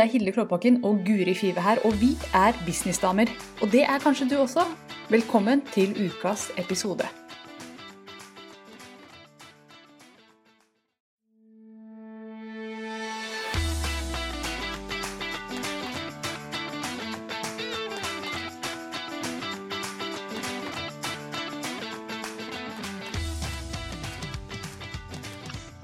Det 0.00 0.06
er 0.06 0.12
Hilde 0.12 0.32
Klåbakken 0.32 0.84
og 0.84 1.02
Guri 1.06 1.34
Five 1.34 1.60
her, 1.60 1.76
og 1.84 1.92
vi 2.00 2.06
er 2.34 2.52
businessdamer. 2.66 3.28
Og 3.62 3.68
det 3.72 3.82
er 3.82 3.98
kanskje 3.98 4.28
du 4.30 4.36
også. 4.40 4.64
Velkommen 5.10 5.60
til 5.74 5.92
ukas 5.92 6.46
episode. 6.56 7.04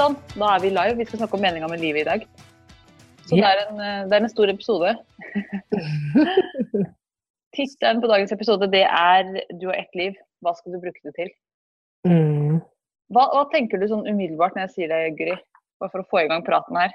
Sånn, 0.00 0.16
da 0.40 0.54
er 0.54 0.64
vi 0.64 0.72
live. 0.72 0.96
Vi 0.96 1.04
skal 1.04 1.18
snakke 1.18 1.36
om 1.36 1.44
meninga 1.44 1.68
med 1.68 1.84
livet 1.84 2.06
i 2.06 2.10
dag. 2.14 2.45
Så 3.26 3.34
det, 3.34 3.42
er 3.42 3.64
en, 3.64 3.80
eh, 3.82 4.04
det 4.06 4.16
er 4.16 4.22
en 4.22 4.30
stor 4.30 4.50
episode. 4.52 4.92
Tittelen 7.56 8.02
på 8.02 8.10
dagens 8.10 8.32
episode 8.36 8.68
det 8.70 8.84
er 8.86 9.24
'Du 9.58 9.66
har 9.66 9.78
ett 9.80 9.94
liv, 9.98 10.14
hva 10.44 10.54
skal 10.54 10.72
du 10.72 10.80
bruke 10.80 11.02
det 11.02 11.14
til?' 11.18 11.34
Mm. 12.06 12.60
Hva, 13.10 13.24
hva 13.32 13.44
tenker 13.50 13.78
du 13.78 13.88
sånn 13.90 14.06
umiddelbart 14.06 14.54
når 14.54 14.66
jeg 14.66 14.74
sier 14.74 14.88
det, 14.92 15.16
Guri? 15.18 15.34
Bare 15.80 15.90
for 15.90 16.02
å 16.02 16.08
få 16.10 16.22
i 16.22 16.28
gang 16.30 16.44
praten 16.46 16.78
her. 16.78 16.94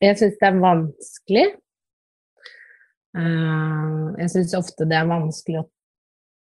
Jeg 0.00 0.18
syns 0.18 0.38
det 0.40 0.48
er 0.48 0.62
vanskelig. 0.62 1.46
Eh, 3.20 4.04
jeg 4.22 4.32
syns 4.34 4.56
ofte 4.58 4.86
det 4.88 4.98
er 4.98 5.10
vanskelig 5.10 5.62
å 5.62 5.68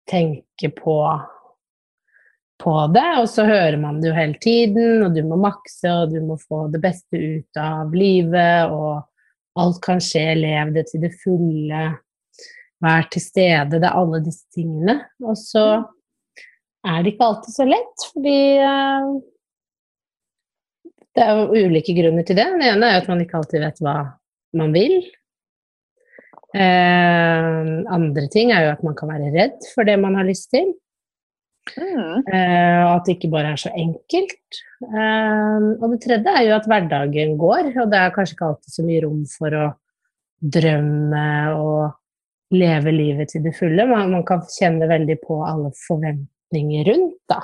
tenke 0.08 0.72
på, 0.75 0.97
på 2.63 2.73
det, 2.94 3.05
og 3.22 3.27
så 3.30 3.45
hører 3.45 3.77
man 3.81 4.02
det 4.02 4.09
jo 4.09 4.17
hele 4.17 4.39
tiden, 4.41 5.03
og 5.05 5.16
du 5.16 5.22
må 5.27 5.38
makse, 5.41 5.91
og 5.91 6.13
du 6.13 6.17
må 6.25 6.39
få 6.41 6.66
det 6.73 6.81
beste 6.83 7.19
ut 7.19 7.61
av 7.61 7.94
livet, 7.95 8.73
og 8.73 9.61
alt 9.61 9.80
kan 9.86 10.02
skje, 10.03 10.25
lev 10.39 10.73
det 10.75 10.88
til 10.91 11.03
det 11.05 11.13
fulle, 11.22 11.83
vær 12.83 13.08
til 13.13 13.23
stede, 13.23 13.80
det 13.80 13.88
er 13.88 13.97
alle 13.97 14.22
disse 14.25 14.45
tingene. 14.53 15.00
Og 15.25 15.38
så 15.39 15.66
er 16.88 17.02
det 17.02 17.13
ikke 17.13 17.30
alltid 17.30 17.55
så 17.55 17.67
lett, 17.67 18.08
fordi 18.13 18.39
eh, 18.63 19.11
det 21.17 21.25
er 21.25 21.39
jo 21.39 21.67
ulike 21.67 21.95
grunner 21.97 22.25
til 22.25 22.38
det. 22.38 22.50
Den 22.53 22.66
ene 22.67 22.91
er 22.91 23.02
at 23.02 23.09
man 23.09 23.23
ikke 23.23 23.39
alltid 23.39 23.63
vet 23.66 23.81
hva 23.81 23.97
man 24.58 24.75
vil. 24.75 25.00
Eh, 26.58 27.72
andre 27.94 28.28
ting 28.33 28.53
er 28.53 28.67
jo 28.67 28.75
at 28.75 28.83
man 28.85 28.95
kan 28.97 29.11
være 29.11 29.33
redd 29.33 29.72
for 29.73 29.89
det 29.89 29.97
man 30.02 30.17
har 30.17 30.28
lyst 30.28 30.52
til. 30.53 30.69
Mm. 31.75 32.23
Eh, 32.23 32.79
og 32.85 32.93
at 32.93 33.07
det 33.07 33.17
ikke 33.17 33.31
bare 33.33 33.53
er 33.53 33.61
så 33.61 33.71
enkelt. 33.75 34.61
Eh, 34.87 35.67
og 35.77 35.85
det 35.93 35.99
tredje 36.05 36.33
er 36.33 36.47
jo 36.47 36.55
at 36.57 36.69
hverdagen 36.69 37.35
går, 37.41 37.71
og 37.75 37.91
det 37.91 37.99
er 37.99 38.15
kanskje 38.15 38.37
ikke 38.37 38.49
alltid 38.51 38.77
så 38.77 38.87
mye 38.87 39.03
rom 39.05 39.21
for 39.31 39.57
å 39.57 39.67
drømme 40.57 41.27
og 41.57 42.55
leve 42.55 42.93
livet 42.95 43.33
til 43.33 43.43
det 43.45 43.55
fulle. 43.57 43.88
Man, 43.89 44.13
man 44.13 44.25
kan 44.27 44.43
kjenne 44.47 44.89
veldig 44.89 45.19
på 45.23 45.41
alle 45.45 45.73
forventninger 45.88 46.91
rundt, 46.91 47.19
da. 47.29 47.41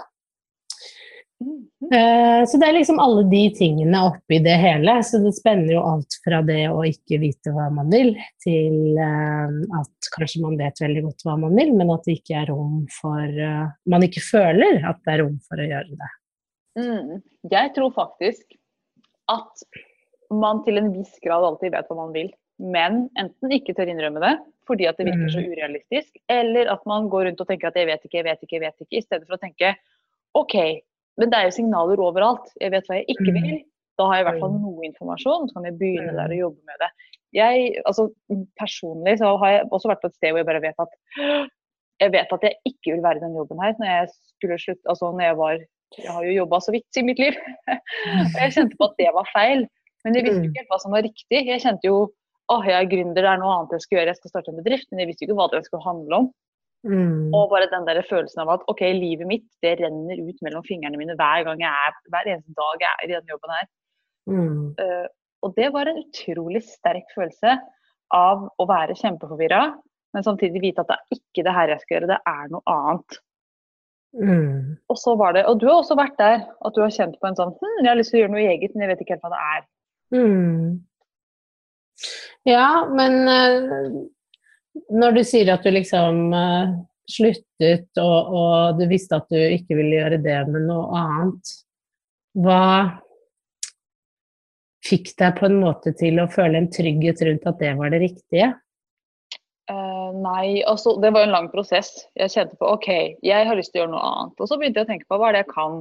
Mhm. 1.43 1.93
Eh, 1.93 2.45
Så 2.45 2.57
det 2.57 2.67
er 2.67 2.77
liksom 2.77 2.99
alle 2.99 3.23
de 3.29 3.43
tingene 3.55 4.01
oppi 4.07 4.39
det 4.43 4.55
hele. 4.59 4.97
Så 5.03 5.19
det 5.23 5.33
spenner 5.35 5.73
jo 5.75 5.83
alt 5.83 6.17
fra 6.23 6.41
det 6.45 6.65
å 6.71 6.83
ikke 6.87 7.19
vite 7.21 7.53
hva 7.55 7.69
man 7.73 7.91
vil, 7.91 8.13
til 8.43 8.97
eh, 8.97 9.55
at 9.79 10.11
kanskje 10.15 10.43
man 10.43 10.57
vet 10.59 10.81
veldig 10.83 11.05
godt 11.07 11.25
hva 11.27 11.37
man 11.45 11.55
vil, 11.59 11.73
men 11.75 11.91
at 11.93 12.07
det 12.07 12.19
ikke 12.19 12.37
er 12.41 12.51
rom 12.53 12.83
for 13.01 13.23
eh, 13.27 13.71
Man 13.89 14.05
ikke 14.07 14.23
føler 14.23 14.83
at 14.87 15.01
det 15.03 15.15
er 15.15 15.23
rom 15.25 15.39
for 15.47 15.59
å 15.59 15.67
gjøre 15.69 15.97
det. 15.99 16.11
Mm. 16.79 17.19
Jeg 17.51 17.73
tror 17.75 17.91
faktisk 17.93 18.55
at 19.31 19.67
man 20.33 20.63
til 20.65 20.79
en 20.79 20.89
viss 20.95 21.13
grad 21.23 21.45
alltid 21.45 21.75
vet 21.75 21.89
hva 21.89 21.99
man 21.99 22.15
vil, 22.15 22.31
men 22.63 23.07
enten 23.19 23.53
ikke 23.53 23.75
tør 23.77 23.91
innrømme 23.91 24.23
det 24.23 24.37
fordi 24.63 24.87
at 24.87 24.95
det 24.95 25.09
virker 25.09 25.27
så 25.27 25.41
urealistisk, 25.43 26.13
eller 26.31 26.69
at 26.71 26.85
man 26.87 27.09
går 27.11 27.25
rundt 27.27 27.41
og 27.43 27.49
tenker 27.49 27.67
at 27.67 27.75
jeg 27.75 27.89
vet 27.89 28.05
ikke, 28.05 28.21
jeg 28.21 28.27
vet 28.29 28.45
ikke, 28.45 28.55
jeg 28.55 28.63
vet 28.63 28.85
ikke, 28.85 28.95
i 28.95 29.03
stedet 29.03 29.27
for 29.27 29.35
å 29.35 29.41
tenke 29.41 29.73
OK, 30.39 30.55
men 31.19 31.31
det 31.31 31.39
er 31.39 31.47
jo 31.47 31.55
signaler 31.57 32.01
overalt. 32.01 32.51
Jeg 32.61 32.73
vet 32.73 32.87
hva 32.89 32.99
jeg 32.99 33.13
ikke 33.13 33.33
vil. 33.35 33.49
Da 33.99 34.07
har 34.09 34.17
jeg 34.17 34.23
i 34.23 34.27
hvert 34.29 34.41
fall 34.41 34.55
noe 34.57 34.85
informasjon, 34.87 35.49
så 35.49 35.57
kan 35.57 35.67
jeg 35.69 35.77
begynne 35.77 36.15
der 36.17 36.31
og 36.33 36.39
jobbe 36.39 36.69
med 36.69 36.79
det. 36.81 36.89
Jeg, 37.33 37.67
altså, 37.89 38.07
personlig 38.57 39.19
så 39.21 39.35
har 39.41 39.51
jeg 39.53 39.67
også 39.73 39.91
vært 39.91 40.01
på 40.01 40.09
et 40.09 40.17
sted 40.17 40.33
hvor 40.33 40.41
jeg 40.41 40.49
bare 40.49 40.63
vet 40.63 40.81
at 40.81 40.97
jeg 42.01 42.13
vet 42.13 42.33
at 42.35 42.45
jeg 42.45 42.57
ikke 42.69 42.95
vil 42.95 43.03
være 43.05 43.21
i 43.21 43.23
den 43.23 43.37
jobben 43.37 43.61
her 43.61 43.75
når 43.79 43.89
jeg 43.89 44.09
skulle 44.13 44.57
slutte, 44.61 44.89
altså 44.89 45.11
når 45.13 45.25
jeg 45.27 45.37
var 45.39 45.61
Jeg 45.93 46.09
har 46.09 46.23
jo 46.25 46.33
jobba 46.33 46.57
så 46.65 46.71
vidt 46.73 46.97
i 46.97 47.03
mitt 47.05 47.19
liv. 47.21 47.35
og 47.69 48.37
jeg 48.41 48.53
kjente 48.55 48.77
på 48.79 48.87
at 48.89 48.95
det 48.97 49.11
var 49.13 49.27
feil. 49.29 49.59
Men 50.03 50.15
jeg 50.17 50.25
visste 50.25 50.47
ikke 50.47 50.63
helt 50.63 50.71
hva 50.73 50.79
som 50.81 50.95
var 50.95 51.03
riktig. 51.05 51.41
Jeg 51.45 51.61
kjente 51.61 51.85
jo 51.85 51.97
åh, 52.49 52.63
jeg 52.65 52.73
er 52.73 52.89
gründer, 52.89 53.21
det 53.21 53.29
er 53.29 53.37
noe 53.37 53.51
annet 53.53 53.75
jeg 53.77 53.83
skal 53.83 53.97
gjøre, 53.99 54.09
jeg 54.09 54.19
skal 54.19 54.31
starte 54.33 54.49
en 54.49 54.57
bedrift. 54.57 54.87
Men 54.89 55.03
jeg 55.03 55.11
visste 55.11 55.27
ikke 55.27 55.37
hva 55.37 55.45
det 55.53 55.61
skulle 55.67 55.85
handle 55.85 56.17
om. 56.17 56.31
Mm. 56.83 57.31
Og 57.31 57.47
bare 57.51 57.69
den 57.71 57.85
der 57.87 58.01
følelsen 58.09 58.43
av 58.43 58.57
at 58.57 58.63
ok, 58.71 58.81
livet 58.97 59.27
mitt 59.29 59.47
det 59.63 59.77
renner 59.79 60.19
ut 60.19 60.41
mellom 60.43 60.65
fingrene 60.67 60.99
mine 60.99 61.15
hver 61.19 61.45
gang 61.47 61.63
jeg 61.63 61.71
er, 61.71 61.99
hver 62.11 62.27
eneste 62.27 62.55
dag 62.57 62.83
jeg 62.83 62.91
er 62.91 63.05
i 63.05 63.13
denne 63.13 63.35
jobben 63.35 63.55
her. 63.55 63.69
Mm. 64.27 64.63
Uh, 64.79 65.07
og 65.43 65.55
det 65.59 65.69
var 65.75 65.89
en 65.89 66.01
utrolig 66.03 66.63
sterk 66.67 67.09
følelse 67.15 67.57
av 68.15 68.47
å 68.59 68.67
være 68.69 68.95
kjempeforvirra, 68.99 69.63
men 70.13 70.25
samtidig 70.25 70.61
vite 70.63 70.83
at 70.83 70.91
det 70.91 70.97
er 70.99 71.19
ikke 71.19 71.45
det 71.47 71.55
her 71.55 71.71
jeg 71.73 71.83
skal 71.83 71.95
gjøre, 71.97 72.11
det 72.13 72.19
er 72.29 72.51
noe 72.53 72.75
annet. 72.75 73.19
Mm. 74.13 74.75
Og 74.93 74.99
så 74.99 75.15
var 75.17 75.33
det, 75.33 75.45
og 75.49 75.57
du 75.59 75.65
har 75.67 75.79
også 75.79 75.97
vært 75.97 76.19
der, 76.19 76.43
at 76.45 76.75
du 76.75 76.83
har 76.83 76.93
kjent 76.93 77.15
på 77.19 77.29
en 77.29 77.37
sånn 77.39 77.55
hm, 77.57 77.77
jeg 77.81 77.89
har 77.89 77.97
lyst 77.97 78.13
til 78.13 78.19
å 78.19 78.23
gjøre 78.23 78.33
noe 78.35 78.49
eget, 78.51 78.75
men 78.75 78.85
jeg 78.85 78.91
vet 78.91 79.05
ikke 79.05 79.15
helt 79.15 79.25
hva 79.25 79.33
det 79.33 79.45
er. 79.55 79.63
Mm. 80.13 80.67
Ja, 82.45 82.67
men 82.91 83.17
eh, 83.31 83.97
når 84.93 85.19
du 85.19 85.21
sier 85.27 85.51
at 85.53 85.65
du 85.65 85.71
liksom 85.73 86.33
uh, 86.33 86.73
sluttet, 87.09 87.89
og, 88.01 88.33
og 88.33 88.79
du 88.79 88.87
visste 88.89 89.19
at 89.19 89.29
du 89.31 89.37
ikke 89.37 89.77
ville 89.77 89.99
gjøre 89.99 90.19
det 90.23 90.39
med 90.49 90.67
noe 90.69 90.87
annet, 90.97 91.53
hva 92.33 92.61
fikk 94.83 95.13
deg 95.19 95.37
på 95.37 95.47
en 95.47 95.59
måte 95.61 95.93
til 95.95 96.19
å 96.19 96.27
føle 96.31 96.59
en 96.59 96.69
trygghet 96.73 97.21
rundt 97.27 97.45
at 97.47 97.59
det 97.61 97.73
var 97.79 97.93
det 97.93 98.01
riktige? 98.03 98.49
Uh, 99.71 100.11
nei, 100.19 100.59
altså 100.67 100.97
det 100.99 101.13
var 101.13 101.23
jo 101.23 101.29
en 101.29 101.35
lang 101.37 101.49
prosess. 101.53 101.93
Jeg 102.19 102.33
kjente 102.33 102.57
på 102.59 102.71
OK, 102.73 102.89
jeg 103.23 103.47
har 103.47 103.55
lyst 103.55 103.71
til 103.71 103.79
å 103.79 103.83
gjøre 103.85 103.93
noe 103.93 104.07
annet. 104.09 104.33
Og 104.43 104.49
så 104.49 104.57
begynte 104.59 104.81
jeg 104.81 104.89
å 104.89 104.91
tenke 104.91 105.07
på 105.07 105.19
hva 105.21 105.29
er 105.29 105.37
det 105.37 105.43
jeg 105.45 105.53
kan? 105.53 105.77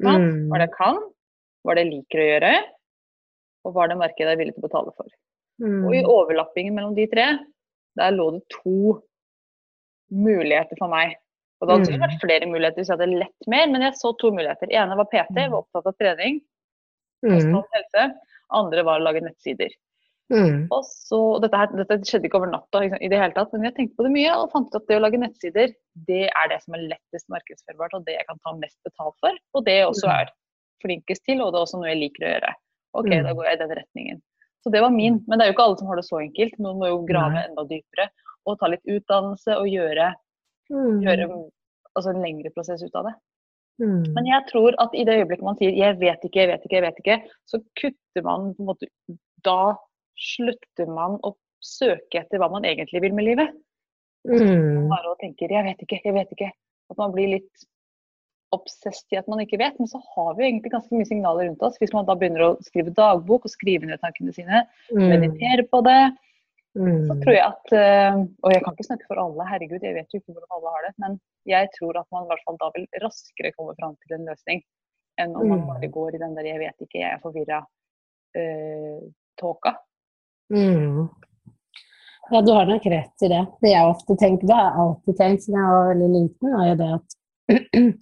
Mm. 0.00 0.12
Hva 0.46 0.58
er 0.58 0.62
det 0.62 0.68
jeg 0.68 0.76
kan? 0.76 1.00
Hva 1.60 1.72
er 1.72 1.80
det 1.80 1.84
jeg 1.84 1.92
liker 1.94 2.22
å 2.22 2.28
gjøre? 2.28 2.52
Og 3.66 3.74
hva 3.74 3.82
er 3.84 3.90
det 3.92 3.98
markedet 4.00 4.30
er 4.32 4.38
villig 4.40 4.54
til 4.54 4.62
å 4.62 4.68
betale 4.68 4.94
for? 4.94 5.10
Og 5.60 5.90
i 5.92 6.00
Mm. 6.00 6.08
overlappingen 6.08 6.76
mellom 6.78 6.94
de 6.96 7.04
tre, 7.10 7.26
der 8.00 8.16
lå 8.16 8.30
det 8.36 8.42
to 8.56 8.98
muligheter 10.10 10.78
for 10.80 10.90
meg. 10.92 11.16
Og 11.60 11.68
det 11.68 11.74
hadde 11.76 11.86
sikkert 11.90 12.00
Mm. 12.00 12.06
vært 12.08 12.22
flere 12.24 12.46
muligheter 12.48 12.80
hvis 12.80 12.88
jeg 12.88 12.98
hadde 12.98 13.18
lett 13.20 13.46
mer, 13.52 13.66
men 13.68 13.82
jeg 13.84 13.92
så 14.00 14.16
to 14.18 14.30
muligheter. 14.32 14.66
ene 14.72 14.96
var 14.96 15.04
PT, 15.12 15.36
jeg 15.36 15.50
var 15.50 15.62
opptatt 15.62 15.86
av 15.86 15.94
trening, 16.00 16.40
Mm. 17.22 17.30
kosthold, 17.36 17.66
helse. 17.74 18.14
Andre 18.50 18.82
var 18.82 18.98
å 18.98 19.04
lage 19.04 19.20
nettsider. 19.22 19.70
Mm. 20.32 20.68
Og 20.70 20.84
så, 20.86 21.40
dette, 21.42 21.56
her, 21.58 21.66
dette 21.66 22.06
skjedde 22.06 22.24
ikke 22.30 22.38
over 22.38 22.50
natta 22.50 22.80
liksom, 22.80 22.98
i 23.02 23.08
det 23.08 23.18
hele 23.18 23.34
tatt, 23.34 23.52
men 23.52 23.64
jeg 23.64 23.74
tenkte 23.74 23.96
på 23.96 24.04
det 24.06 24.12
mye 24.14 24.30
og 24.32 24.50
fant 24.52 24.68
ut 24.68 24.76
at 24.80 24.86
det 24.86 24.96
å 24.96 25.02
lage 25.02 25.18
nettsider, 25.20 25.74
det 26.06 26.30
er 26.30 26.48
det 26.48 26.62
som 26.62 26.74
er 26.74 26.86
lettest 26.88 27.26
markedsførbart, 27.28 27.94
og 27.94 28.04
det 28.06 28.14
jeg 28.16 28.26
kan 28.26 28.38
ta 28.44 28.52
mest 28.56 28.78
betalt 28.86 29.16
for. 29.20 29.32
Og 29.54 29.64
det 29.64 29.74
jeg 29.82 29.86
også 29.90 30.06
Mm. 30.08 30.20
er 30.20 30.26
flinkest 30.82 31.24
til, 31.26 31.42
og 31.42 31.52
det 31.52 31.58
er 31.58 31.64
også 31.66 31.78
noe 31.80 31.90
jeg 31.92 31.98
liker 32.00 32.24
å 32.24 32.32
gjøre. 32.40 32.54
OK, 32.94 33.06
Mm. 33.10 33.22
da 33.24 33.32
går 33.34 33.44
jeg 33.44 33.52
i 33.52 33.62
den 33.66 33.76
retningen. 33.76 34.22
Så 34.64 34.70
det 34.72 34.82
var 34.84 34.90
min. 34.92 35.24
Men 35.26 35.38
det 35.38 35.44
er 35.46 35.50
jo 35.50 35.56
ikke 35.56 35.66
alle 35.68 35.78
som 35.78 35.88
har 35.88 35.96
det 35.96 36.04
så 36.04 36.20
enkelt. 36.20 36.58
Noen 36.58 36.78
må 36.78 36.90
jo 36.90 36.98
grave 37.08 37.32
Nei. 37.38 37.46
enda 37.48 37.64
dypere 37.64 38.10
og 38.48 38.58
ta 38.60 38.68
litt 38.72 38.84
utdannelse 38.88 39.56
og 39.56 39.66
gjøre, 39.68 40.14
Mm. 40.70 41.00
gjøre 41.02 41.24
altså 41.96 42.10
en 42.14 42.22
lengre 42.22 42.50
prosess 42.54 42.82
ut 42.82 42.94
av 42.94 43.08
det. 43.08 43.14
Mm. 43.80 44.12
Men 44.14 44.26
jeg 44.26 44.46
tror 44.52 44.76
at 44.78 44.92
i 44.94 45.04
det 45.04 45.16
øyeblikket 45.18 45.42
man 45.42 45.56
sier 45.56 45.72
'jeg 45.72 45.98
vet 45.98 46.20
ikke, 46.24 46.40
jeg 46.40 46.48
vet 46.48 46.64
ikke', 46.64 46.76
jeg 46.76 46.82
vet 46.82 46.98
ikke, 47.00 47.16
så 47.46 47.58
kutter 47.80 48.22
man 48.22 48.54
på 48.54 48.60
en 48.60 48.66
måte 48.66 48.86
Da 49.42 49.74
slutter 50.14 50.86
man 50.86 51.18
å 51.24 51.34
søke 51.62 52.20
etter 52.20 52.38
hva 52.38 52.50
man 52.50 52.62
egentlig 52.64 53.00
vil 53.00 53.14
med 53.14 53.24
livet. 53.24 53.48
Mm. 54.28 54.88
Bare 54.88 55.10
og 55.10 55.18
tenker 55.18 55.48
'jeg 55.48 55.64
vet 55.64 55.80
ikke, 55.80 56.00
jeg 56.04 56.14
vet 56.14 56.30
ikke'. 56.30 56.52
At 56.90 56.98
man 56.98 57.12
blir 57.12 57.28
litt 57.28 57.64
obsesst 58.52 59.06
i 59.12 59.16
at 59.20 59.28
man 59.28 59.38
ikke 59.44 59.58
vet. 59.58 59.78
Men 59.78 59.88
så 59.88 60.00
har 60.14 60.34
vi 60.34 60.42
jo 60.44 60.48
egentlig 60.50 60.72
ganske 60.72 60.92
mye 60.96 61.06
signaler 61.06 61.46
rundt 61.48 61.62
oss. 61.62 61.78
Hvis 61.78 61.92
man 61.94 62.06
da 62.08 62.14
begynner 62.18 62.40
å 62.48 62.56
skrive 62.66 62.90
dagbok 62.94 63.44
og 63.46 63.50
skrive 63.52 63.86
ned 63.86 64.00
tankene 64.02 64.34
sine, 64.34 64.66
Mm. 64.90 65.08
meditere 65.08 65.62
på 65.70 65.82
det, 65.84 66.16
så 66.74 67.12
Mm. 67.14 67.20
tror 67.22 67.34
jeg 67.34 67.42
at 67.46 67.72
eh, 67.72 68.14
Og 68.44 68.52
jeg 68.52 68.62
kan 68.64 68.74
ikke 68.74 68.86
snakke 68.86 69.06
for 69.08 69.16
alle, 69.18 69.44
herregud, 69.46 69.82
jeg 69.82 69.94
vet 69.94 70.08
jo 70.12 70.20
ikke 70.20 70.32
hvordan 70.34 70.54
alle 70.56 70.70
har 70.74 70.82
det. 70.86 70.94
Men 70.98 71.20
jeg 71.46 71.68
tror 71.78 71.96
at 72.00 72.06
man 72.12 72.24
i 72.24 72.28
hvert 72.28 72.44
fall 72.44 72.56
da 72.60 72.70
vil 72.74 72.86
raskere 73.02 73.52
komme 73.56 73.74
fram 73.78 73.96
til 74.06 74.14
en 74.18 74.26
løsning 74.26 74.62
enn 75.18 75.36
om 75.36 75.48
man 75.48 75.60
Mm. 75.60 75.66
bare 75.66 75.88
går 75.90 76.14
i 76.14 76.18
den 76.18 76.34
der 76.34 76.44
'jeg 76.44 76.58
vet 76.58 76.78
ikke, 76.80 77.00
jeg 77.00 77.12
er 77.12 77.18
forvirra'-tåka. 78.36 79.12
tåka. 79.38 79.76
Mm. 80.52 81.08
Ja, 82.30 82.40
du 82.40 82.52
har 82.52 82.66
nok 82.66 82.84
rett 82.86 83.22
i 83.22 83.28
det. 83.28 83.46
Det 83.62 83.70
jeg 83.70 83.82
ofte 83.84 84.16
tenker, 84.16 84.46
det 84.46 84.54
har 84.54 84.70
jeg 84.70 84.78
alltid 84.78 85.16
tenkt 85.18 85.42
siden 85.42 85.58
jeg 85.58 85.70
var 85.70 85.94
veldig 85.94 86.10
liten, 86.14 86.46
er 86.60 86.66
jo 86.68 86.76
det 86.80 86.90
at 86.94 87.08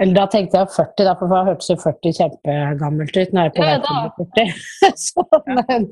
Eller 0.00 0.16
da 0.16 0.26
tenkte 0.32 0.62
jeg 0.62 0.72
40, 0.72 1.04
da, 1.04 1.14
for 1.20 1.32
da 1.32 1.44
hørtes 1.50 1.70
jo 1.70 1.76
40 1.80 2.14
kjempegammelt 2.16 3.16
ut. 3.20 3.32
Nå 3.36 3.40
er 3.42 3.48
jeg 3.50 3.56
på 3.56 3.66
Ja, 3.66 3.78
vei 3.84 4.10
til 4.16 4.28
40. 4.34 5.00
Så, 5.06 5.24
men 5.50 5.88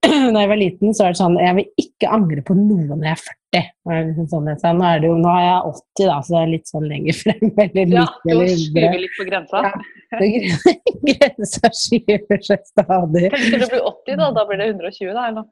da 0.34 0.42
jeg 0.42 0.48
var 0.48 0.56
liten, 0.56 0.94
så 0.96 1.04
var 1.04 1.12
det 1.12 1.18
sånn 1.20 1.34
Jeg 1.42 1.56
vil 1.58 1.82
ikke 1.82 2.08
angre 2.16 2.44
på 2.46 2.54
noe 2.56 2.86
når 2.88 3.02
jeg 3.08 3.16
er 3.16 3.22
40. 3.26 3.66
Og 3.84 3.92
jeg 3.92 4.04
liksom 4.06 4.28
sånn, 4.30 4.50
jeg 4.52 4.76
nå, 4.78 4.84
er 4.88 5.02
det 5.02 5.10
jo, 5.10 5.16
nå 5.20 5.32
er 5.34 5.44
jeg 5.44 5.72
80, 5.74 6.06
da, 6.06 6.18
så 6.24 6.34
det 6.36 6.40
er 6.40 6.52
litt 6.54 6.70
sånn 6.70 6.86
lenger 6.92 7.18
frem. 7.18 7.46
Eller 7.66 7.90
90 7.90 7.96
Ja, 7.98 8.04
du 8.22 8.30
eller 8.30 8.52
100. 8.52 8.60
skyver 8.64 9.00
litt 9.04 9.16
på 9.18 9.26
grensa. 9.28 9.64
Ja. 9.66 9.72
Grensa 11.10 11.72
skyver 11.76 12.44
seg 12.46 12.68
stadig. 12.70 13.26
Tenk 13.34 13.64
du 13.64 13.66
blir 13.74 13.88
80, 13.90 14.20
da. 14.22 14.30
Da 14.38 14.46
blir 14.48 14.62
det 14.62 14.70
120, 14.76 15.10
da. 15.16 15.26
Eller? 15.32 15.48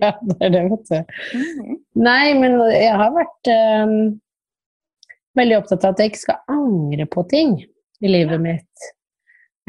Ja, 0.00 0.10
det 0.24 0.36
er 0.40 0.52
det, 0.56 0.64
vet 0.72 0.90
du. 0.90 1.16
Mm. 1.36 1.78
Nei, 2.00 2.26
men 2.40 2.58
jeg 2.72 2.94
har 2.96 3.14
vært 3.14 3.50
eh, 3.52 3.94
veldig 5.38 5.58
opptatt 5.60 5.84
av 5.84 5.94
at 5.94 6.02
jeg 6.02 6.12
ikke 6.12 6.24
skal 6.24 6.56
angre 6.56 7.06
på 7.10 7.24
ting 7.30 7.58
i 8.00 8.10
livet 8.10 8.42
mitt. 8.42 8.88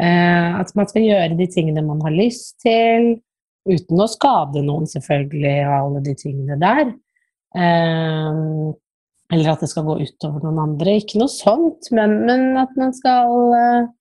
Eh, 0.01 0.59
at 0.61 0.71
man 0.77 0.89
skal 0.89 1.05
gjøre 1.05 1.37
de 1.37 1.47
tingene 1.51 1.83
man 1.85 2.01
har 2.05 2.15
lyst 2.15 2.57
til, 2.63 3.13
uten 3.69 4.01
å 4.01 4.09
skade 4.09 4.63
noen, 4.65 4.87
selvfølgelig, 4.89 5.57
og 5.67 5.73
alle 5.77 6.03
de 6.07 6.15
tingene 6.17 6.57
der. 6.61 6.93
Eh, 7.57 8.39
eller 9.31 9.53
at 9.53 9.63
det 9.63 9.69
skal 9.71 9.87
gå 9.87 9.99
utover 10.01 10.43
noen 10.43 10.61
andre. 10.65 10.97
Ikke 10.99 11.21
noe 11.21 11.31
sånt, 11.31 11.91
men, 11.95 12.21
men 12.27 12.47
at 12.59 12.73
man 12.79 12.95
skal 12.95 13.55
eh, 13.55 13.91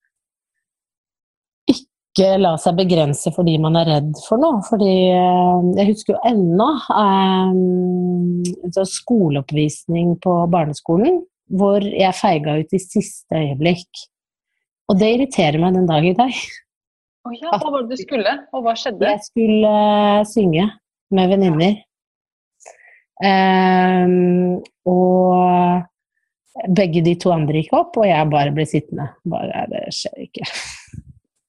ikke 1.71 2.33
la 2.41 2.57
seg 2.59 2.75
begrense 2.81 3.31
fordi 3.31 3.53
man 3.63 3.77
er 3.79 3.87
redd 3.93 4.11
for 4.25 4.41
noe. 4.41 4.59
Fordi 4.67 4.95
eh, 5.13 5.69
jeg 5.79 5.91
husker 5.93 6.17
jo 6.17 6.23
ennå 6.33 6.69
eh, 6.97 8.71
sånn 8.75 8.91
skoleoppvisning 8.97 10.17
på 10.23 10.35
barneskolen 10.51 11.21
hvor 11.57 11.83
jeg 11.83 12.17
feiga 12.17 12.57
ut 12.61 12.75
i 12.75 12.81
siste 12.81 13.37
øyeblikk. 13.37 14.03
Og 14.91 14.99
det 14.99 15.13
irriterer 15.15 15.59
meg 15.61 15.77
den 15.77 15.87
dag 15.89 16.05
i 16.07 16.15
dag. 16.17 16.41
Å 17.21 17.31
ja, 17.37 17.53
hva 17.53 17.69
var 17.69 17.85
det 17.85 17.97
du 17.97 18.01
skulle, 18.01 18.33
og 18.51 18.65
hva 18.65 18.73
skjedde? 18.79 19.11
Jeg 19.13 19.25
skulle 19.27 19.71
eh, 19.71 20.23
synge 20.27 20.67
med 21.13 21.31
venninner. 21.31 21.79
Um, 23.21 24.57
og 24.89 25.83
begge 26.77 27.03
de 27.05 27.13
to 27.21 27.31
andre 27.35 27.61
gikk 27.61 27.75
opp, 27.77 27.99
og 28.01 28.07
jeg 28.09 28.29
bare 28.31 28.53
ble 28.55 28.65
sittende. 28.67 29.11
Bare, 29.29 29.67
det 29.71 29.85
skjer 29.95 30.27
ikke. 30.27 30.47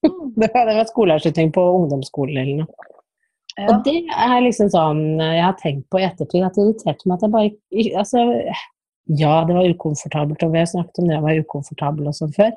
Det 0.02 0.48
var, 0.50 0.80
skoleavslutning 0.88 1.52
på 1.54 1.62
ungdomsskolen 1.76 2.38
eller 2.40 2.64
noe. 2.64 2.86
Ja. 3.54 3.68
Og 3.68 3.84
det 3.86 4.00
er 4.10 4.40
liksom 4.42 4.70
sånn 4.72 5.20
jeg 5.20 5.44
har 5.44 5.54
tenkt 5.60 5.84
på 5.92 6.00
i 6.00 6.06
ettertid, 6.08 6.42
at 6.42 6.56
det 6.56 6.64
irriterte 6.64 7.06
meg 7.06 7.20
at 7.20 7.26
jeg 7.26 7.34
bare 7.34 8.00
altså, 8.00 8.24
Ja, 9.10 9.42
det 9.46 9.54
var 9.56 9.66
ukomfortabelt, 9.66 10.42
og 10.44 10.52
vi 10.52 10.60
har 10.62 10.68
snakket 10.70 11.00
om 11.02 11.08
det 11.10 11.18
å 11.18 11.24
være 11.24 11.42
ukomfortabel 11.42 12.10
og 12.10 12.14
sånn 12.16 12.34
før. 12.36 12.52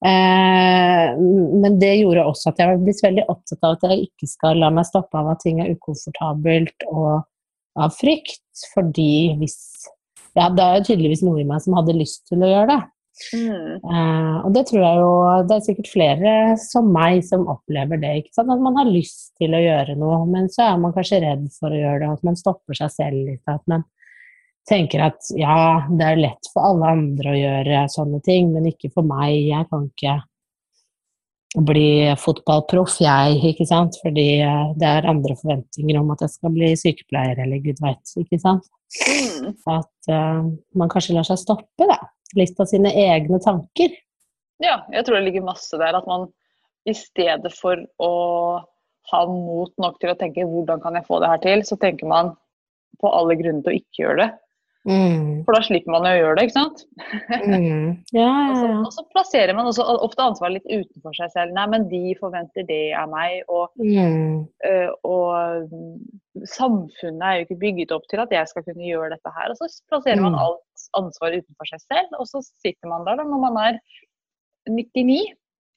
Eh, 0.00 1.08
men 1.60 1.76
det 1.80 1.94
gjorde 2.00 2.24
også 2.24 2.52
at 2.52 2.60
jeg 2.60 2.70
var 2.70 2.84
blitt 2.84 3.02
veldig 3.04 3.24
opptatt 3.28 3.66
av 3.66 3.74
at 3.74 3.82
jeg 3.88 4.06
ikke 4.06 4.28
skal 4.30 4.60
la 4.62 4.70
meg 4.72 4.88
stoppe 4.88 5.18
av 5.20 5.28
at 5.34 5.42
ting 5.44 5.60
er 5.60 5.74
ukomfortabelt 5.74 6.86
og 6.88 7.26
av 7.80 7.96
frykt. 7.96 8.44
Fordi 8.74 9.36
hvis 9.40 9.58
Ja, 10.38 10.46
det 10.54 10.62
er 10.62 10.78
jo 10.78 10.86
tydeligvis 10.86 11.24
noe 11.26 11.40
i 11.42 11.46
meg 11.46 11.62
som 11.64 11.74
hadde 11.74 11.96
lyst 11.96 12.28
til 12.30 12.44
å 12.44 12.48
gjøre 12.48 12.70
det. 12.70 12.80
Mm. 13.34 13.80
Eh, 13.84 14.36
og 14.46 14.54
det 14.54 14.62
tror 14.70 14.80
jeg 14.80 15.00
jo 15.02 15.08
Det 15.44 15.56
er 15.56 15.64
sikkert 15.66 15.88
flere 15.92 16.34
som 16.62 16.86
meg 16.94 17.24
som 17.26 17.48
opplever 17.52 18.00
det. 18.00 18.12
ikke 18.20 18.36
sant? 18.38 18.52
At 18.54 18.62
man 18.64 18.78
har 18.78 18.88
lyst 18.88 19.34
til 19.40 19.56
å 19.56 19.60
gjøre 19.60 19.96
noe, 20.00 20.22
men 20.30 20.48
så 20.52 20.70
er 20.70 20.78
man 20.80 20.94
kanskje 20.96 21.20
redd 21.26 21.48
for 21.58 21.74
å 21.74 21.80
gjøre 21.82 22.04
det. 22.04 22.12
At 22.14 22.24
man 22.26 22.38
stopper 22.38 22.78
seg 22.78 22.94
selv 22.94 23.18
litt. 23.28 23.42
At 23.50 23.64
man 23.70 23.84
tenker 24.68 25.02
at 25.08 25.30
ja, 25.36 25.86
det 25.90 26.06
er 26.06 26.20
lett 26.20 26.50
for 26.52 26.72
alle 26.72 26.90
andre 26.94 27.32
å 27.32 27.38
gjøre 27.38 27.84
sånne 27.92 28.20
ting, 28.26 28.52
men 28.54 28.68
ikke 28.70 28.92
for 28.94 29.06
meg. 29.06 29.36
Jeg 29.50 29.68
kan 29.70 29.86
ikke 29.88 30.18
bli 31.66 32.14
fotballproff, 32.20 33.00
jeg, 33.02 33.38
ikke 33.52 33.66
sant. 33.68 33.98
Fordi 34.04 34.28
eh, 34.44 34.74
det 34.80 34.90
er 34.90 35.08
andre 35.10 35.36
forventninger 35.38 35.98
om 36.00 36.12
at 36.14 36.24
jeg 36.26 36.36
skal 36.36 36.54
bli 36.54 36.70
sykepleier, 36.78 37.40
eller 37.42 37.62
gud 37.64 37.80
veit, 37.82 38.14
ikke 38.20 38.38
sant. 38.42 38.68
Mm. 39.06 39.52
At 39.70 40.10
uh, 40.10 40.46
man 40.78 40.90
kanskje 40.90 41.14
lar 41.14 41.26
seg 41.26 41.38
stoppe, 41.38 41.86
da. 41.86 41.98
Litt 42.38 42.58
av 42.62 42.68
sine 42.70 42.90
egne 42.94 43.38
tanker. 43.42 43.94
Ja, 44.62 44.80
jeg 44.92 45.06
tror 45.06 45.18
det 45.18 45.28
ligger 45.28 45.46
masse 45.46 45.78
der. 45.80 45.96
At 45.98 46.06
man 46.10 46.28
i 46.88 46.94
stedet 46.96 47.52
for 47.54 47.80
å 48.02 48.12
ha 49.10 49.20
mot 49.26 49.72
nok 49.80 49.98
til 49.98 50.12
å 50.12 50.18
tenke 50.18 50.46
'hvordan 50.46 50.82
kan 50.82 50.94
jeg 50.94 51.06
få 51.06 51.18
det 51.20 51.30
her 51.30 51.40
til', 51.42 51.64
så 51.66 51.78
tenker 51.80 52.06
man 52.06 52.34
på 53.00 53.10
alle 53.10 53.34
grunner 53.38 53.64
til 53.64 53.72
å 53.72 53.80
ikke 53.80 54.02
gjøre 54.04 54.20
det. 54.22 54.30
Mm. 54.88 55.42
For 55.44 55.52
da 55.52 55.60
slipper 55.60 55.92
man 55.92 56.06
jo 56.08 56.10
å 56.14 56.20
gjøre 56.22 56.36
det, 56.38 56.44
ikke 56.48 56.56
sant? 56.56 56.78
Mm. 57.44 57.88
Ja, 58.16 58.28
Og 58.48 58.54
så, 58.56 58.62
ja, 58.64 58.70
ja. 58.70 58.78
og 58.86 58.92
så 58.94 59.02
plasserer 59.12 59.52
man 59.58 59.66
også 59.68 59.84
ofte 59.84 60.24
ansvaret 60.24 60.56
litt 60.56 60.70
utenfor 60.86 61.12
seg 61.18 61.34
selv. 61.34 61.52
Nei, 61.52 61.66
men 61.68 61.84
de 61.90 62.14
forventer 62.20 62.64
det 62.70 62.78
av 62.96 63.10
meg. 63.12 63.42
Og, 63.52 63.68
Mm. 63.76 64.46
øh, 64.70 64.90
og 65.04 65.68
samfunnet 66.48 67.26
er 67.28 67.34
jo 67.36 67.44
ikke 67.44 67.60
bygget 67.60 67.92
opp 67.92 68.08
til 68.08 68.22
at 68.24 68.32
jeg 68.32 68.48
skal 68.48 68.64
kunne 68.64 68.88
gjøre 68.88 69.10
dette 69.12 69.34
her. 69.36 69.52
Og 69.52 69.60
så 69.60 69.68
plasserer 69.92 70.22
man 70.24 70.32
Mm. 70.32 70.40
alt 70.46 70.88
ansvar 70.96 71.36
utenfor 71.36 71.66
seg 71.74 71.80
selv, 71.84 72.16
og 72.18 72.26
så 72.26 72.40
sitter 72.64 72.88
man 72.88 73.04
der 73.04 73.20
da 73.20 73.24
når 73.28 73.40
man 73.50 73.56
er 73.66 73.78
99 74.70 75.20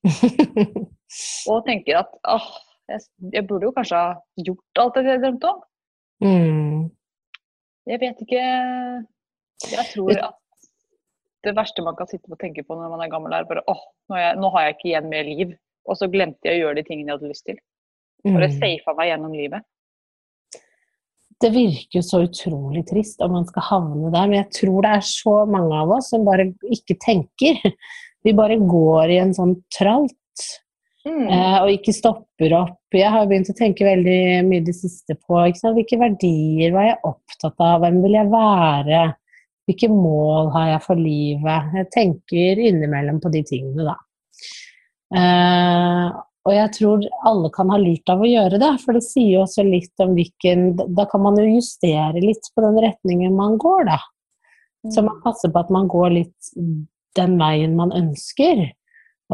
og 1.51 1.65
tenker 1.67 1.99
at 2.01 2.11
åh, 2.27 2.47
jeg, 2.91 2.99
jeg 3.33 3.47
burde 3.47 3.67
jo 3.67 3.75
kanskje 3.75 3.99
ha 3.99 4.15
gjort 4.43 4.81
alt 4.83 4.95
det 4.95 5.05
jeg 5.11 5.21
drømte 5.23 5.51
om. 5.51 5.61
mm. 6.23 6.91
Jeg 7.89 7.99
vet 7.99 8.21
ikke 8.23 8.43
Jeg 9.73 9.85
tror 9.91 10.15
at 10.29 10.39
det 11.43 11.51
verste 11.57 11.83
man 11.83 11.95
kan 11.99 12.07
sitte 12.07 12.31
og 12.31 12.39
tenke 12.39 12.63
på 12.63 12.75
når 12.77 12.91
man 12.93 13.01
er 13.03 13.11
gammel, 13.11 13.33
er 13.35 13.43
bare 13.43 13.65
åh, 13.67 13.79
nå, 14.07 14.15
er 14.15 14.37
nå 14.39 14.47
har 14.53 14.69
jeg 14.69 14.75
ikke 14.77 14.89
igjen 14.93 15.09
mer 15.11 15.27
liv. 15.27 15.49
Og 15.83 15.97
så 15.99 16.07
glemte 16.07 16.47
jeg 16.47 16.61
å 16.61 16.61
gjøre 16.61 16.77
de 16.79 16.83
tingene 16.87 17.11
jeg 17.11 17.17
hadde 17.19 17.31
lyst 17.33 17.45
til. 17.49 17.57
Bare 18.23 18.47
Mm. 18.47 18.55
safa 18.61 18.93
meg 18.95 19.09
gjennom 19.11 19.33
livet. 19.35 19.65
Det 21.43 21.51
virker 21.51 21.97
jo 21.99 22.03
så 22.07 22.21
utrolig 22.23 22.85
trist 22.87 23.19
om 23.25 23.33
man 23.35 23.45
skal 23.49 23.65
havne 23.67 24.11
der, 24.13 24.27
men 24.31 24.37
jeg 24.39 24.51
tror 24.55 24.85
det 24.85 24.91
er 24.95 25.03
så 25.03 25.33
mange 25.51 25.75
av 25.75 25.91
oss 25.91 26.13
som 26.13 26.23
bare 26.23 26.45
ikke 26.71 26.95
tenker. 27.03 27.59
Vi 28.23 28.31
bare 28.31 28.55
går 28.55 29.11
i 29.11 29.19
en 29.19 29.33
sånn 29.35 29.57
tralt 29.75 30.47
Mm. 31.03 31.27
eh, 31.27 31.57
og 31.59 31.71
ikke 31.73 31.93
stopper 31.95 32.53
opp. 32.55 32.79
Jeg 32.95 33.11
har 33.11 33.25
begynt 33.27 33.51
å 33.51 33.57
tenke 33.57 33.83
veldig 33.87 34.43
mye 34.47 34.63
det 34.63 34.75
siste 34.77 35.17
på 35.19 35.41
hvilke 35.41 35.99
verdier 35.99 36.71
var 36.75 36.87
jeg 36.87 37.01
opptatt 37.09 37.59
av, 37.59 37.81
hvem 37.83 37.99
vil 38.05 38.15
jeg 38.15 38.31
være, 38.31 39.01
hvilke 39.67 39.89
mål 39.91 40.51
har 40.55 40.69
jeg 40.73 40.83
for 40.85 40.99
livet. 40.99 41.73
Jeg 41.79 41.89
tenker 41.95 42.61
innimellom 42.69 43.19
på 43.23 43.31
de 43.33 43.43
tingene, 43.47 43.89
da. 43.89 43.97
Eh, 45.13 46.21
og 46.43 46.51
jeg 46.51 46.71
tror 46.75 47.03
alle 47.27 47.51
kan 47.55 47.69
ha 47.71 47.77
lurt 47.79 48.09
av 48.11 48.23
å 48.23 48.27
gjøre 48.27 48.59
det, 48.59 48.71
for 48.83 48.97
det 48.97 49.03
sier 49.05 49.37
jo 49.37 49.43
også 49.45 49.63
litt 49.63 50.01
om 50.03 50.11
hvilken 50.17 50.73
Da 50.97 51.05
kan 51.07 51.23
man 51.23 51.37
jo 51.39 51.45
justere 51.47 52.19
litt 52.19 52.49
på 52.51 52.63
den 52.65 52.79
retningen 52.83 53.35
man 53.37 53.55
går, 53.61 53.87
da. 53.91 53.99
Så 54.91 55.03
man 55.05 55.21
passer 55.23 55.51
på 55.51 55.61
at 55.63 55.69
man 55.71 55.87
går 55.87 56.09
litt 56.17 56.49
den 57.15 57.37
veien 57.39 57.77
man 57.77 57.93
ønsker. 57.95 58.65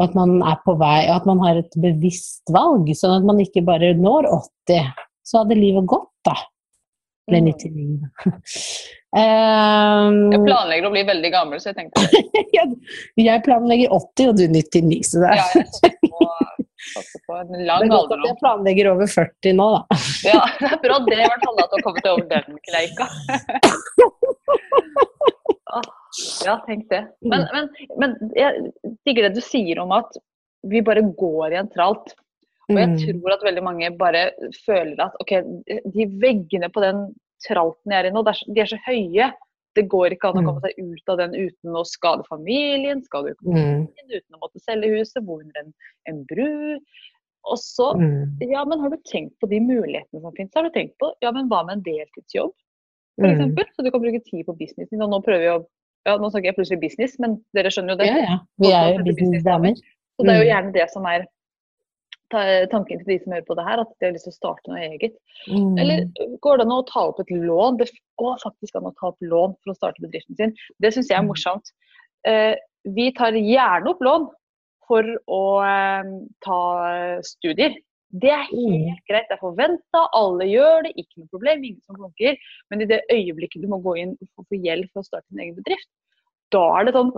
Og 0.00 0.06
at 0.08 0.14
man 0.16 0.38
er 0.48 0.56
på 0.64 0.72
vei, 0.80 1.02
og 1.10 1.18
at 1.18 1.26
man 1.28 1.42
har 1.44 1.58
et 1.60 1.74
bevisst 1.76 2.48
valg, 2.54 2.88
sånn 2.96 3.18
at 3.18 3.26
man 3.28 3.42
ikke 3.42 3.60
bare 3.66 3.92
når 3.98 4.30
80. 4.32 4.94
Så 5.28 5.42
hadde 5.42 5.58
livet 5.60 5.84
gått, 5.90 6.08
da. 6.24 6.38
Mm. 7.30 7.50
99, 7.52 7.98
da. 8.00 8.32
Um, 9.10 10.16
Jeg 10.32 10.40
planlegger 10.46 10.88
å 10.88 10.94
bli 10.94 11.04
veldig 11.04 11.30
gammel, 11.34 11.60
så 11.60 11.72
jeg 11.72 11.76
tenkte 11.82 11.98
jeg, 12.56 13.42
planlegger 13.44 13.92
80, 13.92 14.30
og 14.30 14.40
du 14.40 14.44
99, 14.48 15.02
så 15.04 15.20
det 15.20 15.36
ja, 15.36 15.44
er, 15.44 15.68
jeg 15.84 15.94
på, 17.26 17.36
en 17.36 17.52
det 17.52 17.68
er 17.68 17.92
godt 17.92 18.16
at 18.16 18.24
jeg 18.24 18.38
planlegger 18.40 18.90
over 18.94 19.10
40 19.10 19.56
nå, 19.60 19.68
da. 19.76 19.82
Ja, 20.24 20.40
det 20.56 20.70
er 20.72 20.80
bra 20.86 20.98
det 21.06 21.18
i 21.20 21.26
hvert 21.26 21.44
fall 21.44 21.60
at 21.60 21.70
du 21.70 21.76
har 21.76 21.84
kommet 21.86 22.06
over 22.14 22.24
den 22.32 22.46
kneika. 22.70 23.04
Ja, 26.44 26.56
tenk 26.66 26.88
det. 26.90 27.04
Men, 27.22 27.46
men, 27.54 27.68
men 27.98 28.16
jeg 28.36 28.72
digger 29.06 29.28
det 29.28 29.34
du 29.38 29.40
sier 29.44 29.78
om 29.82 29.92
at 29.94 30.16
vi 30.66 30.82
bare 30.84 31.02
går 31.16 31.54
i 31.54 31.60
en 31.60 31.70
tralt. 31.70 32.14
Og 32.70 32.76
jeg 32.78 32.88
Mm. 32.88 32.98
tror 33.22 33.32
at 33.34 33.42
veldig 33.42 33.62
mange 33.66 33.90
bare 33.98 34.30
føler 34.64 35.00
at 35.02 35.14
ok, 35.20 35.32
de 35.94 36.04
veggene 36.22 36.68
på 36.70 36.82
den 36.84 37.14
tralten 37.46 37.90
jeg 37.90 38.04
er 38.04 38.08
i 38.10 38.12
nå, 38.14 38.22
de 38.22 38.60
er 38.60 38.66
så 38.70 38.78
høye. 38.86 39.32
Det 39.74 39.88
går 39.88 40.10
ikke 40.14 40.28
an 40.30 40.38
å 40.38 40.42
Mm. 40.42 40.46
komme 40.46 40.60
seg 40.60 40.78
ut 40.78 41.08
av 41.08 41.16
den 41.18 41.34
uten 41.34 41.74
å 41.78 41.84
skade 41.86 42.24
familien, 42.28 43.02
skade 43.02 43.34
Mm. 43.42 43.86
uten 44.10 44.34
å 44.34 44.40
måtte 44.42 44.60
selge 44.62 44.90
huset, 44.98 45.24
bo 45.24 45.38
under 45.40 45.60
en, 45.64 45.72
en 46.06 46.24
bru. 46.24 46.78
Og 47.50 47.56
så 47.58 47.94
Mm. 47.96 48.36
ja, 48.50 48.64
men 48.64 48.78
har 48.80 48.90
du 48.90 48.96
tenkt 48.98 49.38
på 49.40 49.48
de 49.48 49.58
mulighetene 49.60 50.20
som 50.20 50.32
finnes? 50.32 50.52
Har 50.54 50.62
du 50.64 50.70
tenkt 50.70 50.98
på, 50.98 51.12
ja, 51.22 51.30
men 51.32 51.48
hva 51.48 51.64
med 51.64 51.78
en 51.78 51.82
deltidsjobb, 51.82 52.52
for 53.18 53.26
Mm. 53.26 53.34
eksempel? 53.34 53.64
Så 53.74 53.82
du 53.84 53.90
kan 53.90 54.00
bruke 54.02 54.22
tid 54.24 54.44
på 54.46 54.56
businessen. 54.58 55.00
Og 55.02 55.08
nå 55.10 55.24
prøver 55.24 55.40
vi 55.40 55.48
å, 55.58 55.66
ja, 56.06 56.16
nå 56.16 56.30
snakker 56.30 56.50
jeg 56.50 56.56
plutselig 56.56 56.80
business, 56.80 57.18
men 57.18 57.38
dere 57.56 57.70
skjønner 57.72 57.94
jo 57.94 58.00
det. 58.00 58.06
Ja, 58.06 58.16
ja. 58.24 58.38
Vi 58.58 58.72
er 58.72 58.94
jo 58.96 59.04
businessdamer. 59.04 59.74
Så 60.16 60.24
det 60.26 60.32
er 60.34 60.40
jo 60.40 60.46
Mm. 60.46 60.52
gjerne 60.52 60.72
det 60.72 60.90
som 60.90 61.04
er 61.06 61.26
tanken 62.70 62.98
til 63.00 63.06
de 63.06 63.18
som 63.24 63.32
hører 63.32 63.46
på 63.46 63.56
det 63.58 63.64
her, 63.66 63.80
at 63.80 63.88
de 63.98 64.06
har 64.06 64.12
lyst 64.14 64.24
til 64.28 64.32
å 64.32 64.38
starte 64.38 64.70
noe 64.70 64.78
eget. 64.86 65.14
Mm. 65.50 65.78
Eller 65.82 66.04
går 66.44 66.58
det 66.60 66.66
an 66.66 66.74
å 66.76 66.86
ta 66.86 67.00
opp 67.08 67.18
et 67.20 67.30
lån? 67.30 67.76
Det 67.78 67.90
går 68.22 68.36
faktisk 68.44 68.76
an 68.78 68.86
å 68.86 68.94
ta 69.00 69.08
opp 69.10 69.18
lån 69.20 69.56
for 69.64 69.72
å 69.72 69.76
starte 69.76 70.00
bedriften 70.04 70.36
sin. 70.36 70.54
Det 70.80 70.92
syns 70.94 71.08
jeg 71.10 71.18
er 71.18 71.22
Mm. 71.22 71.28
morsomt. 71.32 71.72
Eh, 72.24 72.54
vi 72.84 73.10
tar 73.12 73.32
gjerne 73.32 73.88
opp 73.90 74.00
lån 74.00 74.28
for 74.86 75.02
å 75.28 75.42
eh, 75.66 76.04
ta 76.44 77.20
studier. 77.22 77.74
Det 78.10 78.30
er 78.34 78.48
helt 78.50 79.02
greit, 79.06 79.28
det 79.30 79.36
er 79.36 79.42
forventa, 79.42 80.00
alle 80.18 80.48
gjør 80.50 80.86
det, 80.86 80.96
ikke 80.98 81.20
noe 81.20 81.30
problem, 81.30 81.62
ingen 81.62 81.82
som 81.86 81.98
blunker. 81.98 82.38
Men 82.72 82.82
i 82.82 82.88
det 82.90 83.04
øyeblikket 83.12 83.62
du 83.62 83.68
må 83.70 83.78
gå 83.84 83.94
inn 84.02 84.16
og 84.18 84.46
få 84.50 84.58
hjelp 84.58 84.90
for 84.90 85.04
å 85.04 85.06
starte 85.06 85.28
din 85.30 85.44
egen 85.44 85.58
bedrift, 85.60 85.86
da 86.50 86.64
er 86.80 86.88
det 86.88 86.96
sånn 86.96 87.12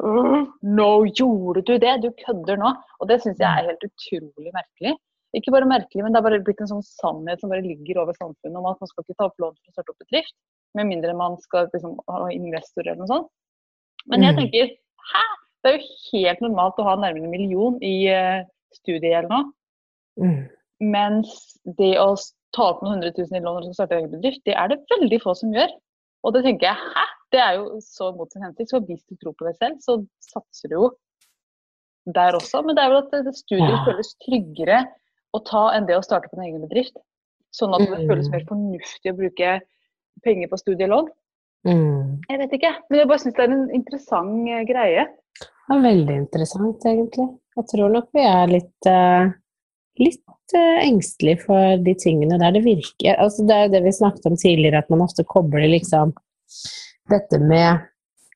Nå 0.76 0.90
gjorde 1.16 1.62
du 1.64 1.78
det! 1.80 1.94
Du 2.02 2.10
kødder 2.20 2.60
nå! 2.60 2.74
Og 3.00 3.08
det 3.08 3.22
syns 3.22 3.40
jeg 3.40 3.48
er 3.48 3.70
helt 3.70 3.86
utrolig 3.88 4.52
merkelig. 4.52 4.92
Ikke 5.32 5.54
bare 5.54 5.68
merkelig, 5.68 6.04
men 6.04 6.12
det 6.12 6.20
er 6.20 6.26
bare 6.26 6.42
blitt 6.44 6.60
en 6.60 6.68
sånn 6.74 6.84
sannhet 6.84 7.40
som 7.40 7.52
bare 7.52 7.64
ligger 7.64 8.02
over 8.02 8.16
samfunnet 8.18 8.58
om 8.60 8.68
at 8.68 8.82
man 8.82 8.90
skal 8.90 9.06
ikke 9.06 9.16
ta 9.16 9.30
opp 9.30 9.40
lån 9.40 9.54
for 9.56 9.72
å 9.72 9.76
starte 9.78 9.94
opp 9.94 10.04
bedrift, 10.04 10.34
med 10.76 10.90
mindre 10.90 11.14
man 11.16 11.38
skal 11.40 11.70
liksom, 11.72 11.96
ha 12.12 12.26
investor 12.34 12.84
eller 12.84 13.00
noe 13.00 13.08
sånt. 13.08 13.30
Men 14.12 14.26
jeg 14.26 14.36
tenker 14.36 14.74
hæ? 15.12 15.24
Det 15.62 15.70
er 15.70 15.76
jo 15.78 15.90
helt 16.10 16.40
normalt 16.42 16.80
å 16.82 16.86
ha 16.88 16.96
nærmere 16.98 17.28
en 17.28 17.32
million 17.32 17.76
i 17.86 17.94
uh, 18.10 18.42
studiegjeld 18.76 19.30
nå. 19.30 19.40
Mm. 20.20 20.40
Mens 20.82 21.32
det 21.78 21.94
å 22.02 22.10
ta 22.56 22.68
opp 22.72 22.82
noen 22.82 22.96
hundre 22.98 23.12
tusen 23.16 23.38
i 23.38 23.42
lån 23.44 23.62
skal 23.68 23.76
starte 23.78 23.98
egen 24.00 24.10
bedrift, 24.12 24.42
det 24.48 24.56
er 24.58 24.72
det 24.72 24.80
veldig 24.90 25.20
få 25.22 25.34
som 25.38 25.54
gjør. 25.54 25.70
Og 26.26 26.34
det 26.34 26.42
tenker 26.46 26.68
jeg, 26.72 26.76
hæ? 26.96 27.04
Det 27.32 27.40
er 27.40 27.54
jo 27.56 27.78
så 27.80 28.10
mot 28.16 28.28
sin 28.34 28.42
hensikt. 28.44 28.68
Så 28.70 28.80
hvis 28.84 29.00
du 29.08 29.16
tror 29.16 29.32
på 29.38 29.46
deg 29.48 29.56
selv, 29.56 29.78
så 29.80 29.94
satser 30.26 30.68
du 30.68 30.74
jo 30.76 30.90
der 32.12 32.36
også. 32.36 32.60
Men 32.66 32.76
det 32.76 32.82
er 32.84 32.92
vel 32.92 33.00
at 33.22 33.34
studier 33.38 33.72
Ja. 33.72 33.84
føles 33.86 34.10
tryggere 34.26 34.82
å 35.32 35.40
ta 35.44 35.70
enn 35.76 35.86
det 35.88 35.96
å 35.96 36.04
starte 36.04 36.28
på 36.28 36.36
en 36.36 36.44
egen 36.48 36.60
bedrift. 36.66 36.96
Sånn 37.54 37.72
at 37.74 37.80
det 37.86 38.00
Mm. 38.02 38.08
føles 38.08 38.30
mer 38.30 38.44
fornuftig 38.48 39.12
å 39.12 39.16
bruke 39.16 39.60
penger 40.24 40.48
på 40.48 40.58
studielån. 40.60 41.08
Mm. 41.64 42.20
Jeg 42.28 42.38
vet 42.38 42.52
ikke, 42.58 42.74
men 42.90 42.98
jeg 43.00 43.08
bare 43.08 43.18
syns 43.18 43.34
det 43.36 43.44
er 43.48 43.52
en 43.52 43.70
interessant 43.70 44.48
eh, 44.48 44.64
greie. 44.64 45.06
Er 45.70 45.80
veldig 45.80 46.16
interessant, 46.16 46.80
egentlig. 46.84 47.28
Jeg 47.56 47.64
tror 47.66 47.92
nok 47.92 48.08
vi 48.12 48.20
er 48.20 48.46
litt, 48.48 48.86
eh, 48.86 49.30
litt 50.00 50.56
uh, 50.56 50.78
engstelige 50.80 51.44
for 51.46 51.80
de 51.84 51.94
tingene 52.00 52.38
der 52.40 52.54
det 52.56 52.62
virker 52.64 53.18
altså 53.20 53.44
Det 53.48 53.56
er 53.56 53.66
jo 53.66 53.72
det 53.74 53.82
vi 53.84 53.94
snakket 53.96 54.28
om 54.30 54.36
tidligere, 54.40 54.80
at 54.80 54.92
man 54.92 55.04
ofte 55.04 55.26
kobler 55.28 55.68
liksom 55.68 56.14
dette 57.10 57.40
med 57.42 57.88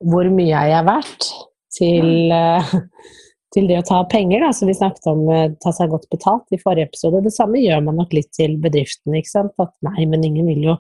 hvor 0.04 0.28
mye 0.32 0.56
er 0.56 0.72
jeg 0.75 0.86
verdt, 0.86 1.28
til, 1.76 2.32
eh, 2.32 2.72
til 3.54 3.68
det 3.70 3.78
å 3.80 3.86
ta 3.86 4.02
penger. 4.10 4.42
Da. 4.44 4.50
Så 4.52 4.68
vi 4.68 4.76
snakket 4.76 5.08
om 5.12 5.22
uh, 5.30 5.46
ta 5.62 5.72
seg 5.72 5.92
godt 5.92 6.08
betalt 6.12 6.52
i 6.52 6.60
forrige 6.60 6.90
episode. 6.90 7.25
Det 7.25 7.34
samme 7.34 7.62
gjør 7.62 7.84
man 7.86 8.00
nok 8.02 8.12
litt 8.16 8.32
til 8.36 8.58
bedriftene. 8.62 9.20
ikke 9.20 9.32
sant? 9.32 9.54
At 9.62 9.72
nei, 9.86 10.04
men 10.10 10.26
ingen 10.26 10.50
vil 10.50 10.68
jo 10.70 10.76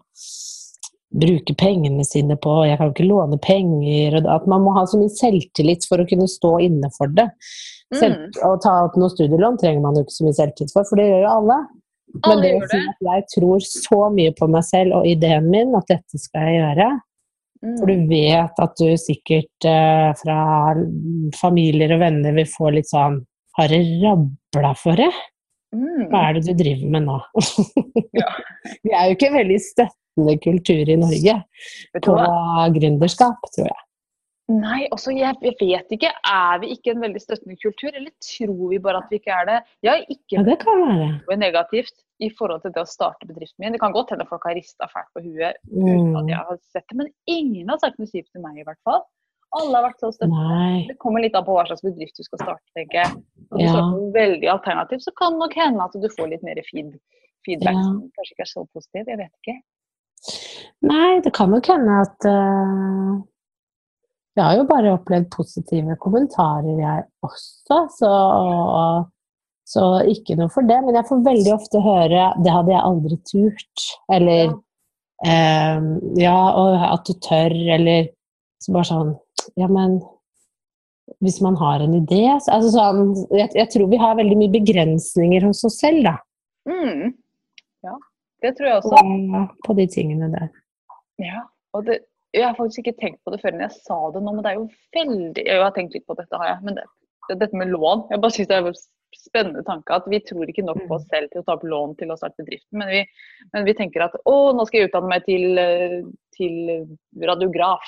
bruke 1.16 1.54
pengene 1.56 2.04
sine 2.04 2.34
på 2.36 2.52
Jeg 2.66 2.76
kan 2.76 2.90
jo 2.90 2.94
ikke 2.96 3.08
låne 3.08 3.38
penger. 3.40 4.18
og 4.18 4.28
At 4.34 4.50
man 4.50 4.64
må 4.66 4.74
ha 4.76 4.84
så 4.88 5.00
mye 5.00 5.12
selvtillit 5.12 5.86
for 5.88 6.02
å 6.02 6.08
kunne 6.08 6.28
stå 6.28 6.56
inne 6.66 6.92
for 6.96 7.12
det. 7.16 7.30
Selv, 7.94 8.16
Mm. 8.16 8.30
Å 8.42 8.52
ta 8.62 8.72
opp 8.84 8.96
noe 8.98 9.08
studielån 9.12 9.58
trenger 9.60 9.80
man 9.84 9.94
jo 9.94 10.02
ikke 10.02 10.16
så 10.16 10.24
mye 10.26 10.34
selvtillit 10.34 10.72
for, 10.74 10.84
for 10.88 10.96
det 10.98 11.04
gjør 11.06 11.20
jo 11.22 11.32
alle. 11.36 11.58
Men 12.26 12.40
det 12.42 12.50
å 12.56 12.66
si 12.70 12.78
at 12.80 13.04
jeg 13.06 13.24
tror 13.34 13.60
så 13.62 13.98
mye 14.14 14.32
på 14.38 14.48
meg 14.50 14.64
selv 14.66 14.96
og 14.98 15.06
ideen 15.06 15.46
min 15.52 15.74
at 15.78 15.86
dette 15.90 16.18
skal 16.18 16.48
jeg 16.48 16.60
gjøre, 16.62 16.88
for 17.78 17.86
du 17.86 17.94
Mm. 17.94 18.08
vet 18.10 18.58
at 18.62 18.74
du 18.78 18.88
sikkert 19.00 19.64
eh, 19.64 20.10
fra 20.18 20.74
familier 21.38 21.94
og 21.96 22.00
venner 22.00 22.34
vil 22.36 22.46
få 22.46 22.72
litt 22.74 22.88
sånn 22.90 23.20
Har 23.56 23.68
det 23.72 23.80
rabla 24.02 24.74
for 24.76 24.96
det? 25.00 25.10
Mm. 25.74 26.10
Hva 26.10 26.20
er 26.28 26.34
det 26.36 26.42
du 26.46 26.52
driver 26.58 26.90
med 26.92 27.06
nå? 27.06 27.20
Ja. 28.12 28.28
Vi 28.84 28.92
er 28.92 29.08
jo 29.08 29.14
ikke 29.16 29.30
en 29.30 29.38
veldig 29.40 29.60
støttende 29.64 30.36
kultur 30.44 30.90
i 30.92 30.96
Norge 31.00 31.38
på 32.04 32.16
gründerskap, 32.76 33.40
tror 33.54 33.66
jeg. 33.70 33.82
Nei, 34.48 34.86
også 34.94 35.10
jeg, 35.10 35.34
jeg 35.42 35.56
vet 35.58 35.90
ikke. 35.96 36.10
Er 36.30 36.60
vi 36.62 36.68
ikke 36.76 36.92
en 36.94 37.00
veldig 37.02 37.18
støttende 37.20 37.56
kultur, 37.58 37.90
eller 37.90 38.12
tror 38.22 38.68
vi 38.70 38.78
bare 38.78 39.00
at 39.02 39.08
vi 39.10 39.18
ikke 39.18 39.32
er 39.34 39.44
det? 39.48 39.56
Jeg 39.82 39.90
har 39.90 40.04
ikke 40.14 40.36
Ja, 40.38 40.42
det 40.46 40.58
kan 40.60 40.82
være. 40.86 41.08
noe 41.26 41.36
negativt 41.40 41.96
i 42.22 42.28
forhold 42.30 42.62
til 42.62 42.70
det 42.76 42.84
å 42.84 42.86
starte 42.86 43.26
bedriften 43.26 43.58
min. 43.58 43.72
Det 43.74 43.80
kan 43.82 43.92
godt 43.92 44.10
hende 44.14 44.24
folk 44.30 44.46
har 44.46 44.54
rista 44.54 44.86
fælt 44.92 45.10
på 45.16 45.24
huet 45.24 45.58
uten 45.66 46.14
at 46.16 46.22
Mm. 46.24 46.28
jeg 46.30 46.36
har 46.38 46.58
sett 46.62 46.86
det, 46.88 46.96
men 46.96 47.10
ingen 47.26 47.68
har 47.68 47.78
sagt 47.82 47.98
noe 47.98 48.06
kjipt 48.06 48.30
til 48.32 48.40
meg 48.40 48.56
i 48.58 48.62
hvert 48.64 48.78
fall. 48.86 49.02
Alle 49.52 49.74
har 49.76 49.84
vært 49.90 50.00
så 50.00 50.12
støttende. 50.14 50.48
Nei. 50.48 50.86
Det 50.88 50.98
kommer 50.98 51.20
litt 51.22 51.34
an 51.34 51.44
på 51.44 51.54
hva 51.54 51.66
slags 51.66 51.82
bedrift 51.82 52.16
du 52.16 52.22
skal 52.22 52.38
starte, 52.38 52.62
tenker 52.76 53.02
jeg. 53.02 53.10
Når 53.50 53.58
du 53.58 53.64
Ja. 53.64 53.70
starter 53.72 53.98
noe 53.98 54.12
veldig 54.14 54.48
alternativt, 54.52 55.02
så 55.02 55.10
kan 55.16 55.38
nok 55.38 55.54
hende 55.54 55.82
at 55.82 55.92
du 55.92 56.08
får 56.08 56.28
litt 56.30 56.42
mer 56.44 56.54
feed, 56.70 56.98
feedback 57.44 57.74
Ja. 57.74 57.82
som 57.82 58.10
kanskje 58.14 58.32
ikke 58.34 58.46
er 58.46 58.52
så 58.54 58.66
positiv. 58.72 59.06
Jeg 59.06 59.18
vet 59.18 59.32
ikke. 59.42 59.58
Nei, 60.82 61.20
det 61.20 61.32
kan 61.32 61.50
nok 61.50 61.66
hende 61.66 62.00
at 62.00 62.24
eh, 62.24 63.22
Jeg 64.36 64.44
har 64.44 64.56
jo 64.58 64.66
bare 64.68 64.92
opplevd 64.92 65.30
positive 65.32 65.96
kommentarer, 66.02 66.74
jeg 66.80 67.04
også, 67.24 67.78
så, 67.96 68.10
så 69.64 69.84
ikke 70.12 70.36
noe 70.36 70.52
for 70.52 70.68
det. 70.68 70.76
Men 70.84 70.98
jeg 70.98 71.08
får 71.08 71.22
veldig 71.24 71.54
ofte 71.54 71.80
høre 71.80 72.26
'det 72.42 72.52
hadde 72.52 72.74
jeg 72.74 72.84
aldri 72.90 73.16
turt', 73.30 73.86
eller 74.12 74.42
eh, 75.24 75.88
ja, 76.20 76.36
og 76.52 76.84
at 76.90 77.08
du 77.08 77.14
tør, 77.16 77.56
eller 77.78 78.12
så 78.62 78.76
bare 78.76 78.90
sånn 78.92 79.16
Ja, 79.56 79.68
men 79.70 80.00
hvis 81.22 81.38
man 81.40 81.54
har 81.56 81.80
en 81.80 81.94
idé 81.94 82.24
så, 82.42 82.56
altså 82.56 82.70
sånn, 82.74 83.12
jeg, 83.30 83.52
jeg 83.54 83.68
tror 83.70 83.86
vi 83.88 84.00
har 84.00 84.16
veldig 84.18 84.36
mye 84.40 84.50
begrensninger 84.50 85.44
hos 85.46 85.62
oss 85.64 85.78
selv, 85.78 86.02
da, 86.02 86.16
Mm. 86.66 87.14
Ja, 87.86 87.94
det 88.42 88.56
tror 88.56 88.68
jeg 88.68 88.76
også. 88.76 88.96
på, 88.98 89.42
på 89.66 89.76
de 89.78 89.86
tingene 89.86 90.30
der. 90.32 90.48
Ja, 91.22 91.46
og 91.72 91.86
det, 91.86 92.00
jeg 92.36 92.44
har 92.46 92.58
faktisk 92.58 92.84
ikke 92.84 93.00
tenkt 93.00 93.22
på 93.24 93.32
det 93.32 93.40
før 93.42 93.54
enn 93.54 93.64
jeg 93.64 93.78
sa 93.86 93.96
det 94.14 94.22
nå, 94.22 94.34
men 94.34 94.44
det 94.44 94.52
er 94.52 94.58
jo 94.60 94.68
veldig 94.96 95.46
Jeg 95.46 95.62
har 95.62 95.74
tenkt 95.76 95.96
litt 95.96 96.06
på 96.08 96.16
dette, 96.18 96.40
har 96.40 96.52
jeg. 96.52 96.60
Men 96.66 96.78
det, 96.78 96.84
det, 97.30 97.38
dette 97.42 97.58
med 97.58 97.72
lån 97.72 98.06
Jeg 98.12 98.22
bare 98.22 98.36
syns 98.36 98.50
det 98.50 98.58
er 98.58 98.70
en 98.70 98.78
spennende 99.16 99.62
tanke 99.66 99.96
at 99.96 100.06
vi 100.10 100.20
tror 100.24 100.50
ikke 100.50 100.64
nok 100.66 100.82
på 100.88 100.96
oss 100.98 101.06
selv 101.10 101.30
til 101.32 101.40
å 101.40 101.46
ta 101.46 101.56
opp 101.56 101.64
lån 101.66 101.94
til 102.00 102.10
å 102.12 102.16
starte 102.18 102.42
bedriften, 102.42 102.76
men 102.78 102.90
vi, 102.90 102.98
men 103.54 103.64
vi 103.64 103.74
tenker 103.78 104.04
at 104.04 104.16
å, 104.28 104.34
nå 104.54 104.66
skal 104.68 104.82
jeg 104.82 104.90
utdanne 104.90 105.10
meg 105.10 105.24
til, 105.24 105.60
eh, 105.62 105.96
til 106.36 106.56
radiograf. 107.24 107.86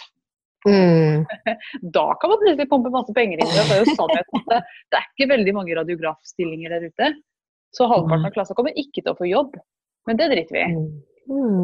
Mm. 0.66 1.26
Da 1.98 2.06
kan 2.18 2.32
man 2.32 2.40
plutselig 2.40 2.68
pumpe 2.70 2.92
masse 2.94 3.14
penger 3.14 3.42
inn 3.42 3.52
det. 3.52 3.66
Er 3.66 3.82
jo 3.82 3.96
sannheten 3.98 4.40
at 4.40 4.48
det, 4.54 4.60
det 4.88 5.00
er 5.00 5.08
ikke 5.10 5.30
veldig 5.34 5.54
mange 5.58 5.76
radiografstillinger 5.78 6.74
der 6.74 6.88
ute. 6.88 7.10
Så 7.76 7.86
halvparten 7.90 8.30
av 8.30 8.34
klassen 8.34 8.58
kommer 8.58 8.80
ikke 8.80 9.02
til 9.02 9.12
å 9.12 9.18
få 9.18 9.28
jobb. 9.28 9.58
Men 10.08 10.18
det 10.18 10.30
driter 10.32 10.56
vi 10.56 10.64
i. 10.64 10.72
Mm. 11.28 11.60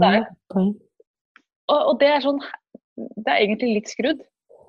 Det. 1.64 1.74
Og, 1.74 1.80
og 1.90 1.98
det 2.00 2.10
er 2.12 2.24
sånn 2.24 2.40
Det 2.94 3.30
er 3.30 3.40
egentlig 3.40 3.70
litt 3.78 3.90
skrudd. 3.90 4.20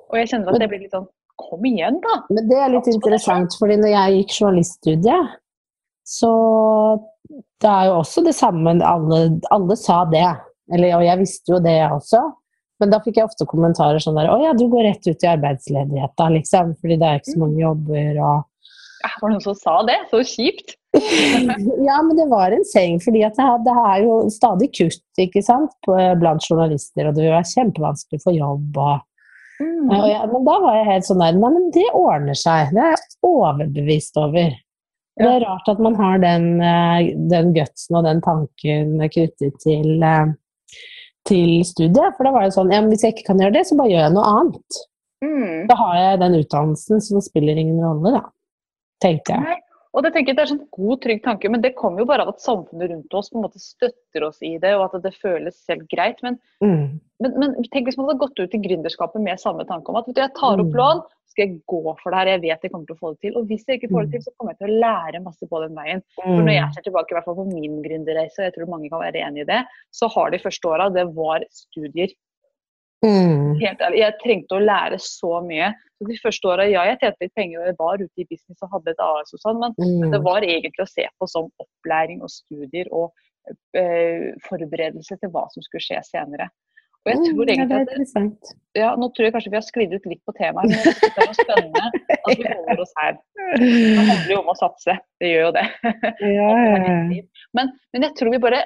Og 0.09 0.19
jeg 0.19 0.31
kjenner 0.31 0.55
at 0.55 0.63
jeg 0.63 0.71
blir 0.71 0.83
litt 0.85 0.95
sånn 0.95 1.09
Kom 1.35 1.65
igjen, 1.67 1.97
da! 1.99 2.21
Men 2.31 2.47
det 2.47 2.59
er 2.63 2.71
litt 2.71 2.87
interessant, 2.87 3.57
fordi 3.59 3.75
når 3.81 3.91
jeg 3.91 4.19
gikk 4.21 4.35
journaliststudiet, 4.37 5.33
så 6.07 6.29
det 7.59 7.71
er 7.71 7.89
jo 7.89 7.97
også 7.97 8.23
det 8.23 8.35
samme 8.37 8.77
Alle, 8.79 9.19
alle 9.51 9.75
sa 9.79 10.05
det. 10.07 10.29
Eller, 10.71 10.95
og 10.95 11.03
jeg 11.03 11.19
visste 11.19 11.51
jo 11.51 11.59
det, 11.59 11.75
jeg 11.75 11.91
også. 11.91 12.21
Men 12.81 12.91
da 12.91 12.99
fikk 13.03 13.19
jeg 13.19 13.27
ofte 13.29 13.47
kommentarer 13.47 14.01
sånn 14.03 14.17
der 14.19 14.31
Å 14.31 14.39
ja, 14.41 14.55
du 14.57 14.65
går 14.71 14.87
rett 14.89 15.07
ut 15.07 15.23
i 15.23 15.31
arbeidsledighet, 15.31 16.15
da, 16.19 16.29
liksom. 16.33 16.73
Fordi 16.79 16.97
det 17.01 17.09
er 17.09 17.21
ikke 17.21 17.35
så 17.35 17.43
mange 17.43 17.61
jobber 17.61 18.09
og 18.15 18.35
Ja, 19.05 19.11
Var 19.11 19.27
det 19.27 19.33
noen 19.35 19.45
som 19.45 19.59
sa 19.59 19.75
det? 19.87 19.99
Så 20.11 20.23
kjipt! 20.27 20.77
Ja, 20.95 21.97
men 22.01 22.15
det 22.17 22.27
var 22.31 22.51
en 22.55 22.63
seng, 22.67 22.99
fordi 23.03 23.21
det, 23.25 23.39
er- 23.43 23.63
det 23.65 23.75
jo 24.05 24.13
stadig 24.33 24.69
kutt, 24.77 25.01
ikke 25.21 25.43
sant, 25.43 25.73
blant 26.21 26.45
journalister, 26.49 27.09
og 27.09 27.15
det 27.17 27.25
være 27.27 27.43
kjempevanskelig 27.51 28.21
å 28.21 28.25
få 28.29 28.35
jobb 28.37 28.79
og 28.85 29.03
Mm. 29.55 29.87
Jeg, 29.87 30.27
men 30.33 30.41
da 30.43 30.53
var 30.59 30.73
jeg 30.75 30.87
helt 30.89 31.05
sånn 31.07 31.21
der 31.23 31.35
Nei, 31.39 31.49
men 31.53 31.69
det 31.71 31.85
ordner 31.95 32.35
seg. 32.35 32.73
Det 32.75 32.81
er 32.83 32.89
jeg 32.91 33.05
overbevist 33.23 34.17
over. 34.19 34.49
Det 35.15 35.29
er 35.29 35.45
rart 35.45 35.69
at 35.71 35.79
man 35.79 35.95
har 35.95 36.17
den, 36.19 36.47
eh, 36.59 37.13
den 37.31 37.53
gutsen 37.55 37.95
og 37.95 38.03
den 38.03 38.19
tanken 38.25 38.97
knyttet 38.99 39.55
til, 39.63 40.03
eh, 40.03 40.33
til 41.23 41.63
studiet. 41.63 42.17
For 42.17 42.27
da 42.27 42.33
var 42.35 42.43
det 42.43 42.51
sånn 42.57 42.73
ja, 42.75 42.81
men 42.83 42.91
Hvis 42.91 43.05
jeg 43.07 43.15
ikke 43.15 43.29
kan 43.31 43.39
gjøre 43.39 43.53
det, 43.55 43.63
så 43.69 43.77
bare 43.79 43.93
gjør 43.93 44.03
jeg 44.03 44.15
noe 44.17 44.33
annet. 44.41 44.81
Mm. 45.23 45.67
Da 45.71 45.75
har 45.79 45.95
jeg 46.01 46.19
den 46.25 46.35
utdannelsen, 46.41 46.99
så 46.99 47.15
det 47.15 47.23
spiller 47.29 47.55
ingen 47.63 47.79
rolle, 47.79 48.11
da. 48.11 48.23
Tenkte 49.07 49.37
jeg. 49.37 49.39
Nei, 49.39 49.57
og 49.95 50.03
det 50.03 50.11
tenker 50.13 50.33
jeg 50.33 50.37
det 50.37 50.43
er 50.43 50.51
sånn 50.51 50.67
god, 50.75 51.01
trygg 51.01 51.23
tanke, 51.23 51.49
men 51.49 51.61
det 51.63 51.73
kommer 51.79 52.03
jo 52.03 52.05
bare 52.09 52.25
av 52.25 52.33
at 52.33 52.43
samfunnet 52.43 52.91
rundt 52.91 53.13
oss 53.15 53.29
på 53.31 53.39
en 53.39 53.45
måte 53.47 53.61
støtter 53.63 54.25
oss 54.27 54.41
i 54.43 54.57
det, 54.59 54.73
og 54.75 54.89
at 54.93 55.01
det 55.05 55.13
føles 55.15 55.63
helt 55.71 55.87
greit. 55.89 56.19
Men, 56.21 56.39
Mm. 56.61 56.99
men, 57.21 57.31
men 57.39 57.55
tenk 57.71 57.87
hvis 57.87 57.97
man 57.97 58.07
hadde 58.09 58.19
gått 58.19 58.39
ut 58.39 58.53
i 58.55 58.59
gründerskapet 58.67 59.21
med 59.23 59.39
samme 59.39 59.65
tanke 59.65 59.87
om 59.89 59.95
at 59.95 60.05
vet 60.07 60.15
du, 60.15 60.21
jeg 60.21 60.33
tar 60.35 60.59
opp 60.59 60.67
Mm. 60.67 60.75
lån, 60.75 61.01
skal 61.31 61.47
jeg 61.47 61.61
gå 61.67 61.81
for 62.01 62.11
det 62.11 62.17
her, 62.19 62.27
jeg 62.35 62.41
vet 62.41 62.61
jeg 62.63 62.71
kommer 62.71 62.85
til 62.87 62.95
å 62.95 62.99
få 62.99 63.09
det 63.13 63.19
til. 63.21 63.37
Og 63.37 63.47
hvis 63.47 63.65
jeg 63.67 63.79
ikke 63.81 63.91
får 63.91 64.01
det 64.03 64.07
Mm. 64.07 64.11
til, 64.11 64.21
så 64.21 64.31
kommer 64.37 64.51
jeg 64.53 64.59
til 64.59 64.69
å 64.71 64.79
lære 64.83 65.23
masse 65.23 65.47
på 65.49 65.61
den 65.67 65.75
veien. 65.75 66.03
For 66.23 66.43
når 66.43 66.53
jeg 66.55 66.73
ser 66.75 66.81
tilbake 66.87 67.11
i 67.11 67.15
hvert 67.15 67.25
fall 67.25 67.35
på 67.35 67.47
min 67.53 67.81
gründerreise, 67.83 68.39
og 68.39 68.45
jeg 68.47 68.53
tror 68.55 68.69
mange 68.71 68.89
kan 68.89 68.99
være 68.99 69.19
enig 69.23 69.41
i 69.41 69.49
det, 69.51 69.65
så 69.91 70.07
har 70.11 70.29
de 70.31 70.39
første 70.39 70.63
åra, 70.67 70.89
det 70.93 71.07
var 71.15 71.43
studier. 71.51 72.07
Mm. 73.05 73.59
Jeg 73.95 74.13
trengte 74.23 74.57
å 74.57 74.63
lære 74.65 74.97
så 75.01 75.39
mye. 75.45 75.71
Så 75.95 76.07
de 76.09 76.17
første 76.19 76.49
åra, 76.51 76.65
ja, 76.67 76.83
jeg 76.89 76.99
tjente 76.99 77.23
litt 77.23 77.35
penger 77.39 77.61
og 77.61 77.67
jeg 77.69 77.77
var 77.79 78.01
ute 78.03 78.19
i 78.23 78.27
business 78.27 78.65
og 78.65 78.73
hadde 78.73 78.91
et 78.91 79.03
AS 79.05 79.31
og 79.37 79.39
sånn, 79.45 79.61
men 79.61 79.77
Mm. 79.79 80.11
det 80.11 80.19
var 80.25 80.41
egentlig 80.43 80.83
å 80.83 80.89
se 80.91 81.05
på 81.19 81.27
som 81.31 81.47
opplæring 81.63 82.21
og 82.21 82.29
studier 82.33 82.89
og 82.91 83.11
eh, 83.77 84.33
forberedelse 84.49 85.15
til 85.21 85.29
hva 85.31 85.45
som 85.53 85.63
skulle 85.63 85.85
skje 85.85 86.01
senere. 86.03 86.49
Og 87.05 87.11
jeg 87.13 87.19
tror 87.21 87.43
Mm, 87.45 87.49
egentlig 87.53 87.81
at 87.81 87.89
det, 88.17 88.53
ja, 88.81 88.95
Nå 88.97 89.11
tror 89.13 89.25
jeg 89.27 89.33
kanskje 89.35 89.51
vi 89.53 89.57
har 89.59 89.65
sklidd 89.67 89.91
ut 89.93 90.05
litt 90.09 90.23
på 90.25 90.33
temaet, 90.33 90.65
men 90.65 90.79
jeg 90.81 90.95
det 91.13 91.27
er 91.29 91.35
spennende 91.37 91.83
at 92.25 92.37
vi 92.39 92.47
holder 92.49 92.81
oss 92.81 92.95
her. 92.97 93.19
Det 93.61 94.07
handler 94.09 94.31
jo 94.33 94.39
om 94.41 94.49
å 94.49 94.55
satse. 94.57 94.95
Det 95.21 95.29
gjør 95.29 95.45
jo 95.45 95.51
det. 95.59 95.65
Ja, 96.25 96.49
ja. 96.49 97.21
Men, 97.55 97.69
men 97.93 98.01
jeg 98.03 98.15
tror 98.17 98.31
vi 98.33 98.39
bare 98.41 98.63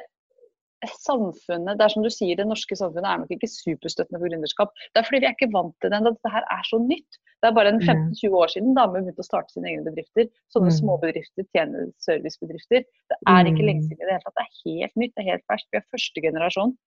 Samfunnet, 0.88 1.76
det 1.76 1.84
er 1.84 1.92
som 1.92 2.04
du 2.06 2.10
sier, 2.10 2.38
det 2.40 2.46
norske 2.48 2.76
samfunnet 2.80 3.10
er 3.10 3.18
nok 3.20 3.32
ikke 3.36 3.50
superstøttende 3.52 4.20
for 4.22 4.32
gründerskap. 4.32 4.70
Det 4.94 5.02
er 5.02 5.08
fordi 5.08 5.20
vi 5.20 5.28
er 5.28 5.36
ikke 5.36 5.52
vant 5.52 5.74
til 5.84 5.92
det. 5.92 6.00
Dette 6.06 6.32
her 6.32 6.46
er 6.56 6.64
så 6.64 6.80
nytt. 6.80 7.18
Det 7.44 7.50
er 7.50 7.56
bare 7.58 7.74
en 7.74 7.82
15-20 7.84 8.38
år 8.40 8.48
siden 8.54 8.78
damer 8.78 9.02
begynte 9.04 9.24
å 9.24 9.28
starte 9.28 9.52
sine 9.52 9.68
egne 9.74 9.84
bedrifter. 9.84 10.30
Sånne 10.56 10.72
Mm. 10.72 10.78
småbedrifter, 10.80 11.44
tjenesteservicebedrifter. 11.56 12.86
Det 13.12 13.18
er 13.28 13.44
ikke 13.52 13.60
Mm. 13.64 13.70
lenge 13.70 13.84
siden 13.90 14.00
i 14.00 14.06
det 14.08 14.14
hele 14.16 14.24
tatt. 14.24 14.38
Det 14.40 14.46
er 14.46 14.60
helt 14.66 14.96
nytt, 14.96 15.14
det 15.16 15.26
er 15.26 15.32
helt 15.32 15.46
ferskt. 15.52 15.70
Vi 15.72 15.78
er 15.78 15.92
første 15.92 16.22
generasjon. 16.22 16.78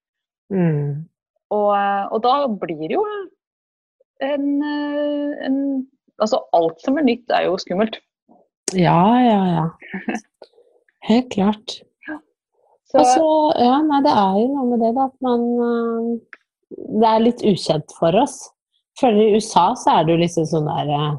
Mm. 0.50 1.08
Og, 1.50 1.72
og 2.12 2.22
da 2.22 2.46
blir 2.48 2.88
det 2.88 2.96
jo 2.96 3.04
en, 4.20 4.62
eh, 4.62 5.46
en 5.46 5.86
Altså 6.20 6.38
alt 6.54 6.80
som 6.80 6.98
er 6.98 7.02
nytt, 7.02 7.24
er 7.30 7.46
jo 7.48 7.56
skummelt. 7.56 7.96
Ja, 8.76 9.18
ja, 9.18 9.40
ja. 9.56 9.64
Helt 11.08 11.30
klart. 11.32 11.82
Så, 12.92 13.00
altså, 13.00 13.26
ja, 13.56 13.76
nei, 13.88 13.98
det 14.04 14.12
er 14.12 14.34
jo 14.36 14.46
noe 14.52 14.68
med 14.68 14.82
det, 14.84 14.92
da, 14.98 15.08
at 15.08 15.24
man 15.24 15.44
øh, 15.64 16.08
Det 17.00 17.08
er 17.08 17.22
litt 17.24 17.44
ukjent 17.48 17.94
for 17.96 18.16
oss. 18.20 18.38
For 19.00 19.16
i 19.16 19.30
USA 19.32 19.70
så 19.80 19.94
er 19.96 20.04
det 20.04 20.12
jo 20.12 20.20
liksom 20.20 20.48
sånn 20.50 20.68
der 20.68 20.90
øh, 20.98 21.14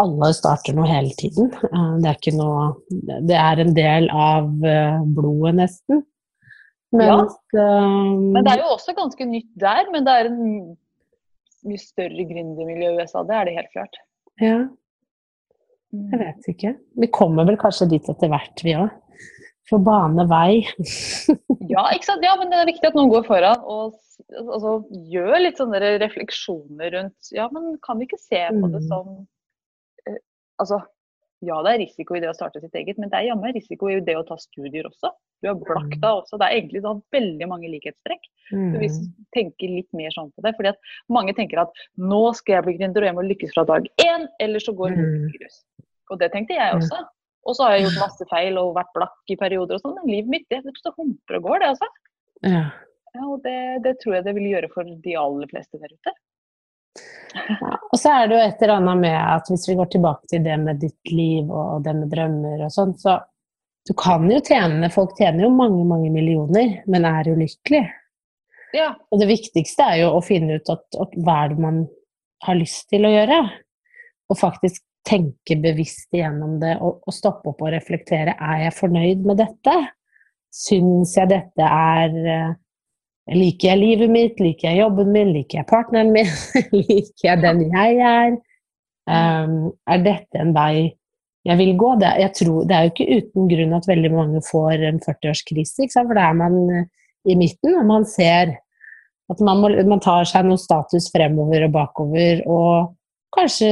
Alle 0.00 0.30
starter 0.36 0.76
noe 0.78 0.88
hele 0.88 1.12
tiden. 1.20 1.50
Eh, 1.68 1.90
Det 2.00 2.08
er 2.08 2.16
ikke 2.16 2.36
noe 2.38 2.70
Det 3.28 3.36
er 3.36 3.60
en 3.64 3.74
del 3.76 4.08
av 4.14 4.48
blodet, 4.56 5.58
nesten. 5.60 6.04
Mens 6.96 7.36
øh, 7.52 8.16
men 8.32 8.40
det 8.46 8.54
er 8.54 8.62
jo 8.64 8.72
også 8.78 8.94
ganske 8.96 9.26
nytt 9.28 9.50
der. 9.60 9.90
Men 9.92 10.08
det 10.08 10.14
er 10.16 10.30
en 10.30 10.76
mye 11.68 11.80
større 11.82 12.24
gründermiljø 12.30 12.94
i 12.94 13.02
USA, 13.02 13.24
det 13.28 13.36
er 13.36 13.48
det 13.48 13.56
helt 13.58 13.72
klart. 13.74 13.98
Ja, 14.40 14.58
jeg 16.12 16.20
vet 16.20 16.48
ikke. 16.52 16.72
Vi 17.02 17.08
kommer 17.12 17.44
vel 17.48 17.58
kanskje 17.60 17.88
dit 17.90 18.08
etter 18.08 18.30
hvert, 18.32 18.64
vi 18.64 18.76
òg. 18.78 18.88
For 19.68 19.78
bane 19.84 20.24
vei. 20.30 20.64
Ja, 21.68 21.82
ikke 21.92 22.06
sant? 22.08 22.22
ja, 22.24 22.34
men 22.40 22.48
det 22.50 22.58
er 22.62 22.68
viktig 22.70 22.88
at 22.88 22.94
noen 22.96 23.10
går 23.12 23.26
foran 23.28 23.60
og 23.68 23.98
altså, 24.32 24.70
gjør 25.12 25.34
litt 25.42 25.58
sånne 25.60 25.80
refleksjoner 26.00 26.94
rundt 26.94 27.28
Ja, 27.36 27.48
men 27.52 27.74
kan 27.84 27.98
vi 28.00 28.06
ikke 28.08 28.20
se 28.22 28.40
på 28.54 28.70
det 28.72 28.80
Mm. 28.82 28.88
som 28.88 29.10
eh, 30.08 30.16
Altså, 30.58 30.78
ja, 31.44 31.58
det 31.62 31.74
er 31.74 31.82
risiko 31.84 32.16
i 32.16 32.20
det 32.24 32.30
å 32.32 32.34
starte 32.34 32.58
sitt 32.62 32.74
eget, 32.74 32.96
men 32.98 33.10
det 33.12 33.18
er 33.20 33.28
jammen 33.28 33.52
risiko 33.54 33.90
i 33.92 34.00
det 34.02 34.16
å 34.18 34.24
ta 34.26 34.34
studier 34.40 34.88
også. 34.88 35.12
Du 35.38 35.46
har 35.46 35.54
blakta 35.60 36.08
også. 36.18 36.34
Det 36.40 36.48
er 36.48 36.56
egentlig 36.56 36.80
sånn 36.82 36.98
veldig 37.14 37.46
mange 37.52 37.68
likhetstrekk. 37.70 38.24
Så 38.50 38.80
hvis 38.80 38.96
du 38.98 39.04
vi 39.06 39.26
tenker 39.36 39.70
litt 39.70 39.92
mer 39.94 40.10
sånn 40.16 40.32
på 40.34 40.42
det, 40.42 40.54
fordi 40.56 40.72
at 40.72 40.80
mange 41.14 41.36
tenker 41.38 41.60
at 41.62 41.70
nå 41.94 42.22
skal 42.34 42.56
jeg 42.56 42.64
bli 42.66 42.74
gründer 42.80 43.04
og 43.04 43.10
jeg 43.12 43.16
må 43.20 43.22
lykkes 43.28 43.54
fra 43.54 43.64
dag 43.70 43.86
én, 44.02 44.26
eller 44.42 44.58
så 44.64 44.74
går 44.74 44.96
Mm. 44.96 44.98
det 44.98 45.30
i 45.30 45.38
grus. 45.38 45.60
Og 46.10 46.18
det 46.18 46.32
tenkte 46.32 46.56
jeg 46.58 46.74
også. 46.80 47.04
Og 47.46 47.56
så 47.56 47.64
har 47.64 47.76
jeg 47.76 47.86
gjort 47.86 48.02
masse 48.02 48.26
feil 48.30 48.58
og 48.60 48.74
vært 48.76 48.94
blakk 48.96 49.32
i 49.32 49.38
perioder 49.40 49.78
og 49.78 49.84
sånn, 49.84 49.96
men 50.00 50.10
livet 50.10 50.32
mitt 50.32 50.46
det, 50.50 50.62
vet 50.64 50.74
du, 50.76 50.82
det 50.84 50.94
humper 50.96 51.38
og 51.38 51.46
går, 51.48 51.62
det 51.62 51.70
altså. 51.74 51.90
Ja. 52.44 52.64
Ja, 53.14 53.24
og 53.24 53.38
det, 53.44 53.58
det 53.84 53.94
tror 54.02 54.18
jeg 54.18 54.26
det 54.26 54.34
vil 54.36 54.50
gjøre 54.50 54.68
for 54.72 54.88
de 55.06 55.14
aller 55.18 55.48
fleste 55.50 55.80
der 55.80 55.94
ute. 55.94 56.12
Ja, 57.34 57.72
og 57.78 57.98
så 58.00 58.12
er 58.12 58.28
det 58.28 58.36
jo 58.36 58.42
et 58.42 58.62
eller 58.64 58.80
annet 58.80 59.02
med 59.04 59.16
at 59.16 59.50
hvis 59.50 59.66
vi 59.68 59.76
går 59.78 59.90
tilbake 59.92 60.30
til 60.30 60.44
det 60.44 60.56
med 60.60 60.80
ditt 60.82 61.12
liv 61.12 61.50
og 61.50 61.84
det 61.84 61.94
med 61.94 62.10
drømmer 62.12 62.64
og 62.66 62.72
sånn, 62.74 62.94
så 62.98 63.20
du 63.88 63.94
kan 63.96 64.26
jo 64.28 64.40
tjene 64.44 64.90
Folk 64.92 65.14
tjener 65.16 65.46
jo 65.46 65.52
mange, 65.54 65.80
mange 65.88 66.10
millioner, 66.12 66.80
men 66.90 67.06
er 67.08 67.30
ulykkelig. 67.32 67.86
Ja. 68.76 68.90
Og 69.08 69.22
det 69.22 69.30
viktigste 69.30 69.86
er 69.94 70.02
jo 70.02 70.10
å 70.16 70.24
finne 70.24 70.58
ut 70.58 70.68
at, 70.72 70.84
at 71.00 71.14
hva 71.24 71.38
er 71.44 71.54
det 71.54 71.62
man 71.64 71.78
har 72.44 72.58
lyst 72.58 72.90
til 72.92 73.08
å 73.08 73.12
gjøre. 73.14 73.38
Og 74.28 74.36
faktisk 74.36 74.82
tenke 75.08 75.56
bevisst 75.62 76.12
igjennom 76.14 76.58
det 76.62 76.76
og, 76.84 77.00
og 77.06 77.14
stoppe 77.14 77.52
opp 77.52 77.62
og 77.64 77.72
reflektere. 77.74 78.36
Er 78.36 78.66
jeg 78.66 78.76
fornøyd 78.76 79.24
med 79.28 79.40
dette? 79.40 79.76
Syns 80.54 81.14
jeg 81.18 81.30
dette 81.32 81.68
er 81.68 82.18
eh, 82.24 82.56
Liker 83.28 83.74
jeg 83.74 83.80
livet 83.82 84.08
mitt? 84.08 84.38
Liker 84.40 84.70
jeg 84.70 84.80
jobben 84.80 85.10
min? 85.12 85.34
Liker 85.34 85.60
jeg 85.60 85.68
partneren 85.68 86.14
min? 86.14 86.30
Liker 86.88 87.26
jeg 87.26 87.42
den 87.42 87.66
jeg 87.66 87.98
er? 88.00 88.38
Um, 89.08 89.58
er 89.88 90.00
dette 90.04 90.40
en 90.40 90.54
vei 90.56 90.94
jeg 91.48 91.56
vil 91.60 91.74
gå? 91.80 91.94
Det, 92.00 92.12
jeg 92.22 92.32
tror, 92.36 92.64
det 92.68 92.76
er 92.76 92.86
jo 92.86 92.92
ikke 92.92 93.18
uten 93.20 93.50
grunn 93.52 93.76
at 93.76 93.88
veldig 93.88 94.10
mange 94.12 94.40
får 94.44 94.84
en 94.88 95.00
40-årskrise, 95.04 95.84
ikke 95.84 95.94
sant? 95.94 96.08
for 96.10 96.18
da 96.18 96.26
er 96.28 96.38
man 96.40 96.58
eh, 96.72 96.88
i 97.28 97.36
midten, 97.38 97.76
og 97.78 97.86
man 97.88 98.04
ser 98.08 98.56
at 99.28 99.40
man, 99.44 99.60
må, 99.60 99.70
man 99.88 100.02
tar 100.04 100.28
seg 100.28 100.48
noe 100.48 100.60
status 100.60 101.10
fremover 101.12 101.66
og 101.66 101.74
bakover, 101.76 102.42
og 102.48 102.94
kanskje 103.36 103.68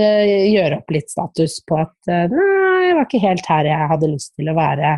gjøre 0.53 0.81
opp 0.81 0.93
litt 0.95 1.13
status 1.13 1.59
på 1.67 1.79
at 1.81 2.13
eh, 2.13 2.33
nei, 2.33 2.89
jeg 2.89 2.97
var 2.99 3.07
ikke 3.09 3.23
helt 3.23 3.51
her 3.51 3.69
jeg 3.71 3.91
hadde 3.93 4.13
lyst 4.13 4.35
til 4.37 4.51
å 4.53 4.57
være, 4.57 4.97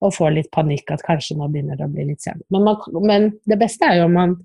og 0.00 0.14
få 0.16 0.30
litt 0.32 0.50
panikk 0.54 0.92
at 0.94 1.04
kanskje 1.04 1.36
nå 1.36 1.50
begynner 1.52 1.76
det 1.76 1.86
å 1.88 1.92
bli 1.92 2.08
litt 2.12 2.24
sent. 2.24 2.42
Men, 2.52 2.64
man, 2.68 2.80
men 3.04 3.28
det 3.50 3.60
beste 3.60 3.88
er 3.88 4.00
jo 4.00 4.08
om 4.08 4.16
man 4.16 4.36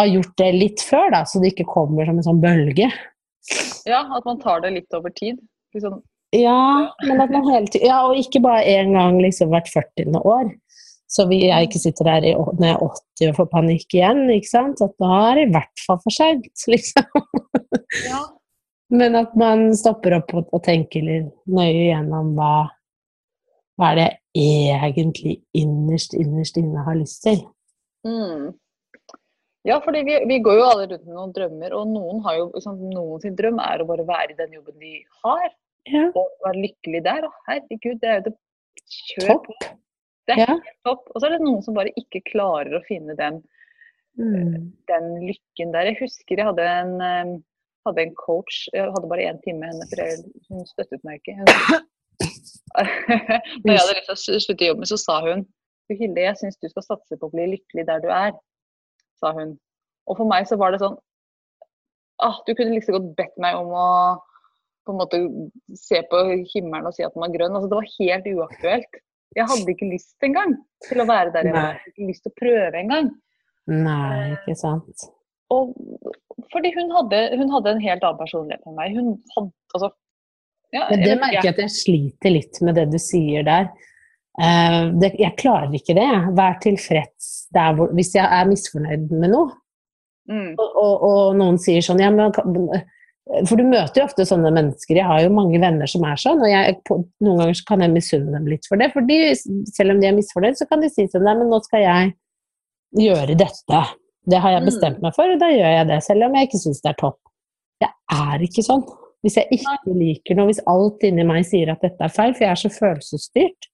har 0.00 0.10
gjort 0.10 0.34
det 0.40 0.50
litt 0.56 0.84
før, 0.84 1.10
da, 1.12 1.22
så 1.28 1.40
det 1.40 1.52
ikke 1.52 1.68
kommer 1.68 2.08
som 2.08 2.18
en 2.20 2.26
sånn 2.26 2.42
bølge. 2.42 2.90
ja, 3.88 4.02
at 4.02 4.28
man 4.28 4.40
tar 4.42 4.64
det 4.64 4.74
litt 4.76 4.96
over 4.96 5.12
tid. 5.16 5.40
Liksom, 5.76 6.00
Ja, 6.36 6.92
men 7.06 7.20
at 7.22 7.32
man 7.32 7.46
hele 7.48 7.68
tiden, 7.68 7.86
ja, 7.88 8.02
og 8.08 8.18
ikke 8.18 8.42
bare 8.44 8.64
én 8.66 8.96
gang 8.96 9.20
liksom 9.22 9.52
hvert 9.52 9.68
40. 9.72 10.16
år. 10.24 10.50
Så 11.06 11.28
vi, 11.30 11.44
jeg 11.46 11.68
ikke 11.68 11.80
sitter 11.80 12.08
der 12.08 12.24
i, 12.26 12.32
når 12.34 12.66
jeg 12.66 12.74
er 12.74 12.82
80 12.88 13.30
og 13.30 13.36
får 13.36 13.48
panikk 13.52 13.94
igjen, 13.94 14.24
ikke 14.34 14.50
sant. 14.50 14.82
At 14.82 14.96
da 15.00 15.20
er 15.28 15.38
det 15.38 15.44
i 15.46 15.52
hvert 15.54 15.84
fall 15.86 16.00
for 16.02 16.14
seint, 16.14 16.64
liksom. 16.72 17.28
ja. 18.10 18.24
Men 18.90 19.16
at 19.18 19.32
man 19.34 19.72
stopper 19.74 20.14
opp 20.20 20.32
og, 20.34 20.48
og 20.54 20.62
tenker 20.62 21.02
nøye 21.02 21.88
gjennom 21.88 22.34
hva, 22.36 22.68
hva 23.78 23.88
er 23.92 23.96
det 23.98 24.08
jeg 24.36 24.78
egentlig 24.92 25.34
innerst, 25.56 26.14
innerst 26.14 26.56
inne 26.60 26.84
har 26.86 26.94
lyst 26.98 27.22
til. 27.24 27.40
Mm. 28.06 28.52
Ja, 29.66 29.80
fordi 29.82 30.04
vi, 30.06 30.18
vi 30.30 30.38
går 30.44 30.60
jo 30.60 30.66
alle 30.68 30.84
rundt 30.92 31.06
med 31.08 31.16
noen 31.16 31.32
drømmer, 31.34 31.72
og 31.74 31.88
noen 31.90 32.20
har 32.22 32.36
jo, 32.38 32.44
liksom, 32.54 32.76
noen 32.92 33.22
sin 33.24 33.34
drøm 33.38 33.58
er 33.64 33.82
å 33.82 33.88
bare 33.88 34.04
være 34.06 34.30
i 34.36 34.38
den 34.38 34.52
jobben 34.60 34.78
de 34.82 34.92
har, 35.24 35.48
Ja. 35.90 36.04
og 36.18 36.30
være 36.44 36.62
lykkelig 36.64 37.00
der. 37.06 37.26
Og 37.26 37.34
herregud, 37.48 37.98
det 38.02 38.08
er 38.10 38.16
jo 38.20 38.24
det 38.28 38.34
kjør 38.86 39.28
Topp. 39.32 39.46
på. 39.46 39.68
Det 40.26 40.34
er 40.36 40.40
Ja. 40.40 40.46
helt 40.52 40.70
topp. 40.86 41.10
Og 41.14 41.20
så 41.22 41.26
er 41.26 41.30
det 41.36 41.40
noen 41.44 41.62
som 41.62 41.74
bare 41.74 41.92
ikke 41.98 42.22
klarer 42.30 42.78
å 42.78 42.84
finne 42.86 43.16
den, 43.18 43.42
Mm. 44.18 44.72
den 44.88 45.04
lykken 45.26 45.72
der. 45.72 45.86
Jeg 45.90 45.98
husker 46.00 46.36
jeg 46.36 46.46
hadde 46.46 46.62
en, 46.66 47.00
eh, 47.00 47.38
hadde 47.86 48.04
en 48.04 48.16
coach, 48.18 48.66
jeg 48.74 48.90
hadde 48.94 49.10
bare 49.10 49.28
én 49.30 49.38
time 49.44 49.62
med 49.62 49.72
henne, 49.72 49.86
for 49.90 50.54
hun 50.54 50.66
støttet 50.68 51.06
meg 51.06 51.20
ikke. 51.20 51.36
Hun, 51.38 51.86
Når 53.64 53.72
jeg 53.72 53.80
hadde 53.80 53.96
lyst 53.96 54.10
til 54.10 54.36
å 54.36 54.42
slutte 54.44 54.64
i 54.64 54.70
jobben, 54.70 54.88
så 54.90 54.98
sa 55.00 55.20
hun 55.26 55.46
du 55.86 55.94
Hilde, 55.94 56.22
jeg 56.24 56.38
syns 56.40 56.58
du 56.58 56.66
skal 56.70 56.82
satse 56.82 57.18
på 57.18 57.28
å 57.28 57.32
bli 57.32 57.44
lykkelig 57.52 57.86
der 57.86 58.00
du 58.02 58.08
er, 58.10 58.32
sa 59.22 59.30
hun. 59.36 59.54
Og 60.10 60.18
for 60.18 60.28
meg 60.28 60.48
så 60.50 60.58
var 60.58 60.74
det 60.74 60.80
sånn 60.82 60.96
ah, 62.22 62.40
Du 62.46 62.52
kunne 62.54 62.74
liksom 62.74 62.96
godt 62.96 63.12
bedt 63.18 63.36
meg 63.42 63.58
om 63.58 63.70
å 63.74 63.90
på 64.86 64.94
en 64.94 65.00
måte 65.00 65.20
se 65.74 65.98
på 66.10 66.22
himmelen 66.52 66.86
og 66.86 66.94
si 66.94 67.02
at 67.02 67.14
den 67.14 67.24
var 67.24 67.32
grønn. 67.34 67.56
Altså, 67.58 67.70
det 67.70 67.78
var 67.80 67.88
helt 67.96 68.28
uaktuelt. 68.30 68.98
Jeg 69.36 69.50
hadde 69.50 69.72
ikke 69.72 69.88
lyst 69.90 70.26
engang 70.26 70.54
til 70.86 71.02
å 71.02 71.08
være 71.08 71.32
der 71.34 71.48
jeg 71.48 71.56
var. 71.56 71.72
Jeg 71.72 71.80
hadde 71.80 71.92
ikke 71.92 72.10
lyst 72.12 72.22
til 72.22 72.32
å 72.32 72.38
prøve 72.38 72.82
engang. 72.84 73.08
Nei, 73.66 74.36
ikke 74.36 74.54
sant. 74.60 75.08
Og 75.54 75.74
fordi 76.52 76.72
hun 76.74 76.90
hadde, 76.94 77.20
hun 77.38 77.52
hadde 77.54 77.74
en 77.74 77.84
helt 77.84 78.06
annen 78.06 78.20
personlighet 78.20 78.66
enn 78.66 78.78
meg. 78.78 78.96
Hadde 79.36 79.50
altså 79.76 79.92
ja, 80.74 80.86
Men 80.90 81.04
det 81.04 81.18
merker 81.20 81.46
jeg 81.46 81.54
at 81.54 81.60
jeg 81.62 81.74
sliter 81.76 82.34
litt 82.34 82.58
med 82.66 82.76
det 82.76 82.88
du 82.90 82.98
sier 83.00 83.46
der. 83.46 83.70
Uh, 84.36 84.90
det, 85.00 85.14
jeg 85.16 85.38
klarer 85.38 85.72
ikke 85.78 85.94
det. 85.96 86.08
Vær 86.36 86.58
tilfreds 86.60 87.30
hvor 87.54 87.94
Hvis 87.96 88.12
jeg 88.18 88.26
er 88.26 88.50
misfornøyd 88.50 89.14
med 89.14 89.32
noe, 89.32 89.54
Mm. 90.26 90.56
og, 90.58 90.70
og, 90.74 91.02
og 91.06 91.36
noen 91.38 91.58
sier 91.62 91.84
sånn 91.86 92.00
ja, 92.02 92.08
men, 92.10 92.32
For 93.46 93.58
du 93.58 93.62
møter 93.62 94.00
jo 94.00 94.06
ofte 94.08 94.26
sånne 94.26 94.50
mennesker. 94.54 94.98
Jeg 94.98 95.06
har 95.06 95.20
jo 95.22 95.34
mange 95.34 95.60
venner 95.62 95.90
som 95.90 96.02
er 96.06 96.18
sånn, 96.18 96.42
og 96.42 96.50
jeg, 96.50 96.78
på, 96.86 96.98
noen 97.22 97.42
ganger 97.42 97.62
kan 97.68 97.84
jeg 97.84 97.94
misunne 97.94 98.34
dem 98.34 98.48
litt 98.50 98.66
for 98.66 98.80
det. 98.80 98.90
For 98.94 99.06
selv 99.74 99.94
om 99.94 100.02
de 100.02 100.10
er 100.10 100.16
misfornøyd, 100.16 100.58
så 100.58 100.66
kan 100.70 100.82
de 100.82 100.90
si 100.90 101.06
sånn 101.10 101.26
Nei, 101.26 101.36
men 101.38 101.50
nå 101.52 101.60
skal 101.66 101.84
jeg 101.84 102.12
gjøre 103.06 103.38
dette. 103.38 103.82
Det 104.28 104.40
har 104.42 104.50
jeg 104.56 104.62
Mm. 104.62 104.66
bestemt 104.66 105.02
meg 105.02 105.14
for, 105.14 105.30
og 105.30 105.38
da 105.38 105.46
gjør 105.52 105.72
jeg 105.76 105.86
det. 105.88 106.02
Selv 106.02 106.24
om 106.26 106.34
jeg 106.34 106.48
ikke 106.48 106.58
syns 106.62 106.80
det 106.82 106.90
er 106.90 106.98
topp. 107.00 107.18
Det 107.80 107.88
er 108.10 108.38
ikke 108.46 108.64
sånn. 108.66 108.82
Hvis 109.22 109.36
jeg 109.36 109.48
ikke 109.58 109.94
liker 109.94 110.34
noe, 110.36 110.46
hvis 110.50 110.60
alt 110.66 111.02
inni 111.06 111.24
meg 111.26 111.44
sier 111.46 111.70
at 111.72 111.80
dette 111.82 112.00
er 112.04 112.08
feil, 112.12 112.34
for 112.34 112.44
jeg 112.44 112.50
er 112.50 112.60
så 112.62 112.70
følelsesstyrt, 112.74 113.68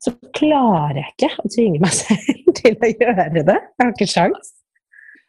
så 0.00 0.12
klarer 0.32 0.96
jeg 1.02 1.12
ikke 1.16 1.30
å 1.44 1.50
tvinge 1.52 1.80
meg 1.80 1.92
selv 2.02 2.54
til 2.56 2.76
å 2.76 2.90
gjøre 2.90 3.28
det. 3.34 3.44
Jeg 3.46 3.84
har 3.84 3.92
ikke 3.92 4.08
sjans. 4.08 4.52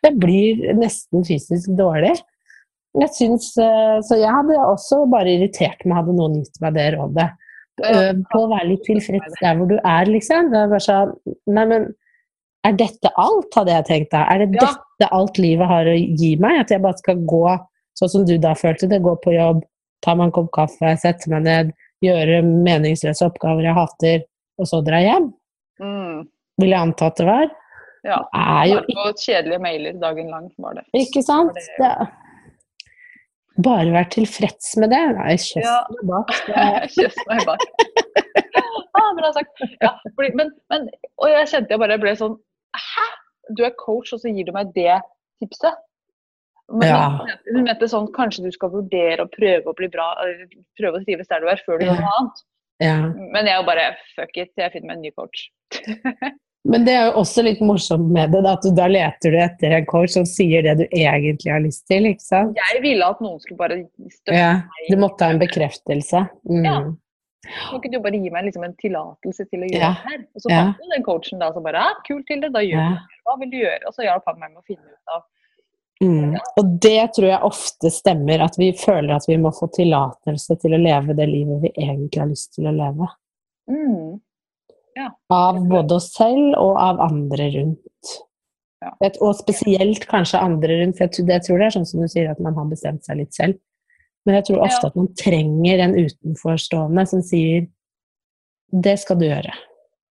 Jeg 0.04 0.18
blir 0.18 0.74
nesten 0.80 1.26
fysisk 1.28 1.70
dårlig. 1.78 2.16
Jeg 2.98 3.10
syns, 3.16 3.52
eh, 3.62 4.00
så 4.04 4.18
jeg 4.20 4.32
hadde 4.32 4.58
også 4.64 5.04
bare 5.12 5.32
irritert 5.38 5.84
meg 5.86 6.00
hadde 6.02 6.16
noen 6.18 6.40
gitt 6.42 6.58
meg 6.64 6.74
det 6.76 6.88
rådet. 6.98 7.30
Øv 7.82 8.24
på 8.32 8.40
å 8.44 8.50
være 8.52 8.68
litt 8.68 8.84
tilfreds 8.86 9.38
der 9.42 9.56
hvor 9.58 9.68
du 9.70 9.78
er, 9.80 10.06
liksom. 10.12 10.50
Det 10.52 10.60
er 10.60 10.68
bare 10.74 10.84
sånn 10.86 11.14
Nei, 11.48 11.64
men 11.66 11.86
er 12.64 12.74
dette 12.78 13.10
alt, 13.18 13.54
hadde 13.56 13.72
jeg 13.74 13.86
tenkt 13.88 14.12
da. 14.12 14.26
Er 14.30 14.46
det 14.46 14.56
Ja. 14.62 14.68
dette 15.00 15.12
alt 15.12 15.38
livet 15.42 15.68
har 15.68 15.86
å 15.86 15.96
gi 16.18 16.36
meg? 16.38 16.60
At 16.62 16.70
jeg 16.70 16.82
bare 16.82 16.98
skal 16.98 17.16
gå 17.16 17.58
sånn 17.98 18.10
som 18.10 18.26
du 18.26 18.38
da 18.38 18.54
følte 18.54 18.88
det, 18.90 19.02
gå 19.02 19.16
på 19.24 19.34
jobb, 19.34 19.64
ta 20.02 20.16
meg 20.16 20.26
en 20.30 20.32
kopp 20.32 20.52
kaffe, 20.52 20.94
sette 21.00 21.28
meg 21.30 21.44
ned, 21.44 21.74
gjøre 22.04 22.42
meningsløse 22.44 23.26
oppgaver 23.28 23.64
jeg 23.64 23.74
hater, 23.78 24.24
og 24.60 24.66
så 24.70 24.84
dra 24.86 25.02
hjem? 25.02 25.34
Mm. 25.82 26.28
Vil 26.60 26.70
jeg 26.70 26.80
anta 26.80 27.06
at 27.08 27.16
det 27.18 27.26
var. 27.26 27.52
Ja. 28.04 28.18
Det 28.34 28.42
er 28.42 28.66
jo 28.72 28.80
på 28.90 29.14
kjedelige 29.22 29.62
mailer 29.62 29.94
dagen 30.02 30.30
lang, 30.30 30.52
var 30.58 30.74
det. 30.76 30.86
ikke 30.94 31.24
sant? 31.24 31.54
det- 31.54 31.68
Det 31.78 31.86
er, 31.86 32.12
bare 33.62 33.92
være 33.94 34.10
tilfreds 34.10 34.78
med 34.82 34.90
det. 34.90 35.02
Nei, 35.18 35.34
kjøss 35.36 35.66
Ja. 35.66 35.86
meg 35.90 36.08
bak. 36.10 36.28
Kjøss 36.96 37.18
meg 37.28 37.46
bak. 37.46 37.60
ah, 38.98 39.12
bra 39.18 39.32
sagt. 39.36 39.62
Ja, 39.82 39.92
fordi, 40.16 40.32
men, 40.36 40.50
men, 40.72 40.88
og 41.20 41.28
jeg 41.30 41.48
kjente 41.52 41.70
jeg 41.76 41.80
bare 41.80 41.98
ble 42.02 42.16
sånn 42.18 42.38
Hæ? 42.76 43.08
Du 43.58 43.64
er 43.66 43.74
coach, 43.78 44.14
og 44.14 44.20
så 44.24 44.32
gir 44.34 44.46
du 44.48 44.52
meg 44.56 44.74
det 44.76 45.00
tipset? 45.42 45.74
Men 46.72 46.88
Ja. 46.88 47.20
hun 47.52 47.64
mente- 47.66 47.90
sånn 47.92 48.08
kanskje 48.16 48.44
du 48.46 48.52
skal 48.52 48.70
vurdere 48.70 49.26
å 49.26 49.30
prøve 49.32 49.66
å 49.68 49.76
bli 49.76 49.88
bra, 49.92 50.14
prøve 50.80 51.02
å 51.02 51.06
trives 51.06 51.28
der 51.28 51.42
du 51.42 51.48
er, 51.50 51.60
før 51.66 51.80
du 51.80 51.86
Ja. 51.86 51.92
gjør 51.94 52.00
noe 52.02 52.14
annet. 52.20 52.44
Ja. 52.80 52.96
Men 53.34 53.46
jeg 53.46 53.66
bare 53.66 53.96
fuck 54.16 54.38
it, 54.38 54.52
jeg 54.58 54.72
finner 54.72 54.88
meg 54.88 54.96
en 54.98 55.02
ny 55.02 55.12
coach. 55.12 55.50
Men 56.64 56.86
det 56.86 56.94
er 56.94 57.06
jo 57.12 57.18
også 57.20 57.44
litt 57.44 57.60
morsomt 57.60 58.08
med 58.14 58.32
det, 58.32 58.46
at 58.46 58.62
du, 58.62 58.70
da 58.78 58.86
leter 58.88 59.32
du 59.32 59.38
etter 59.38 59.72
en 59.74 59.86
coach 59.86 60.12
som 60.12 60.24
sier 60.26 60.62
det 60.62 60.78
du 60.78 60.84
egentlig 60.96 61.52
har 61.52 61.60
lyst 61.60 61.88
til, 61.88 62.04
ikke 62.06 62.22
sant? 62.22 62.56
Jeg 62.56 62.82
ville 62.84 63.04
at 63.04 63.20
noen 63.20 63.40
skulle 63.42 63.58
bare 63.58 63.80
støtte 64.14 64.38
Ja, 64.38 64.54
meg. 64.54 64.90
du 64.92 64.96
måtte 65.02 65.22
ha 65.26 65.32
en 65.32 65.40
bekreftelse. 65.40 66.30
Mm. 66.48 66.64
Ja. 66.64 66.76
Kan 67.44 67.80
ikke 67.82 67.92
du 67.92 68.00
bare 68.00 68.20
gi 68.22 68.30
meg 68.30 68.46
liksom 68.46 68.64
en 68.68 68.76
tillatelse 68.78 69.46
til 69.50 69.64
å 69.66 69.70
gjøre 69.70 69.82
Ja. 69.82 69.94
det 69.98 70.12
her? 70.12 70.26
Og 70.36 70.42
så 70.42 70.50
Ja. 70.52 70.64
fant 70.64 70.78
jo 70.78 70.90
den 70.94 71.04
coachen 71.04 71.40
da 71.40 71.52
som 71.54 71.64
bare 71.64 71.82
ja, 71.82 71.94
kult 72.08 72.26
til 72.28 72.42
det, 72.42 72.52
da 72.54 72.60
gjør 72.60 72.78
Ja. 72.78 72.90
du 72.90 72.96
det. 72.96 73.22
Hva 73.26 73.40
vil 73.40 73.50
du 73.50 73.58
gjøre? 73.58 73.82
Og 73.88 73.94
så 73.94 74.04
hjalp 74.06 74.24
han 74.28 74.40
meg 74.40 74.50
med 74.54 74.62
å 74.62 74.66
finne 74.66 74.86
ut 74.86 75.16
av 75.16 75.24
Mm. 76.02 76.36
Og 76.58 76.80
det 76.82 77.14
tror 77.14 77.28
jeg 77.30 77.40
ofte 77.46 77.92
stemmer, 77.94 78.42
at 78.42 78.56
vi 78.58 78.72
føler 78.72 79.14
at 79.16 79.26
vi 79.28 79.36
må 79.38 79.52
få 79.54 79.68
tillatelse 79.72 80.60
til 80.60 80.72
å 80.74 80.82
leve 80.82 81.16
det 81.16 81.28
livet 81.30 81.62
vi 81.62 81.70
egentlig 81.78 82.18
har 82.18 82.28
lyst 82.28 82.54
til 82.56 82.66
å 82.66 82.74
leve. 82.76 83.08
mm. 83.70 84.20
Av 85.30 85.56
både 85.56 85.92
oss 85.92 86.12
selv 86.14 86.56
og 86.58 86.76
av 86.78 87.00
andre 87.00 87.52
rundt. 87.54 88.08
Ja. 88.82 88.90
Og 89.22 89.36
spesielt 89.36 90.08
kanskje 90.08 90.42
andre 90.42 90.82
rundt, 90.82 90.98
for 90.98 91.06
jeg 91.06 91.44
tror 91.44 91.58
det 91.60 91.66
er 91.68 91.80
sånn 91.80 91.86
som 91.88 92.02
du 92.02 92.08
sier, 92.08 92.32
at 92.32 92.40
man 92.40 92.56
har 92.56 92.66
bestemt 92.66 93.04
seg 93.06 93.18
litt 93.18 93.34
selv. 93.34 93.60
Men 94.26 94.36
jeg 94.38 94.46
tror 94.46 94.62
ofte 94.68 94.86
Ja. 94.86 94.90
at 94.92 94.96
man 94.96 95.08
trenger 95.18 95.80
en 95.86 95.96
utenforstående 95.98 97.08
som 97.10 97.22
sier 97.26 97.68
det 98.72 99.00
skal 99.02 99.18
du 99.20 99.26
gjøre. 99.26 99.52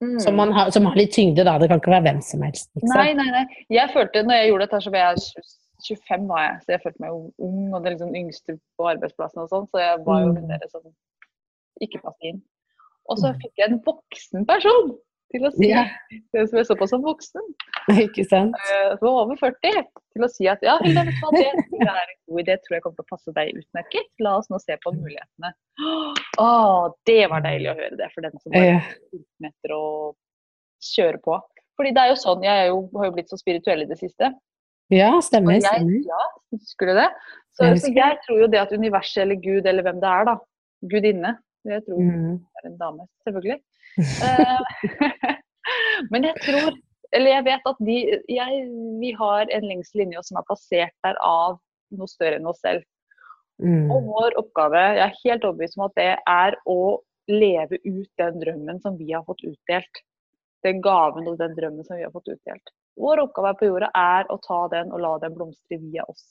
Mm. 0.02 0.18
Som, 0.20 0.34
man 0.36 0.50
har, 0.52 0.70
som 0.74 0.84
har 0.84 0.96
litt 0.98 1.12
tyngde, 1.14 1.44
da. 1.46 1.54
Det 1.62 1.68
kan 1.70 1.78
ikke 1.80 1.92
være 1.94 2.02
hvem 2.08 2.22
som 2.26 2.42
helst. 2.42 2.68
Nei, 2.82 3.12
nei, 3.14 3.28
nei. 3.30 3.44
Jeg 3.70 3.92
følte, 3.94 4.24
når 4.26 4.34
jeg 4.40 4.48
gjorde 4.50 4.66
dette, 4.66 4.80
så 4.82 4.90
var 4.90 4.98
jeg 4.98 5.44
25 5.86 6.26
var 6.28 6.42
jeg, 6.42 6.56
så 6.64 6.72
jeg 6.74 6.80
følte 6.82 7.00
meg 7.02 7.10
jo 7.14 7.20
ung 7.46 7.74
og 7.74 7.82
den 7.84 7.92
liksom 7.94 8.12
yngste 8.18 8.56
på 8.78 8.88
arbeidsplassen 8.90 9.42
og 9.44 9.48
sånn, 9.50 9.64
så 9.70 9.78
jeg 9.82 10.02
var 10.06 10.20
jo 10.22 10.28
Mm. 10.28 10.34
den 10.40 10.48
der 10.52 10.68
som 10.70 10.82
ikke 11.80 12.02
passet 12.02 12.28
inn. 12.32 12.42
Og 13.10 13.18
så 13.18 13.32
fikk 13.42 13.54
jeg 13.58 13.70
en 13.72 13.80
voksen 13.86 14.46
person 14.46 14.92
til 15.32 15.46
å 15.48 15.50
si, 15.54 15.68
Ja. 15.70 15.82
den 16.36 16.46
som 16.48 16.58
er 16.60 16.66
så 16.68 16.76
på 16.78 16.86
som 16.90 17.02
voksen, 17.04 17.44
Ikke 17.98 18.22
sant? 18.28 18.54
Uh, 18.54 18.92
som 18.98 19.06
var 19.08 19.16
over 19.24 19.36
40, 19.40 19.86
til 20.14 20.22
å 20.24 20.28
si 20.30 20.46
at 20.52 20.60
ja, 20.62 20.76
Hilda, 20.84 21.02
vet 21.08 21.18
du 21.18 21.38
det 21.38 21.50
det 21.72 21.88
er 21.88 22.12
en 22.12 22.18
god 22.30 22.42
idé, 22.44 22.56
tror 22.62 22.76
jeg 22.76 22.82
kommer 22.84 23.00
til 23.00 23.06
å 23.06 23.10
passe 23.10 23.34
deg 23.34 23.54
utmerket. 23.58 24.06
La 24.22 24.36
oss 24.38 24.48
nå 24.52 24.60
se 24.62 24.76
på 24.84 24.92
mulighetene. 24.94 25.50
Å, 26.38 26.48
det 27.08 27.20
var 27.32 27.42
deilig 27.44 27.72
å 27.72 27.76
høre 27.80 27.96
det 27.98 28.08
for 28.14 28.22
den 28.28 28.36
som 28.38 28.54
bare 28.54 28.78
fulgte 29.10 29.50
etter 29.50 29.74
å 29.76 29.82
kjøre 30.92 31.20
på. 31.24 31.40
Fordi 31.80 31.92
det 31.96 32.02
er 32.04 32.10
jo 32.12 32.18
sånn, 32.20 32.42
jeg 32.46 32.68
jo, 32.68 32.80
har 32.98 33.08
jo 33.08 33.14
blitt 33.16 33.30
så 33.32 33.38
spirituell 33.40 33.82
i 33.84 33.88
det 33.90 33.98
siste. 33.98 34.28
Ja, 34.92 35.08
stemmer. 35.24 35.56
jeg, 35.56 35.64
stemmer. 35.64 36.02
ja, 36.06 36.22
husker 36.52 36.90
du 36.90 36.94
det? 37.00 37.08
Så, 37.56 37.64
Jeg 37.66 37.80
så 37.80 37.90
jeg 37.96 38.18
tror 38.26 38.42
jo 38.44 38.48
det 38.52 38.60
at 38.60 38.72
universet 38.76 39.22
eller 39.24 39.38
Gud 39.40 39.66
eller 39.68 39.84
hvem 39.86 39.98
det 40.02 40.08
er, 40.10 40.26
da. 40.28 40.34
Gudinne. 40.92 41.34
Jeg 41.64 41.84
tror 41.86 41.98
Mm. 42.02 42.38
det 42.42 42.60
er 42.62 42.68
en 42.68 42.76
dame, 42.80 43.04
selvfølgelig. 43.26 43.58
Eh, 43.98 45.36
Men 46.12 46.26
jeg 46.26 46.38
tror, 46.42 46.78
eller 47.12 47.34
jeg 47.36 47.44
vet 47.46 47.68
at 47.68 47.84
de, 47.86 47.98
jeg, 48.32 48.62
vi 49.02 49.12
har 49.18 49.52
en 49.52 49.68
lengsel 49.68 50.04
inni 50.04 50.18
oss 50.18 50.30
som 50.32 50.40
er 50.40 50.48
plassert 50.48 50.94
der 51.06 51.18
av 51.26 51.58
noe 51.92 52.10
større 52.10 52.40
enn 52.40 52.48
oss 52.48 52.62
selv. 52.64 52.84
Mm. 53.62 53.90
Og 53.92 54.08
vår 54.08 54.38
oppgave, 54.40 54.80
jeg 54.96 55.04
er 55.04 55.18
helt 55.20 55.44
overbevist 55.46 55.78
om 55.78 55.86
at 55.86 55.98
det 55.98 56.12
er 56.18 56.56
å 56.66 56.80
leve 57.30 57.78
ut 57.84 58.08
den 58.18 58.40
drømmen 58.40 58.80
som 58.82 58.96
vi 58.98 59.12
har 59.12 59.24
fått 59.28 59.44
utdelt. 59.46 60.02
Den 60.66 60.80
gaven 60.82 61.28
og 61.30 61.38
den 61.40 61.54
drømmen 61.58 61.86
som 61.86 61.98
vi 61.98 62.06
har 62.06 62.14
fått 62.14 62.32
utdelt. 62.32 62.72
Vår 62.98 63.22
oppgave 63.22 63.52
her 63.52 63.58
på 63.60 63.68
jorda 63.68 63.90
er 63.98 64.28
å 64.32 64.38
ta 64.42 64.64
den 64.72 64.92
og 64.92 65.02
la 65.04 65.12
den 65.22 65.36
blomstre 65.36 65.78
via 65.82 66.04
oss. 66.08 66.24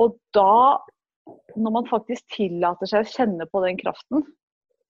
Og 0.00 0.18
da, 0.36 0.82
når 1.56 1.76
man 1.78 1.88
faktisk 1.88 2.26
tillater 2.34 2.90
seg 2.90 3.04
å 3.04 3.14
kjenne 3.14 3.46
på 3.48 3.62
den 3.64 3.78
kraften 3.80 4.26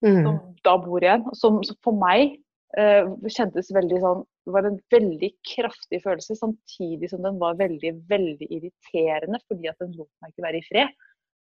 Mm. 0.05 0.25
som 0.27 0.41
da 0.67 0.77
bor 0.79 1.01
igjen, 1.01 1.23
som 1.33 1.63
som 1.65 1.77
for 1.83 1.97
meg 1.97 2.37
eh, 2.77 3.07
kjentes 3.33 3.71
veldig 3.73 4.01
sånn 4.03 4.25
Det 4.47 4.53
var 4.53 4.67
en 4.69 4.77
veldig 4.93 5.31
kraftig 5.49 6.03
følelse, 6.05 6.37
samtidig 6.39 7.09
som 7.11 7.23
den 7.25 7.39
var 7.41 7.57
veldig, 7.59 7.95
veldig 8.07 8.47
irriterende, 8.47 9.41
fordi 9.49 9.67
at 9.69 9.81
den 9.83 9.97
lot 9.99 10.11
meg 10.23 10.31
ikke 10.31 10.45
være 10.45 10.61
i 10.61 10.67
fred. 10.69 10.93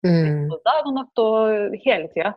Mm. 0.07 0.51
Og 0.51 0.61
dag 0.63 0.87
og 0.87 0.93
natt 0.95 1.19
og 1.19 1.75
hele 1.83 2.07
tida. 2.13 2.31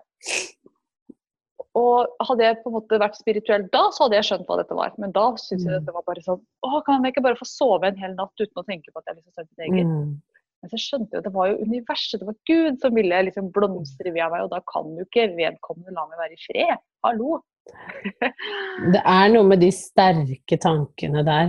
Og 1.77 2.09
hadde 2.25 2.47
jeg 2.47 2.59
på 2.63 2.71
en 2.71 2.77
måte 2.79 2.99
vært 2.99 3.19
spirituell 3.19 3.67
da, 3.71 3.85
så 3.93 4.07
hadde 4.07 4.17
jeg 4.17 4.27
skjønt 4.31 4.47
hva 4.49 4.57
dette 4.63 4.75
var. 4.79 4.95
Men 4.99 5.13
da 5.15 5.29
syntes 5.37 5.67
jeg 5.67 5.75
Mm. 5.75 5.79
dette 5.85 5.95
var 5.95 6.03
bare 6.07 6.23
sånn 6.25 6.41
Å, 6.65 6.83
kan 6.87 7.05
jeg 7.05 7.13
ikke 7.13 7.27
bare 7.27 7.39
få 7.39 7.47
sove 7.47 7.87
en 7.87 8.01
hel 8.01 8.15
natt 8.17 8.35
uten 8.41 8.63
å 8.63 8.67
tenke 8.67 8.91
på 8.91 8.99
at 8.99 9.07
jeg 9.07 9.15
har 9.15 9.21
lyst 9.21 9.35
til 9.35 9.45
å 9.45 9.49
mitt 9.51 9.67
eget? 9.69 9.87
Mm. 9.87 10.23
Men 10.63 10.73
så 10.73 10.81
skjønte 10.81 11.15
jeg 11.15 11.23
at 11.23 11.27
det 11.29 11.35
var 11.35 11.51
jo 11.51 11.67
universet, 11.69 12.21
det 12.21 12.29
var 12.29 12.39
Gud 12.49 12.79
som 12.83 12.97
ville 12.97 13.25
liksom 13.29 13.51
blomstre 13.55 14.13
via 14.15 14.31
meg, 14.33 14.47
og 14.47 14.55
da 14.55 14.63
kan 14.67 14.89
jo 14.97 15.05
ikke 15.05 15.29
vedkommende 15.37 15.95
la 15.95 16.07
meg 16.09 16.23
være 16.23 16.37
i 16.37 16.43
fred. 16.47 16.83
Hallo. 17.07 17.41
Det 18.95 19.01
er 19.03 19.31
noe 19.33 19.47
med 19.51 19.59
de 19.59 19.73
sterke 19.75 20.59
tankene 20.63 21.25
der 21.27 21.49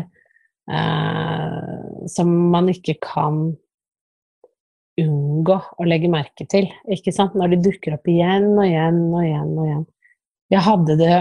eh, 0.73 2.07
som 2.09 2.31
man 2.49 2.71
ikke 2.73 2.95
kan 3.03 3.51
unngå 4.97 5.57
å 5.77 5.85
legge 5.85 6.09
merke 6.09 6.47
til, 6.49 6.65
ikke 6.89 7.13
sant? 7.13 7.37
Når 7.37 7.53
de 7.53 7.59
dukker 7.69 7.97
opp 7.97 8.09
igjen 8.09 8.49
og 8.55 8.65
igjen 8.65 9.01
og 9.11 9.21
igjen 9.23 9.51
og 9.53 9.65
igjen. 9.67 9.87
Jeg 10.53 10.63
hadde 10.65 10.99
det 11.01 11.15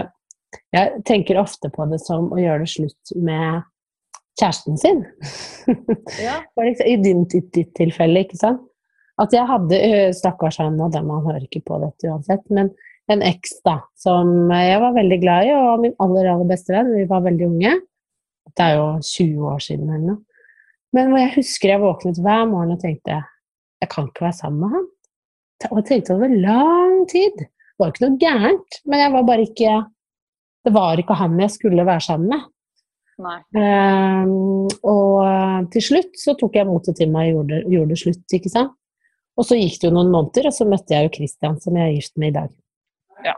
Jeg 0.71 1.01
tenker 1.05 1.37
ofte 1.41 1.69
på 1.69 1.85
det 1.91 1.99
som 2.01 2.31
å 2.31 2.37
gjøre 2.39 2.63
det 2.63 2.71
slutt 2.71 3.11
med 3.19 3.65
kjæresten 4.37 4.77
sin. 4.79 5.03
Ja. 6.21 6.39
Eksempel, 6.57 6.87
I 6.87 6.97
din, 7.03 7.25
ditt, 7.31 7.73
tilfelle, 7.77 8.25
ikke 8.25 8.39
sant? 8.39 8.63
At 9.17 9.33
jeg 9.33 9.49
hadde, 9.49 9.79
stakkars 10.13 10.59
han, 10.61 10.77
og 10.83 10.93
dem, 10.93 11.09
han 11.09 11.25
hører 11.25 11.47
ikke 11.47 11.63
på 11.65 11.79
dette 11.81 12.11
uansett, 12.11 12.43
men 12.53 12.69
en 13.09 13.23
eks 13.25 13.55
da, 13.65 13.79
som 13.97 14.51
jeg 14.51 14.81
var 14.83 14.95
veldig 14.97 15.17
glad 15.21 15.47
i, 15.47 15.53
og 15.55 15.83
min 15.85 15.95
aller, 16.03 16.27
aller 16.33 16.49
beste 16.49 16.75
venn. 16.75 16.91
Vi 16.93 17.07
var 17.09 17.23
veldig 17.25 17.47
unge. 17.47 17.73
Det 18.53 18.65
er 18.65 18.77
jo 18.77 18.87
20 19.01 19.47
år 19.53 19.63
siden 19.63 19.89
eller 19.89 20.05
noe. 20.11 20.21
Men 20.95 21.11
hvor 21.11 21.21
jeg 21.21 21.33
husker 21.35 21.73
jeg 21.73 21.83
våknet 21.83 22.19
hver 22.23 22.45
morgen 22.49 22.75
og 22.75 22.81
tenkte 22.81 23.17
jeg 23.81 23.89
kan 23.91 24.07
ikke 24.09 24.25
være 24.25 24.37
sammen 24.39 24.63
med 24.63 24.75
han. 24.75 24.85
Og 25.69 25.79
jeg 25.79 25.87
tenkte 25.89 26.15
over 26.15 26.33
lang 26.33 26.99
tid. 27.09 27.41
Det 27.41 27.81
var 27.81 27.93
ikke 27.93 28.05
noe 28.05 28.21
gærent, 28.21 28.79
men 28.89 29.03
jeg 29.03 29.13
var 29.13 29.25
bare 29.27 29.45
ikke 29.45 29.75
Det 30.65 30.73
var 30.75 30.99
ikke 30.99 31.15
han 31.15 31.37
jeg 31.39 31.53
skulle 31.53 31.85
være 31.87 32.03
sammen 32.03 32.31
med. 32.33 32.41
Ehm, 33.57 34.67
og 34.85 35.13
eh, 35.25 35.61
til 35.73 35.81
slutt 35.81 36.19
så 36.21 36.35
tok 36.37 36.53
jeg 36.59 36.67
motet 36.69 36.97
til 36.99 37.09
meg 37.13 37.33
og 37.33 37.47
gjorde, 37.47 37.63
gjorde 37.73 37.89
det 37.93 37.99
slutt, 38.03 38.25
ikke 38.37 38.51
sant. 38.53 38.73
Og 39.37 39.45
så 39.45 39.57
gikk 39.59 39.75
det 39.81 39.89
jo 39.89 39.93
noen 39.93 40.09
måneder, 40.13 40.47
og 40.49 40.53
så 40.55 40.65
møtte 40.65 40.95
jeg 40.95 41.05
jo 41.07 41.13
Christian, 41.19 41.59
som 41.61 41.75
jeg 41.77 41.85
er 41.91 41.95
gift 41.99 42.15
med 42.17 42.31
i 42.31 42.37
dag. 42.39 42.49
Ja. 43.25 43.35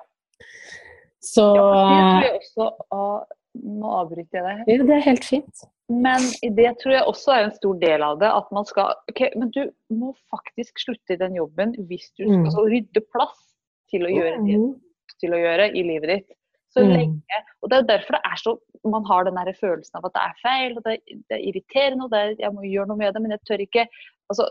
Så 1.19 1.43
Ja, 1.55 2.21
det 2.21 2.29
tror 2.29 2.39
også 2.39 2.69
å, 2.95 3.03
Nå 3.59 3.89
avbryter 3.97 4.37
jeg 4.45 4.65
deg. 4.67 4.87
det 4.87 4.95
er 4.95 5.01
helt 5.03 5.25
fint. 5.25 5.63
Men 5.89 6.21
det 6.55 6.67
tror 6.79 6.93
jeg 6.93 7.03
også 7.09 7.31
er 7.33 7.43
en 7.47 7.55
stor 7.55 7.79
del 7.81 8.03
av 8.05 8.19
det. 8.21 8.29
At 8.29 8.51
man 8.55 8.63
skal 8.69 8.93
Ok, 9.09 9.23
men 9.35 9.49
du 9.49 9.71
må 9.89 10.13
faktisk 10.31 10.77
slutte 10.85 11.15
i 11.15 11.17
den 11.17 11.33
jobben 11.35 11.73
hvis 11.89 12.11
du 12.15 12.23
skal 12.27 12.37
Mm. 12.37 12.45
altså, 12.45 12.63
rydde 12.69 13.01
plass 13.11 13.41
til 13.89 14.05
å 14.05 14.11
gjøre 14.13 14.37
det 14.45 14.59
Mhm. 14.59 14.75
til 15.19 15.31
å 15.31 15.41
gjøre 15.41 15.65
i 15.75 15.81
livet 15.83 16.07
ditt. 16.13 16.37
Så 16.71 16.85
Mm. 16.85 16.93
lenge, 16.93 17.37
og 17.63 17.69
Det 17.71 17.77
er 17.79 17.97
derfor 17.97 18.11
det 18.13 18.21
er 18.23 18.37
så, 18.37 18.57
man 18.87 19.05
har 19.05 19.25
den 19.27 19.35
der 19.35 19.51
følelsen 19.59 19.97
av 19.99 20.05
at 20.07 20.13
det 20.15 20.21
er 20.23 20.39
feil, 20.43 20.77
og 20.77 20.83
det 20.85 20.95
det 21.27 21.35
er 21.37 21.43
irriterende, 21.49 22.05
og 22.05 22.13
er, 22.15 22.35
jeg 22.39 22.53
må 22.53 22.63
gjøre 22.63 22.87
noe 22.87 22.97
med 22.97 23.13
det, 23.13 23.21
men 23.21 23.31
jeg 23.35 23.43
tør 23.47 23.63
ikke. 23.65 23.85
Altså, 24.29 24.45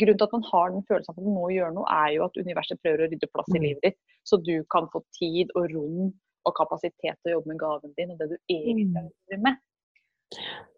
grunnen 0.00 0.18
til 0.18 0.26
at 0.26 0.32
man 0.32 0.46
har 0.52 0.70
den 0.70 0.86
følelsen 0.88 1.12
av 1.12 1.18
at 1.18 1.24
man 1.26 1.36
må 1.36 1.50
gjøre 1.54 1.74
noe, 1.76 1.86
er 1.92 2.16
jo 2.16 2.24
at 2.24 2.40
universet 2.40 2.80
prøver 2.82 3.04
å 3.04 3.10
rydde 3.10 3.30
plass 3.34 3.50
i 3.54 3.58
Mm. 3.58 3.62
livet 3.68 3.82
ditt, 3.82 3.98
så 4.24 4.36
du 4.42 4.64
kan 4.72 4.88
få 4.92 5.02
tid 5.18 5.52
og 5.54 5.68
rom 5.74 6.12
og 6.46 6.54
kapasitet 6.56 7.16
til 7.20 7.28
å 7.30 7.34
jobbe 7.36 7.52
med 7.52 7.58
gaven 7.60 7.92
din 7.98 8.10
og 8.10 8.18
det 8.18 8.30
du 8.30 8.36
egentlig 8.48 8.94
har 8.96 9.04
lyst 9.04 9.18
til 9.20 9.26
å 9.26 9.30
drive 9.30 9.42
med. 9.42 9.56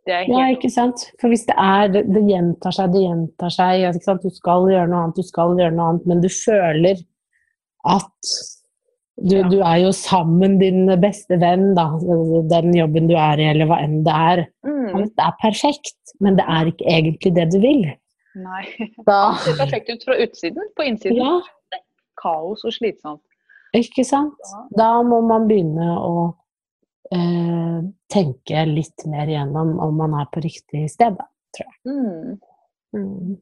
Det 0.07 0.27
Mm. 0.27 0.39
Ja, 0.39 0.47
ikke 0.57 0.71
sant. 0.71 1.13
For 1.21 1.29
hvis 1.29 1.47
det 1.47 1.55
er 1.57 1.89
Det, 1.89 2.03
det 2.13 2.23
gjentar 2.27 2.73
seg, 2.73 2.93
det 2.93 3.03
gjentar 3.07 3.51
seg. 3.51 4.21
Du 4.23 4.31
skal 4.31 4.67
gjøre 4.67 4.89
noe 4.89 5.05
annet, 5.05 5.17
du 5.17 5.23
skal 5.23 5.55
gjøre 5.57 5.75
noe 5.77 5.89
annet, 5.91 6.07
men 6.07 6.21
du 6.21 6.29
føler 6.29 6.97
at 7.85 8.62
Du, 9.21 9.37
Ja. 9.37 9.49
du 9.49 9.59
er 9.61 9.77
jo 9.83 9.91
sammen 9.93 10.59
din 10.59 10.87
beste 11.01 11.37
venn, 11.41 11.75
da. 11.77 11.85
Den 12.49 12.73
jobben 12.75 13.09
du 13.11 13.15
er 13.15 13.39
i, 13.39 13.45
eller 13.53 13.69
hva 13.69 13.79
enn 13.85 13.99
det 14.07 14.15
er. 14.17 14.45
Mm. 14.65 14.95
Alt 14.97 15.21
er 15.21 15.35
perfekt, 15.43 16.15
men 16.21 16.39
det 16.41 16.47
er 16.49 16.71
ikke 16.73 16.87
egentlig 16.89 17.35
det 17.37 17.51
du 17.53 17.59
vil. 17.61 17.83
Nei. 18.41 18.65
Da, 19.09 19.35
Det 19.37 19.53
ser 19.53 19.59
perfekt 19.61 19.91
ut 19.93 20.05
fra 20.09 20.17
utsiden. 20.17 20.71
På 20.77 20.87
innsiden 20.89 21.21
ja, 21.21 21.35
kaos 22.23 22.65
og 22.65 22.73
slitsomt. 22.73 23.21
ikke 23.77 24.05
sant? 24.05 24.41
Ja. 24.49 24.63
Da 24.81 24.89
må 25.05 25.21
man 25.29 25.47
begynne 25.49 25.93
å 26.01 26.15
eh, 27.13 27.79
tenke 28.13 28.65
litt 28.69 29.05
mer 29.07 29.29
igjennom 29.29 29.77
om 29.81 29.97
man 30.01 30.17
er 30.21 30.29
på 30.33 30.41
riktig 30.45 30.89
sted, 30.93 31.21
da. 31.21 31.29
Mm. 31.85 32.41
Mm. 32.97 33.37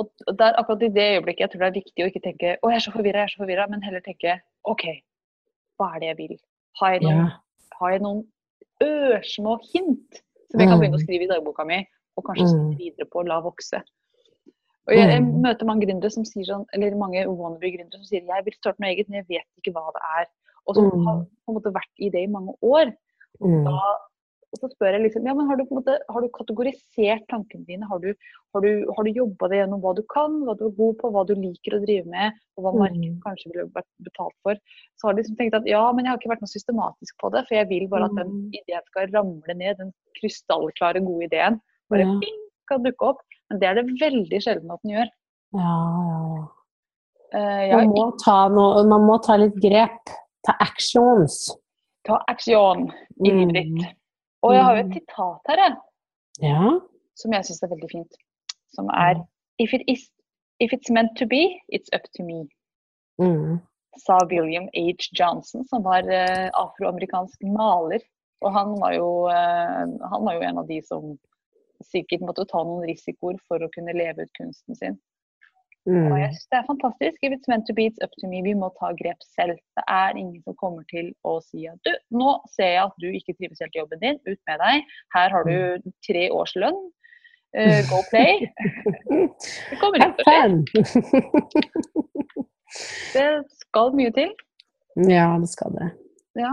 Og 0.00 0.08
der, 0.36 0.50
er 0.54 0.58
akkurat 0.60 0.82
i 0.84 0.90
det 0.92 1.06
øyeblikket 1.18 1.40
jeg 1.44 1.50
tror 1.52 1.60
det 1.62 1.68
er 1.70 1.76
viktig 1.78 2.04
å 2.04 2.08
ikke 2.10 2.22
tenke 2.24 2.50
å, 2.60 2.68
jeg 2.72 2.80
er 2.80 2.84
så 2.84 2.92
forvirra, 2.92 3.22
jeg 3.22 3.28
er 3.30 3.32
så 3.34 3.40
forvirra, 3.42 3.66
men 3.72 3.84
heller 3.84 4.02
tenke 4.04 4.34
OK, 4.68 4.84
hva 5.80 5.94
er 5.96 6.02
det 6.02 6.10
jeg 6.12 6.18
vil? 6.18 6.34
Har 6.80 6.92
jeg 6.94 7.02
noen, 7.06 7.22
yeah. 7.24 7.38
har 7.80 7.94
jeg 7.94 8.02
noen 8.04 8.20
ørsmå 8.84 9.56
hint 9.72 10.20
som 10.50 10.60
jeg 10.60 10.68
kan 10.68 10.78
begynne 10.80 10.98
å 10.98 11.00
Mm. 11.00 11.06
skrive 11.06 11.24
i 11.24 11.30
dagboka 11.30 11.64
mi, 11.66 11.80
og 12.16 12.24
kanskje 12.24 12.44
Mm. 12.44 12.50
skrive 12.52 12.78
videre 12.78 13.06
på 13.08 13.20
og 13.20 13.26
la 13.26 13.40
vokse? 13.40 13.80
Og 14.88 14.94
jeg, 14.96 15.08
jeg 15.08 15.22
Mm. 15.22 15.42
møter 15.42 15.66
mange 15.66 15.86
gründere 15.86 16.10
som 16.10 16.24
sier 16.24 16.44
sånn, 16.44 16.66
eller 16.72 16.96
mange 16.96 17.24
wannabe 17.26 17.70
gründere 17.70 18.00
som 18.00 18.04
sier 18.04 18.24
jeg 18.26 18.44
vil 18.44 18.54
starte 18.54 18.80
noe 18.80 18.90
eget, 18.90 19.08
men 19.08 19.22
jeg 19.22 19.28
vet 19.28 19.48
ikke 19.62 19.72
hva 19.72 19.92
det 19.94 20.02
er. 20.18 20.26
Og 20.66 20.74
som 20.74 20.84
Mm. 20.84 21.04
har 21.06 21.16
på 21.24 21.48
en 21.48 21.54
måte 21.54 21.72
vært 21.72 21.94
i 21.98 22.08
det 22.10 22.22
i 22.22 22.26
mange 22.32 22.54
år. 22.62 22.92
Og 23.40 23.64
da, 23.64 23.80
og 24.52 24.58
så 24.58 24.68
spør 24.72 24.96
jeg 24.96 25.02
liksom, 25.04 25.26
ja, 25.28 25.32
men 25.38 25.46
har 25.46 25.56
du, 25.56 25.64
på 25.64 25.76
en 25.76 25.78
måte, 25.80 25.94
har 26.10 26.20
du 26.24 26.28
kategorisert 26.34 27.22
tankene 27.30 27.64
dine? 27.68 27.86
Har 27.86 28.00
du, 28.02 28.08
har 28.54 28.60
du, 28.64 28.70
har 28.96 29.04
du 29.06 29.10
jobba 29.14 29.48
det 29.48 29.60
gjennom 29.60 29.80
hva 29.84 29.92
du 29.94 30.02
kan, 30.10 30.40
hva 30.46 30.56
du 30.58 30.64
er 30.66 30.74
god 30.78 30.96
på, 30.98 31.10
hva 31.14 31.22
du 31.28 31.34
liker 31.38 31.76
å 31.76 31.80
drive 31.84 32.06
med, 32.10 32.32
og 32.58 32.64
hva 32.66 32.72
markedet 32.80 33.12
Mm. 33.14 33.20
kanskje 33.22 33.52
ville 33.52 33.68
vært 33.76 33.86
betalt 34.02 34.34
for? 34.42 34.58
Så 34.98 35.06
har 35.06 35.14
de 35.14 35.22
liksom 35.22 35.36
tenkt 35.38 35.54
at 35.54 35.66
ja, 35.70 35.84
men 35.92 36.04
jeg 36.04 36.10
har 36.12 36.18
ikke 36.18 36.32
vært 36.34 36.42
noe 36.42 36.50
systematisk 36.54 37.14
på 37.22 37.30
det, 37.30 37.44
for 37.48 37.54
jeg 37.60 37.68
vil 37.70 37.86
bare 37.88 38.04
at 38.10 38.14
den 38.18 38.28
Mm. 38.30 38.50
ideen 38.58 38.84
skal 38.90 39.06
ramle 39.14 39.54
ned, 39.54 39.76
den 39.78 39.92
krystallklare, 40.20 41.00
gode 41.06 41.24
ideen. 41.30 41.60
Bare 41.88 42.00
Ja. 42.06 42.18
ping, 42.20 42.38
kan 42.68 42.82
dukke 42.82 43.02
opp. 43.06 43.20
Men 43.50 43.58
det 43.60 43.68
er 43.68 43.74
det 43.74 43.86
veldig 44.00 44.40
sjelden 44.42 44.70
at 44.70 44.82
den 44.82 44.92
gjør. 44.96 45.08
Ja, 45.54 45.74
ja, 46.10 46.34
ja. 46.34 46.46
Eh, 47.32 47.76
Man 47.76 47.88
må, 47.94 48.18
ta 48.18 48.48
noe, 48.48 48.82
man 48.86 49.02
må 49.06 49.22
ta 49.22 49.36
litt 49.36 49.54
grep. 49.62 50.10
Ta 50.46 50.54
actions. 50.60 51.54
Ta 52.04 52.18
aksjon 52.28 52.88
i 53.24 53.30
livet 53.30 53.54
Mm. 53.54 53.76
ditt. 53.78 53.96
Og 54.42 54.54
jeg 54.54 54.64
har 54.64 54.76
jo 54.76 54.80
et 54.80 54.86
Mm. 54.86 54.92
sitat 54.92 55.40
her, 55.48 55.58
jeg. 55.64 55.76
Ja. 56.42 56.80
som 57.16 57.32
jeg 57.32 57.44
syns 57.44 57.62
er 57.62 57.68
veldig 57.68 57.90
fint. 57.90 58.14
Som 58.72 58.86
er 58.96 59.20
if, 59.58 59.74
it 59.74 59.82
is, 59.86 60.10
if 60.60 60.72
it's 60.72 60.90
meant 60.90 61.16
to 61.18 61.26
be, 61.26 61.60
it's 61.68 61.90
up 61.92 62.06
to 62.16 62.22
me. 62.24 62.48
Mm. 63.20 63.60
Sa 63.98 64.18
William 64.30 64.68
H. 64.74 65.10
Johnson, 65.12 65.66
som 65.68 65.82
var 65.84 66.02
uh, 66.08 66.48
afroamerikansk 66.54 67.42
maler. 67.42 68.00
Og 68.40 68.52
han 68.52 68.72
var, 68.80 68.94
jo, 68.96 69.26
uh, 69.28 69.84
han 70.12 70.24
var 70.24 70.34
jo 70.34 70.40
en 70.40 70.58
av 70.58 70.66
de 70.66 70.80
som 70.82 71.18
sikkert 71.84 72.20
måtte 72.24 72.46
ta 72.48 72.62
noen 72.64 72.86
risikoer 72.88 73.36
for 73.48 73.60
å 73.60 73.68
kunne 73.74 73.92
leve 73.92 74.24
ut 74.24 74.32
kunsten 74.38 74.76
sin. 74.76 74.96
Og 75.88 75.92
Mm. 75.92 76.12
jeg 76.20 76.28
synes 76.34 76.48
det 76.52 76.58
er 76.58 76.66
fantastisk. 76.68 77.18
If 77.24 77.32
it's 77.32 77.48
meant 77.48 77.64
to 77.66 77.74
be, 77.74 77.84
it's 77.88 78.02
up 78.04 78.12
to 78.20 78.28
me. 78.28 78.42
Vi 78.44 78.52
må 78.52 78.68
ta 78.76 78.90
grep 79.00 79.20
selv. 79.36 79.56
Det 79.76 79.84
er 79.88 80.10
ingen 80.20 80.42
som 80.44 80.54
kommer 80.60 80.82
til 80.92 81.06
å 81.24 81.40
si 81.40 81.64
at 81.66 81.78
du, 81.88 81.92
nå 82.12 82.34
ser 82.52 82.70
jeg 82.76 82.82
at 82.84 82.96
du 83.00 83.06
ikke 83.08 83.34
trives 83.38 83.62
helt 83.64 83.74
i 83.74 83.80
jobben 83.80 84.00
din, 84.04 84.18
ut 84.28 84.40
med 84.50 84.60
deg. 84.60 84.84
Her 85.16 85.28
har 85.34 85.42
du 85.48 85.90
tre 86.06 86.26
års 86.30 86.52
lønn. 86.54 86.80
Uh, 87.56 87.80
go 87.90 87.98
play. 88.12 88.44
Det 89.70 89.78
kommer 89.80 89.98
ikke 89.98 90.14
til 90.20 90.24
å 90.24 90.30
skje. 90.30 91.70
Det 93.14 93.28
skal 93.64 93.94
mye 93.98 94.12
til. 94.14 94.30
ja, 95.08 95.26
det 95.40 95.48
skal 95.50 95.72
det. 95.78 95.88
Ja. 96.38 96.52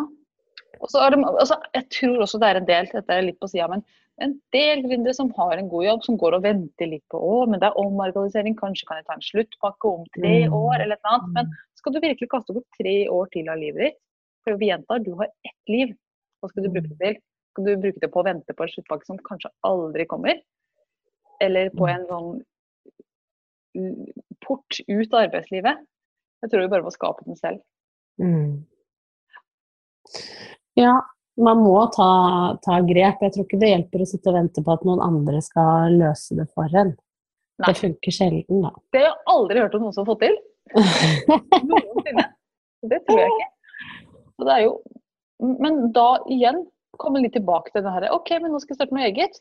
Og 0.82 0.90
så 0.90 1.02
er 1.04 1.14
det, 1.14 1.20
altså, 1.26 1.58
jeg 1.76 1.86
tror 1.94 2.22
også 2.26 2.40
det 2.42 2.50
er 2.50 2.60
en 2.62 2.68
del, 2.70 2.90
dette 2.94 3.14
er 3.14 3.26
litt 3.26 3.40
på 3.42 3.50
siden, 3.50 3.70
men 3.76 3.84
en 4.20 4.34
del 4.52 4.82
gründere 4.82 5.14
som 5.14 5.30
har 5.38 5.58
en 5.58 5.70
god 5.70 5.86
jobb, 5.86 6.04
som 6.04 6.18
går 6.18 6.34
og 6.38 6.44
venter 6.44 6.88
litt 6.90 7.04
på 7.14 7.20
å, 7.22 7.46
men 7.50 7.60
det 7.62 7.68
er 7.70 7.78
omorganisering, 7.78 8.56
kanskje 8.58 8.88
kan 8.90 8.98
jeg 8.98 9.06
ta 9.06 9.14
en 9.14 9.22
sluttpakke 9.26 9.86
om 9.92 10.06
tre 10.16 10.48
Mm. 10.48 10.54
år, 10.58 10.76
eller 10.82 10.96
et 10.96 11.02
eller 11.06 11.14
annet. 11.20 11.34
Men 11.34 11.52
skal 11.76 11.94
du 11.94 12.00
virkelig 12.00 12.30
kaste 12.30 12.54
bort 12.54 12.66
tre 12.80 13.08
år 13.08 13.30
til 13.32 13.50
av 13.50 13.58
livet 13.58 13.78
ditt? 13.84 14.00
For 14.44 14.58
vi 14.58 14.70
gjentar, 14.72 15.04
du 15.04 15.14
har 15.16 15.28
ett 15.46 15.70
liv. 15.70 15.96
Hva 16.42 16.50
skal 16.50 16.64
du 16.64 16.70
bruke 16.70 16.90
det 16.90 17.00
til? 17.00 17.22
Skal 17.54 17.66
du 17.66 17.76
bruke 17.78 18.00
det 18.00 18.12
på 18.12 18.22
å 18.22 18.26
vente 18.26 18.54
på 18.54 18.64
en 18.64 18.70
sluttpakke 18.70 19.06
som 19.06 19.18
kanskje 19.18 19.52
aldri 19.64 20.06
kommer? 20.06 20.42
Eller 21.42 21.70
på 21.70 21.86
Mm. 21.86 21.94
en 21.96 22.08
sånn 22.08 22.44
mm, 23.76 24.14
port 24.42 24.80
ut 24.88 25.14
av 25.14 25.30
arbeidslivet? 25.30 25.86
Jeg 26.42 26.50
tror 26.50 26.62
vi 26.62 26.68
bare 26.74 26.84
må 26.84 26.92
skape 26.92 27.24
den 27.26 27.36
selv. 27.36 27.62
Mm. 28.20 28.66
Ja, 30.78 31.02
man 31.38 31.60
må 31.62 31.76
ta, 31.94 32.08
ta 32.66 32.80
grep. 32.86 33.22
Jeg 33.22 33.34
tror 33.36 33.46
ikke 33.46 33.60
det 33.62 33.70
hjelper 33.74 34.04
å 34.04 34.08
sitte 34.10 34.32
og 34.32 34.38
vente 34.40 34.64
på 34.66 34.74
at 34.74 34.86
noen 34.88 35.02
andre 35.06 35.42
skal 35.46 35.98
løse 36.00 36.38
det 36.38 36.48
for 36.54 36.72
en. 36.74 36.96
Nei. 37.58 37.72
Det 37.72 37.76
funker 37.80 38.14
sjelden, 38.14 38.62
da. 38.66 38.72
Det 38.94 39.02
har 39.02 39.12
jeg 39.12 39.28
aldri 39.34 39.62
hørt 39.64 39.76
om 39.78 39.86
noen 39.88 39.94
som 39.96 40.06
har 40.06 40.12
fått 40.14 40.26
til. 40.26 40.38
Noensinne. 41.68 42.26
Det 42.88 43.00
tror 43.08 43.22
jeg 43.24 43.34
ikke. 43.34 43.52
Så 44.38 44.46
det 44.48 44.54
er 44.54 44.64
jo, 44.68 44.74
men 45.66 45.80
da 45.96 46.08
igjen 46.30 46.64
kommer 47.02 47.22
litt 47.24 47.34
tilbake 47.38 47.74
til 47.74 47.86
det 47.86 47.94
her 47.94 48.06
OK, 48.14 48.30
men 48.42 48.54
nå 48.54 48.60
skal 48.62 48.76
jeg 48.76 48.80
starte 48.82 48.98
noe 48.98 49.08
eget. 49.10 49.40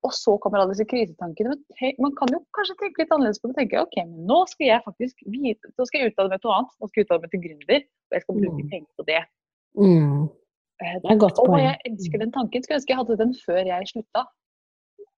Og 0.00 0.14
så 0.16 0.32
kommer 0.40 0.62
alle 0.62 0.72
disse 0.72 0.86
krisetankene. 0.88 1.58
Men 1.76 1.98
man 2.00 2.14
kan 2.16 2.30
jo 2.32 2.38
kanskje 2.56 2.78
tenke 2.80 3.02
litt 3.02 3.10
annerledes 3.12 3.40
på 3.42 3.50
det. 3.50 3.58
tenke, 3.58 3.82
ok, 3.84 3.98
men 4.08 4.24
Nå 4.30 4.38
skal 4.48 4.66
jeg 4.70 4.84
faktisk 4.86 5.20
vite, 5.28 5.68
nå 5.76 5.84
skal 5.84 6.00
jeg 6.00 6.12
utdanne 6.14 6.32
meg 6.32 6.40
til 6.40 6.48
noe 6.48 6.56
annet. 6.62 6.72
Nå 6.80 6.88
skal 6.88 7.00
jeg 7.02 7.06
utdanne 7.06 7.24
meg 7.26 7.34
til 7.34 7.42
gründer. 7.44 7.82
Og 7.84 8.16
jeg 8.16 8.24
skal 8.24 8.38
bruke 8.40 8.62
Mm. 8.64 8.70
penger 8.72 8.90
på 8.96 9.06
det. 9.10 9.20
Mm. 9.76 10.22
Eh, 10.82 10.94
Det 11.02 11.10
er 11.10 11.14
et 11.14 11.20
godt 11.20 11.36
poeng. 11.46 11.60
jeg 11.62 11.78
elsker 11.90 12.18
den 12.18 12.32
tanken. 12.32 12.62
Skulle 12.62 12.78
ønske 12.80 12.90
jeg 12.94 13.00
hadde 13.00 13.16
den 13.18 13.34
før 13.46 13.60
jeg 13.66 13.88
slutta. 13.92 14.22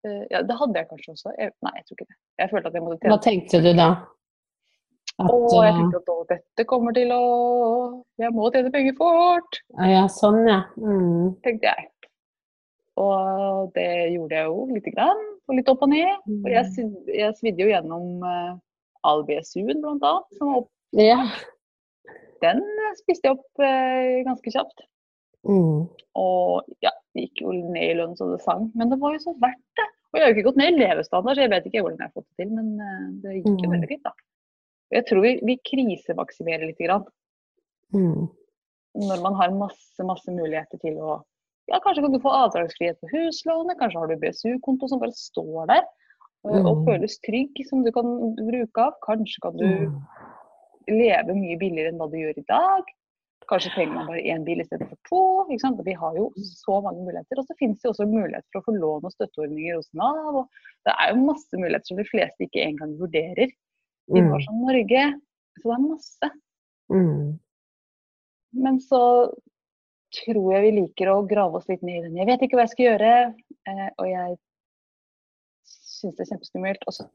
Eh, 0.04 0.24
Ja, 0.30 0.42
det 0.42 0.56
hadde 0.58 0.74
jeg 0.80 0.88
kanskje 0.90 1.12
også. 1.14 1.30
Jeg, 1.38 1.52
nei, 1.62 1.72
jeg 1.76 1.84
tror 1.86 1.96
ikke 1.98 2.08
det. 2.10 2.16
Jeg 2.42 2.50
følte 2.50 2.66
at 2.66 2.74
jeg 2.74 2.82
måtte 2.82 3.08
Hva 3.12 3.20
tenkte 3.22 3.62
du 3.62 3.72
da? 3.78 3.88
At, 5.20 5.30
Og 5.30 5.52
jeg 5.62 5.70
eh, 5.72 5.78
tenkte 5.78 5.98
at 6.00 6.08
å, 6.08 6.26
dette 6.28 6.64
kommer 6.66 6.92
til 6.96 7.10
å 7.12 7.22
Jeg 8.18 8.32
må 8.32 8.50
tjene 8.50 8.72
penger 8.72 8.94
fort, 8.96 9.58
ja, 9.78 10.06
sånn, 10.08 10.40
ja. 10.48 10.62
Mm. 10.80 11.36
tenkte 11.44 11.68
jeg. 11.68 11.88
Og 12.96 13.72
det 13.74 13.88
gjorde 14.12 14.36
jeg 14.36 14.46
jo 14.50 14.66
lite 14.74 14.90
grann. 14.94 15.22
Og 15.48 15.56
litt 15.58 15.68
opp 15.68 15.82
og 15.82 15.88
ned. 15.90 16.12
Og 16.44 16.48
jeg, 16.50 16.64
Mm. 16.76 16.92
jeg 17.14 17.34
svidde 17.38 17.60
jo 17.64 17.68
gjennom 17.72 18.22
uh, 18.22 18.56
all 19.04 19.22
BSU-en 19.24 19.80
blant 19.82 20.02
annet. 20.02 20.38
Som 20.38 20.54
opp, 20.56 20.68
Ja. 20.92 21.22
den 22.42 22.60
spiste 23.00 23.28
jeg 23.28 23.36
opp 23.36 23.46
uh, 23.58 24.22
ganske 24.26 24.50
kjapt. 24.52 24.84
Mm. 25.48 25.88
Og 26.14 26.62
ja, 26.84 26.90
det 27.14 27.24
gikk 27.28 27.40
jo 27.42 27.52
ned 27.52 27.82
i 27.90 27.94
lønn 27.98 28.16
så 28.16 28.28
det 28.32 28.40
sang. 28.44 28.70
Men 28.78 28.90
det 28.92 28.98
var 29.00 29.12
jo 29.16 29.18
så 29.24 29.34
verdt 29.40 29.62
det. 29.80 29.88
Og 30.12 30.18
jeg 30.18 30.22
har 30.24 30.30
jo 30.32 30.36
ikke 30.36 30.44
gått 30.50 30.60
ned 30.60 30.74
i 30.74 30.82
levestandard, 30.84 31.36
så 31.38 31.42
jeg 31.46 31.50
vet 31.50 31.66
ikke 31.66 31.80
hvordan 31.82 31.98
jeg 31.98 32.10
har 32.10 32.14
fått 32.14 32.28
det 32.28 32.44
til. 32.44 32.50
Men 32.58 32.68
eh, 32.80 33.08
det 33.22 33.34
gikk 33.38 33.48
jo 33.64 33.68
Mm. 33.68 33.74
veldig 33.74 33.88
fint, 33.88 34.02
da. 34.04 34.12
Jeg 34.92 35.06
tror 35.08 35.20
vi, 35.24 35.30
vi 35.48 35.56
krisemaksimerer 35.70 36.66
lite 36.68 36.84
grann. 36.86 37.04
Mm. 37.92 38.28
når 38.94 39.20
man 39.22 39.34
har 39.34 39.50
masse, 39.56 40.00
masse 40.04 40.28
muligheter 40.32 40.78
til 40.80 40.96
å 41.00 41.22
ja, 41.68 41.78
Kanskje 41.80 42.02
kan 42.02 42.12
du 42.12 42.18
få 42.20 42.28
avdragsfrihet 42.32 42.98
på 43.00 43.08
huslånet, 43.12 43.78
kanskje 43.78 44.00
har 44.00 44.08
du 44.10 44.16
BSU-konto 44.20 44.88
som 44.88 44.98
bare 45.00 45.12
står 45.16 45.66
der 45.70 45.84
og, 46.44 46.56
og 46.66 46.76
Mm. 46.76 46.84
føles 46.86 47.18
trygg, 47.24 47.52
som 47.68 47.84
du 47.84 47.92
kan 47.92 48.04
bruke 48.36 48.78
av. 48.82 48.94
Kanskje 49.06 49.40
kan 49.42 49.56
du 49.56 49.64
Mm. 49.64 50.00
leve 50.88 51.34
mye 51.38 51.56
billigere 51.58 51.88
enn 51.92 51.98
hva 52.00 52.10
du 52.10 52.16
gjør 52.18 52.38
i 52.38 52.44
dag. 52.48 52.82
Kanskje 53.50 53.72
trenger 53.74 53.94
man 53.96 54.08
bare 54.10 54.22
én 54.32 54.44
bil 54.46 54.62
i 54.62 54.66
stedet 54.66 54.86
for 54.88 54.98
to. 55.08 55.22
Ikke 55.48 55.64
sant? 55.64 55.80
Vi 55.86 55.94
har 55.98 56.16
jo 56.18 56.28
så 56.38 56.78
mange 56.84 57.02
muligheter. 57.02 57.40
Og 57.40 57.48
så 57.48 57.56
finnes 57.58 57.80
det 57.82 57.90
også 57.90 58.06
muligheter 58.08 58.48
for 58.52 58.62
å 58.62 58.66
få 58.68 58.76
lån 58.76 59.08
og 59.08 59.14
støtteordninger 59.14 59.78
hos 59.78 59.90
Nav. 59.98 60.42
Og 60.42 60.86
det 60.86 60.94
er 60.94 61.12
jo 61.12 61.26
masse 61.26 61.58
muligheter 61.58 61.90
som 61.90 62.00
de 62.00 62.08
fleste 62.08 62.46
ikke 62.46 62.66
engang 62.66 62.94
vurderer 63.00 63.54
Vi 64.12 64.20
land 64.20 64.46
som 64.46 64.62
Norge. 64.62 65.06
Så 65.58 65.68
det 65.68 65.74
er 65.74 65.84
masse. 65.86 66.30
Mm. 66.92 67.26
Men 68.62 68.78
så 68.84 69.02
tror 70.12 70.48
jeg 70.52 70.64
vi 70.66 70.72
liker 70.80 71.10
å 71.12 71.22
grave 71.28 71.60
oss 71.60 71.68
litt 71.70 71.84
ned 71.86 72.02
i 72.02 72.06
den. 72.06 72.16
Jeg 72.20 72.28
vet 72.28 72.44
ikke 72.44 72.58
hva 72.58 72.66
jeg 72.66 72.74
skal 72.74 72.88
gjøre, 72.90 73.12
eh, 73.72 73.86
og 73.96 74.08
jeg 74.10 74.38
syns 75.72 76.16
det 76.18 76.24
er 76.24 76.30
kjempeskummelt. 76.34 76.86
Og 76.86 76.96
så 76.98 77.08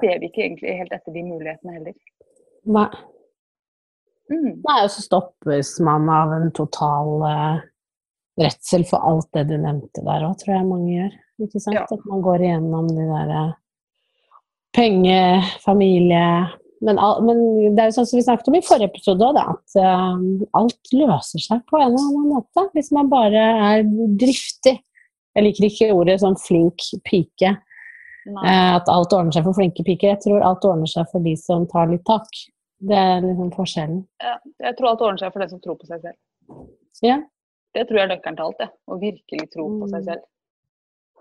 ser 0.00 0.20
vi 0.22 0.30
ikke 0.30 0.46
egentlig 0.46 0.76
helt 0.80 0.94
etter 0.96 1.16
de 1.16 1.24
mulighetene 1.28 1.76
heller. 1.76 1.98
Nei. 2.64 2.90
Mm. 4.30 4.60
Nei, 4.62 4.78
og 4.84 4.90
så 4.94 5.02
stoppes 5.04 5.74
man 5.84 6.06
av 6.12 6.32
en 6.36 6.52
total 6.54 7.24
uh, 7.24 7.62
redsel 8.40 8.86
for 8.88 9.02
alt 9.06 9.28
det 9.36 9.48
du 9.50 9.56
nevnte 9.58 10.04
der 10.06 10.26
òg, 10.28 10.36
tror 10.40 10.54
jeg 10.56 10.68
mange 10.68 10.94
gjør. 10.94 11.18
Ikke 11.46 11.62
sant? 11.62 11.78
Ja. 11.78 11.84
At 11.90 12.06
man 12.08 12.22
går 12.24 12.46
igjennom 12.46 12.90
de 12.94 13.06
der 13.10 13.34
uh, 13.34 13.52
penge, 14.76 15.20
familie 15.64 16.24
men, 16.80 16.96
al 16.96 17.18
men 17.24 17.40
det 17.76 17.82
er 17.82 17.90
jo 17.90 17.96
sånn 17.98 18.06
som 18.08 18.16
vi 18.16 18.24
snakket 18.24 18.46
om 18.48 18.54
i 18.56 18.62
forrige 18.64 18.88
episode 18.88 19.26
òg, 19.26 19.38
at 19.40 19.74
uh, 19.76 20.20
alt 20.56 20.94
løser 20.96 21.42
seg 21.44 21.64
på 21.68 21.76
en 21.76 21.90
eller 21.90 22.06
annen 22.06 22.30
måte. 22.32 22.64
Hvis 22.76 22.88
man 22.96 23.10
bare 23.12 23.42
er 23.72 23.82
driftig. 24.20 24.78
Jeg 25.36 25.44
liker 25.46 25.66
ikke 25.68 25.90
ordet 25.94 26.16
sånn 26.22 26.38
flink 26.40 26.88
pike. 27.06 27.52
Eh, 28.30 28.70
at 28.74 28.88
alt 28.90 29.12
ordner 29.14 29.34
seg 29.34 29.44
for 29.46 29.56
flinke 29.56 29.84
piker. 29.86 30.14
Jeg 30.14 30.22
tror 30.24 30.42
alt 30.44 30.64
ordner 30.66 30.90
seg 30.90 31.06
for 31.12 31.22
de 31.24 31.36
som 31.38 31.68
tar 31.70 31.90
litt 31.92 32.02
tak. 32.08 32.26
Det 32.80 32.96
er 32.96 33.20
liksom 33.20 33.50
forskjellen. 33.52 34.00
Ja, 34.24 34.38
jeg 34.64 34.76
tror 34.78 34.88
alt 34.88 35.02
ordner 35.04 35.18
seg 35.20 35.32
for 35.34 35.40
den 35.44 35.50
som 35.52 35.60
tror 35.60 35.76
på 35.80 35.86
seg 35.90 36.00
selv. 36.00 36.16
Ja. 37.04 37.18
Det 37.76 37.86
tror 37.86 37.98
jeg 38.00 38.06
er 38.08 38.12
nøkkelen 38.16 38.36
til 38.38 38.46
alt. 38.46 38.62
Jeg. 38.64 38.70
Å 38.88 38.96
virkelig 39.00 39.50
tro 39.52 39.66
på 39.80 39.88
seg 39.90 40.00
Mm. 40.00 40.06
selv. 40.08 40.22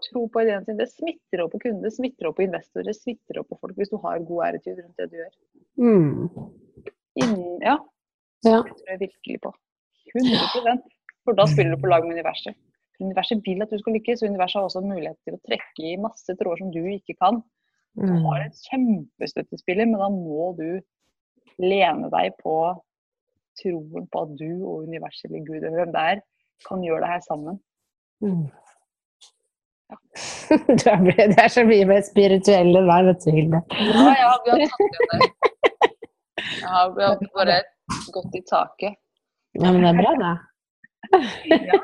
Tro 0.09 0.21
på 0.31 0.41
ideen 0.45 0.63
sin. 0.65 0.77
Det 0.77 0.87
smitter 0.89 1.41
over 1.43 1.51
på 1.51 1.59
kunder, 1.65 1.81
det 1.89 1.93
smitter 1.93 2.25
over 2.29 2.35
på 2.39 2.45
investorer, 2.47 2.85
det 2.87 2.95
smitter 2.95 3.37
over 3.41 3.49
på 3.49 3.59
folk 3.59 3.75
hvis 3.75 3.89
du 3.91 3.97
har 3.97 4.19
god 4.23 4.43
æretid 4.47 4.79
rundt 4.79 4.95
det 4.97 5.09
du 5.11 5.17
gjør. 5.19 5.33
Mm. 5.77 6.29
Innen, 7.19 7.59
ja, 7.61 7.75
ja. 8.47 8.61
det 8.63 8.77
tror 8.79 8.87
jeg 8.93 8.99
virkelig 9.03 9.41
på. 9.43 9.51
100 10.15 10.79
For 11.25 11.33
da 11.35 11.45
spiller 11.45 11.75
du 11.75 11.81
på 11.83 11.89
lag 11.91 12.05
med 12.07 12.15
universet. 12.15 12.55
Universet 13.01 13.43
vil 13.45 13.61
at 13.61 13.69
du 13.69 13.77
skal 13.77 13.93
lykkes, 13.93 14.23
og 14.23 14.29
universet 14.31 14.59
har 14.59 14.67
også 14.69 14.81
mulighet 14.83 15.17
til 15.27 15.35
å 15.35 15.41
trekke 15.45 15.83
i 15.91 15.97
masse 15.99 16.33
tråder 16.39 16.57
som 16.63 16.71
du 16.71 16.79
ikke 16.87 17.15
kan. 17.19 17.43
Du 17.99 18.05
Mm. 18.07 18.23
har 18.23 18.45
et 18.45 18.55
kjempestøttespiller, 18.71 19.85
men 19.85 19.99
da 19.99 20.07
må 20.09 20.55
du 20.57 20.81
lene 21.59 22.09
deg 22.13 22.35
på 22.43 22.55
troen 23.59 24.07
på 24.11 24.23
at 24.25 24.33
du 24.39 24.49
og 24.63 24.87
universet 24.87 25.29
eller 25.29 25.45
Gud 25.47 25.59
eller 25.59 25.77
hvem 25.81 25.93
det 25.95 26.05
er, 26.13 26.21
kan 26.67 26.83
gjøre 26.83 27.03
det 27.03 27.13
her 27.13 27.23
sammen. 27.27 27.61
Mm. 28.23 28.47
Er, 30.49 31.01
det 31.05 31.37
er 31.37 31.49
så 31.53 31.61
mye 31.65 31.85
mer 31.85 32.01
spirituelle 32.05 32.81
der, 32.85 33.03
vet 33.05 33.25
du, 33.25 33.29
Hilde. 33.33 33.59
Ja, 33.77 34.05
ja, 34.17 34.31
vi 34.45 34.51
har 34.51 34.61
tatt 34.73 34.97
det. 35.11 35.27
Ja, 36.61 36.81
vi 36.95 37.03
har 37.03 37.19
bare 37.35 37.57
gått 38.13 38.37
i 38.37 38.41
taket. 38.49 38.97
Ja, 39.57 39.71
men 39.71 39.81
det 39.83 39.91
er 39.91 39.99
bra, 40.01 40.13
det. 40.21 40.33
Ja. 41.09 41.77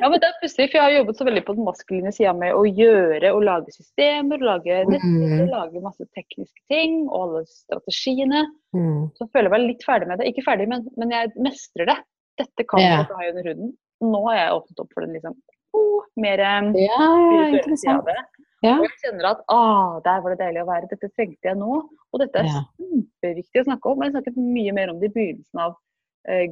ja, 0.00 0.08
men 0.08 0.20
det 0.22 0.28
er 0.28 0.36
pussig, 0.40 0.68
for 0.70 0.78
jeg 0.78 0.82
har 0.84 0.92
jobbet 0.94 1.18
så 1.18 1.24
veldig 1.26 1.42
på 1.44 1.54
den 1.58 1.66
maskuline 1.66 2.12
sida 2.14 2.32
med 2.36 2.54
å 2.56 2.62
gjøre 2.64 3.32
og 3.34 3.42
lage 3.44 3.74
systemer, 3.74 4.40
lage 4.40 4.78
nettsider, 4.88 5.42
Mm. 5.42 5.50
lage 5.50 5.82
masse 5.84 6.06
tekniske 6.16 6.62
ting 6.72 7.02
og 7.08 7.16
alle 7.26 7.42
strategiene. 7.50 8.44
Mm. 8.76 9.10
Så 9.18 9.26
føler 9.32 9.50
jeg 9.50 9.54
meg 9.56 9.66
litt 9.66 9.84
ferdig 9.86 10.08
med 10.08 10.22
det. 10.22 10.30
Ikke 10.32 10.44
ferdig, 10.46 10.68
men, 10.70 10.86
men 10.96 11.10
jeg 11.12 11.32
mestrer 11.42 11.90
det. 11.90 11.98
Dette 12.40 12.64
kan 12.70 12.80
jeg 12.80 13.04
ha 13.10 13.26
under 13.28 13.50
huden. 13.50 13.74
Nå 14.02 14.22
har 14.30 14.38
jeg 14.38 14.54
åpnet 14.56 14.80
opp 14.86 14.94
for 14.94 15.04
den 15.06 15.12
liksom 15.18 15.36
oh, 15.78 16.06
mer 16.16 16.40
eh, 16.40 16.72
Ja, 16.86 17.10
interessant. 17.52 18.06
det. 18.08 18.16
Ja. 18.62 18.76
Og 18.78 18.86
jeg 18.86 18.96
kjenner 19.02 19.28
at 19.34 19.40
ah, 19.50 19.98
der 20.06 20.20
var 20.22 20.32
det 20.36 20.40
deilig 20.46 20.62
å 20.62 20.68
være. 20.70 20.88
Dette 20.90 21.10
trengte 21.12 21.50
jeg 21.50 21.58
nå. 21.58 21.82
Og 22.12 22.20
dette 22.22 22.38
er 22.40 22.48
Ja. 22.48 22.62
kjempeviktig 22.78 23.60
å 23.62 23.68
snakke 23.68 23.90
om. 23.90 24.02
Jeg 24.06 24.14
snakket 24.14 24.38
mye 24.38 24.72
mer 24.76 24.90
om 24.94 25.00
det 25.02 25.10
i 25.10 25.16
begynnelsen 25.18 25.60
av 25.66 25.74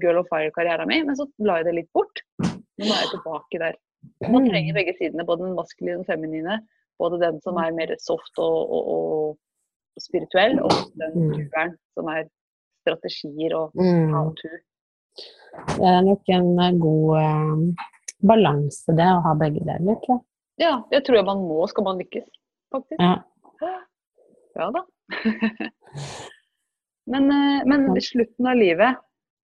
Girl 0.00 0.18
of 0.18 0.26
Fire-karrieren 0.32 0.88
min, 0.88 1.06
men 1.06 1.16
så 1.16 1.26
la 1.38 1.56
jeg 1.60 1.66
det 1.70 1.74
litt 1.76 1.92
bort. 1.94 2.22
Nå 2.42 2.86
er 2.88 3.02
jeg 3.04 3.10
tilbake 3.14 3.58
der. 3.62 3.76
Man 4.24 4.42
Mm. 4.44 4.48
trenger 4.50 4.74
begge 4.74 4.94
sidene, 4.98 5.26
både 5.28 5.44
den 5.44 5.54
maskuline 5.54 5.98
og 5.98 6.06
den 6.06 6.08
feminine. 6.08 6.60
Både 6.98 7.18
den 7.20 7.40
som 7.40 7.56
er 7.56 7.70
mer 7.72 7.94
soft 8.00 8.38
og, 8.38 8.70
og, 8.72 8.88
og 9.96 10.00
spirituell, 10.00 10.58
og 10.64 10.72
den 10.96 11.12
Mm. 11.30 11.76
som 11.94 12.08
er 12.08 12.24
strategier 12.82 13.54
og 13.56 13.70
Mm. 13.76 14.12
how 14.14 14.32
to. 14.34 14.48
Det 15.76 15.86
er 15.86 16.00
nok 16.02 16.22
en 16.28 16.58
eh, 16.58 16.78
god 16.80 17.16
eh, 17.20 17.86
balanse, 18.26 18.86
det, 18.96 19.06
å 19.06 19.22
ha 19.22 19.34
begge 19.34 19.60
deler. 19.64 19.96
jeg. 20.08 20.20
Ja, 20.58 20.82
det 20.90 21.04
tror 21.04 21.16
jeg 21.16 21.24
man 21.26 21.38
må 21.48 21.66
skal 21.68 21.84
man 21.84 21.98
lykkes, 21.98 22.26
faktisk. 22.72 23.00
Ja. 23.00 23.22
Ja 24.56 24.70
da. 24.70 24.82
men, 27.12 27.30
eh, 27.30 27.62
men 27.66 28.00
slutten 28.00 28.46
av 28.46 28.56
livet, 28.56 28.96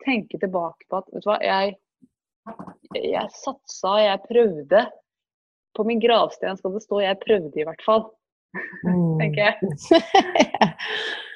tenke 0.05 0.39
tilbake 0.43 0.89
på 0.91 1.01
at 1.01 1.11
vet 1.13 1.25
du 1.25 1.31
hva, 1.31 1.39
jeg, 1.45 1.77
jeg 3.01 3.35
satsa, 3.41 3.97
jeg 4.05 4.25
prøvde. 4.29 4.87
På 5.77 5.85
min 5.85 6.01
gravsten 6.01 6.57
skal 6.57 6.73
det 6.73 6.83
stå 6.83 7.01
'jeg 7.03 7.21
prøvde', 7.21 7.61
i 7.61 7.67
hvert 7.69 7.83
fall. 7.85 8.07
Mm. 8.85 9.19
tenker 9.21 9.43
jeg. 9.45 9.55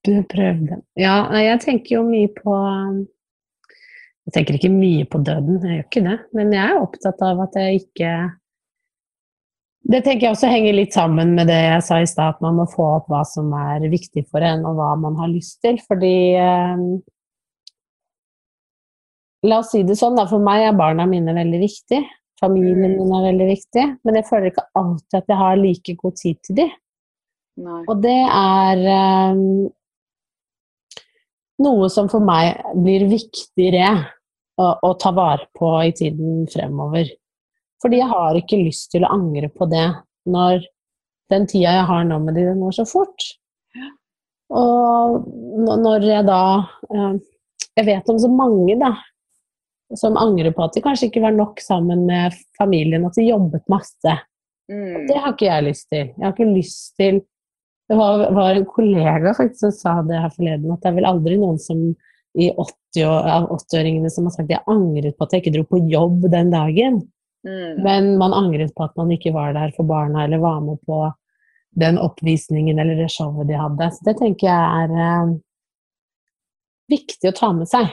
Du 0.00 0.14
prøvde. 0.24 0.80
Ja, 0.96 1.28
jeg 1.36 1.60
tenker 1.60 1.98
jo 1.98 2.02
mye 2.06 2.30
på 2.32 2.54
Jeg 4.24 4.32
tenker 4.32 4.56
ikke 4.56 4.72
mye 4.72 5.04
på 5.04 5.20
døden, 5.20 5.58
jeg 5.60 5.76
gjør 5.76 5.88
ikke 5.88 6.04
det. 6.06 6.18
Men 6.36 6.54
jeg 6.56 6.62
er 6.64 6.80
opptatt 6.80 7.20
av 7.26 7.42
at 7.44 7.58
jeg 7.60 7.82
ikke 7.82 8.12
Det 9.92 10.00
tenker 10.06 10.26
jeg 10.26 10.36
også 10.36 10.48
henger 10.48 10.76
litt 10.76 10.96
sammen 10.96 11.34
med 11.36 11.50
det 11.52 11.58
jeg 11.58 11.84
sa 11.84 12.00
i 12.00 12.08
stad, 12.08 12.36
at 12.36 12.40
man 12.44 12.56
må 12.60 12.66
få 12.70 12.86
opp 12.96 13.12
hva 13.12 13.20
som 13.28 13.52
er 13.56 13.84
viktig 13.92 14.26
for 14.30 14.44
en, 14.44 14.64
og 14.68 14.76
hva 14.78 14.94
man 15.00 15.16
har 15.20 15.28
lyst 15.32 15.60
til. 15.64 15.80
Fordi 15.84 16.16
eh, 16.36 16.82
La 19.48 19.60
oss 19.62 19.70
si 19.72 19.82
det 19.86 19.96
sånn, 19.96 20.18
da. 20.18 20.26
For 20.28 20.42
meg 20.42 20.66
er 20.66 20.76
barna 20.76 21.06
mine 21.08 21.34
veldig 21.36 21.60
viktig. 21.62 22.00
Familien 22.40 22.96
min 22.96 23.12
er 23.16 23.26
veldig 23.30 23.48
viktig. 23.48 23.86
Men 24.04 24.18
jeg 24.20 24.28
føler 24.28 24.50
ikke 24.50 24.68
alltid 24.80 25.18
at 25.20 25.32
jeg 25.32 25.40
har 25.40 25.60
like 25.60 25.96
god 26.00 26.16
tid 26.20 26.40
til 26.46 26.58
dem. 26.62 26.72
Og 27.60 27.96
det 28.00 28.20
er 28.24 28.82
um, 29.34 29.40
noe 31.60 31.88
som 31.92 32.08
for 32.08 32.24
meg 32.24 32.60
blir 32.72 33.04
viktigere 33.10 33.90
å, 34.60 34.68
å 34.86 34.92
ta 35.00 35.12
vare 35.16 35.48
på 35.56 35.72
i 35.84 35.92
tiden 35.96 36.46
fremover. 36.52 37.10
Fordi 37.80 38.00
jeg 38.00 38.12
har 38.12 38.36
ikke 38.36 38.60
lyst 38.60 38.90
til 38.94 39.04
å 39.04 39.12
angre 39.16 39.50
på 39.52 39.68
det 39.68 39.86
når 40.30 40.64
den 41.32 41.46
tida 41.48 41.76
jeg 41.78 41.88
har 41.88 42.06
nå 42.08 42.18
med 42.24 42.36
de, 42.36 42.46
den 42.48 42.60
går 42.60 42.74
så 42.80 42.86
fort. 42.88 43.28
Og 44.50 45.28
når 45.80 46.08
jeg 46.08 46.26
da 46.26 46.42
eh, 46.90 47.12
Jeg 47.78 47.86
vet 47.86 48.08
om 48.10 48.16
så 48.18 48.28
mange, 48.28 48.74
da, 48.80 48.90
som 49.98 50.16
angrer 50.16 50.52
på 50.54 50.64
at 50.64 50.76
de 50.76 50.82
kanskje 50.84 51.08
ikke 51.08 51.22
var 51.24 51.34
nok 51.34 51.60
sammen 51.62 52.04
med 52.06 52.36
familien, 52.58 53.06
at 53.06 53.16
de 53.18 53.26
jobbet 53.26 53.64
masse. 53.70 54.14
Mm. 54.70 55.06
Det 55.08 55.18
har 55.18 55.34
ikke 55.34 55.48
jeg 55.48 55.66
lyst 55.66 55.88
til. 55.90 56.04
Jeg 56.14 56.24
har 56.24 56.34
ikke 56.36 56.52
lyst 56.52 56.96
til 57.00 57.22
Det 57.90 57.96
var, 57.98 58.20
var 58.30 58.54
en 58.54 58.66
kollega 58.70 59.32
faktisk 59.34 59.64
som 59.64 59.72
sa 59.74 59.92
det 60.06 60.20
her 60.22 60.30
forleden, 60.30 60.70
at 60.70 60.78
det 60.84 60.92
er 60.92 60.94
vel 61.00 61.08
aldri 61.08 61.38
noen 61.40 61.56
som 61.58 61.80
i 62.38 62.46
80 62.54 63.02
år- 63.02 63.26
av 63.26 63.48
80-åringene 63.56 64.10
som 64.14 64.28
har 64.28 64.34
sagt 64.36 64.52
jeg 64.54 64.62
angret 64.70 65.16
på 65.18 65.26
at 65.26 65.34
jeg 65.34 65.42
ikke 65.42 65.54
dro 65.56 65.64
på 65.66 65.80
jobb 65.90 66.28
den 66.30 66.52
dagen. 66.54 67.00
Mm. 67.42 67.82
Men 67.82 68.12
man 68.20 68.36
angret 68.36 68.70
på 68.76 68.86
at 68.86 68.94
man 68.94 69.10
ikke 69.10 69.32
var 69.34 69.56
der 69.58 69.74
for 69.74 69.88
barna, 69.90 70.22
eller 70.22 70.38
var 70.38 70.60
med 70.62 70.78
på 70.86 71.00
den 71.82 71.98
oppvisningen 71.98 72.78
eller 72.78 72.94
det 72.94 73.10
showet 73.10 73.48
de 73.48 73.58
hadde. 73.58 73.90
Så 73.90 74.06
det 74.06 74.16
tenker 74.18 74.46
jeg 74.46 74.84
er 74.84 74.94
eh, 75.06 75.34
viktig 76.90 77.30
å 77.30 77.36
ta 77.36 77.50
med 77.56 77.70
seg. 77.70 77.90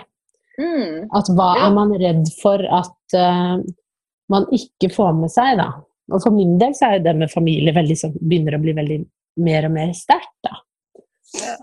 Mm. 0.60 1.08
At 1.14 1.28
hva 1.38 1.50
Ja. 1.58 1.68
er 1.68 1.74
man 1.76 1.92
redd 2.02 2.26
for 2.42 2.62
at 2.64 3.16
uh, 3.16 3.62
man 4.30 4.48
ikke 4.52 4.90
får 4.94 5.14
med 5.20 5.30
seg, 5.34 5.58
da? 5.62 5.70
Og 6.12 6.22
for 6.24 6.32
min 6.32 6.58
del 6.58 6.74
så 6.74 6.94
er 6.96 7.00
det 7.04 7.16
med 7.20 7.30
familie 7.32 7.74
veldig, 7.76 7.98
sånn- 8.00 8.18
begynner 8.22 8.56
å 8.58 8.62
bli 8.64 8.74
veldig 8.74 9.00
mer 9.44 9.66
og 9.68 9.72
mer 9.76 9.92
sterkt, 9.94 10.34
da. 10.44 10.56
Ja. 11.36 11.56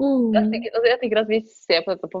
Mm. 0.00 0.32
Jeg 0.32 0.46
tenker, 0.50 0.70
altså 0.74 0.88
jeg 0.88 1.00
tenker 1.02 1.18
at 1.20 1.28
vi 1.28 1.38
ser 1.52 1.82
på 1.84 1.92
dette 1.92 2.08
på 2.08 2.20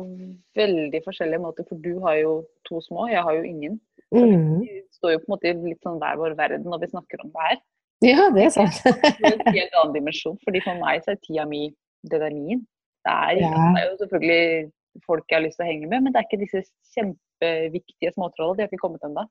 veldig 0.58 1.00
forskjellige 1.06 1.40
måter, 1.40 1.64
for 1.68 1.76
du 1.80 1.94
har 2.04 2.18
jo 2.20 2.32
to 2.68 2.80
små, 2.84 3.06
jeg 3.08 3.22
har 3.24 3.34
jo 3.38 3.42
ingen. 3.48 3.78
Mm. 4.12 4.60
Vi 4.60 4.82
står 4.98 5.14
jo 5.14 5.20
på 5.22 5.28
en 5.30 5.32
måte 5.34 5.48
i 5.48 5.54
litt 5.70 5.80
sånn 5.86 5.96
hver 6.02 6.18
vår 6.20 6.34
verden 6.36 6.66
når 6.68 6.82
vi 6.82 6.90
snakker 6.92 7.22
om 7.24 7.30
det 7.32 7.46
her. 7.46 7.60
Ja, 8.04 8.26
det 8.34 8.44
er 8.44 8.52
sant. 8.52 8.76
Det 8.84 9.24
er 9.24 9.38
en 9.38 9.54
helt 9.54 9.74
annen 9.80 9.94
dimensjon, 9.96 10.36
fordi 10.44 10.60
for 10.64 10.76
meg 10.80 11.02
så 11.04 11.14
er 11.14 11.18
tida 11.24 11.46
mi 11.48 11.70
det 12.10 12.20
er 12.20 12.32
min. 12.36 12.62
Det 13.04 13.12
er, 13.12 13.40
Ja. 13.40 13.50
det 13.74 13.80
er 13.82 13.88
jo 13.90 13.96
selvfølgelig 14.04 14.72
folk 15.06 15.24
jeg 15.30 15.38
har 15.38 15.44
lyst 15.46 15.58
til 15.60 15.66
å 15.66 15.70
henge 15.70 15.88
med, 15.90 16.02
men 16.02 16.12
det 16.12 16.20
er 16.20 16.26
ikke 16.28 16.40
disse 16.42 16.62
kjempeviktige 16.96 18.12
småtrollene. 18.16 18.56
De 18.58 18.64
har 18.64 18.70
ikke 18.72 18.82
kommet 18.82 19.04
ennå. 19.06 19.26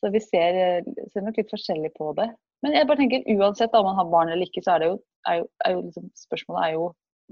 Så 0.00 0.10
vi 0.12 0.20
ser, 0.20 0.84
ser 1.12 1.24
nok 1.24 1.38
litt 1.40 1.52
forskjellig 1.52 1.92
på 1.96 2.10
det. 2.18 2.28
Men 2.64 2.72
jeg 2.76 2.86
bare 2.88 3.00
tenker 3.00 3.24
uansett 3.36 3.74
om 3.76 3.86
man 3.88 3.96
har 3.96 4.08
barn 4.12 4.32
eller 4.32 4.48
ikke, 4.48 4.62
så 4.64 4.74
er 4.74 4.82
det 4.82 4.88
jo, 4.90 4.98
er 5.28 5.38
jo, 5.40 5.46
er 5.66 5.72
jo 5.76 5.80
liksom, 5.86 6.10
spørsmålet 6.26 6.64
er 6.66 6.76
jo 6.76 6.84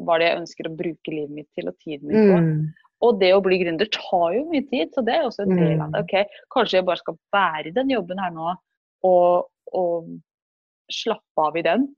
hva 0.07 0.17
det 0.21 0.29
jeg 0.29 0.41
ønsker 0.41 0.69
å 0.69 0.77
bruke 0.77 1.13
livet 1.13 1.35
mitt 1.37 1.49
til 1.57 1.69
og 1.69 1.77
tiden 1.85 2.09
min 2.09 2.31
på. 2.31 2.41
Mm. 2.41 2.61
Og 3.03 3.19
det 3.21 3.33
å 3.35 3.43
bli 3.45 3.59
gründer 3.61 3.89
tar 3.93 4.37
jo 4.37 4.45
mye 4.49 4.65
tid, 4.71 4.93
så 4.95 5.03
det 5.05 5.17
er 5.17 5.25
også 5.27 5.45
en 5.45 5.57
del 5.57 5.81
av 5.81 5.89
Mm. 5.89 5.93
det. 5.97 6.03
Ok, 6.05 6.37
Kanskje 6.55 6.79
jeg 6.79 6.87
bare 6.89 7.03
skal 7.03 7.17
være 7.35 7.67
i 7.69 7.75
den 7.77 7.90
jobben 7.90 8.21
her 8.23 8.31
nå 8.31 8.55
og, 9.09 9.49
og 9.73 10.13
slappe 10.93 11.45
av 11.49 11.57
i 11.57 11.65
den. 11.67 11.88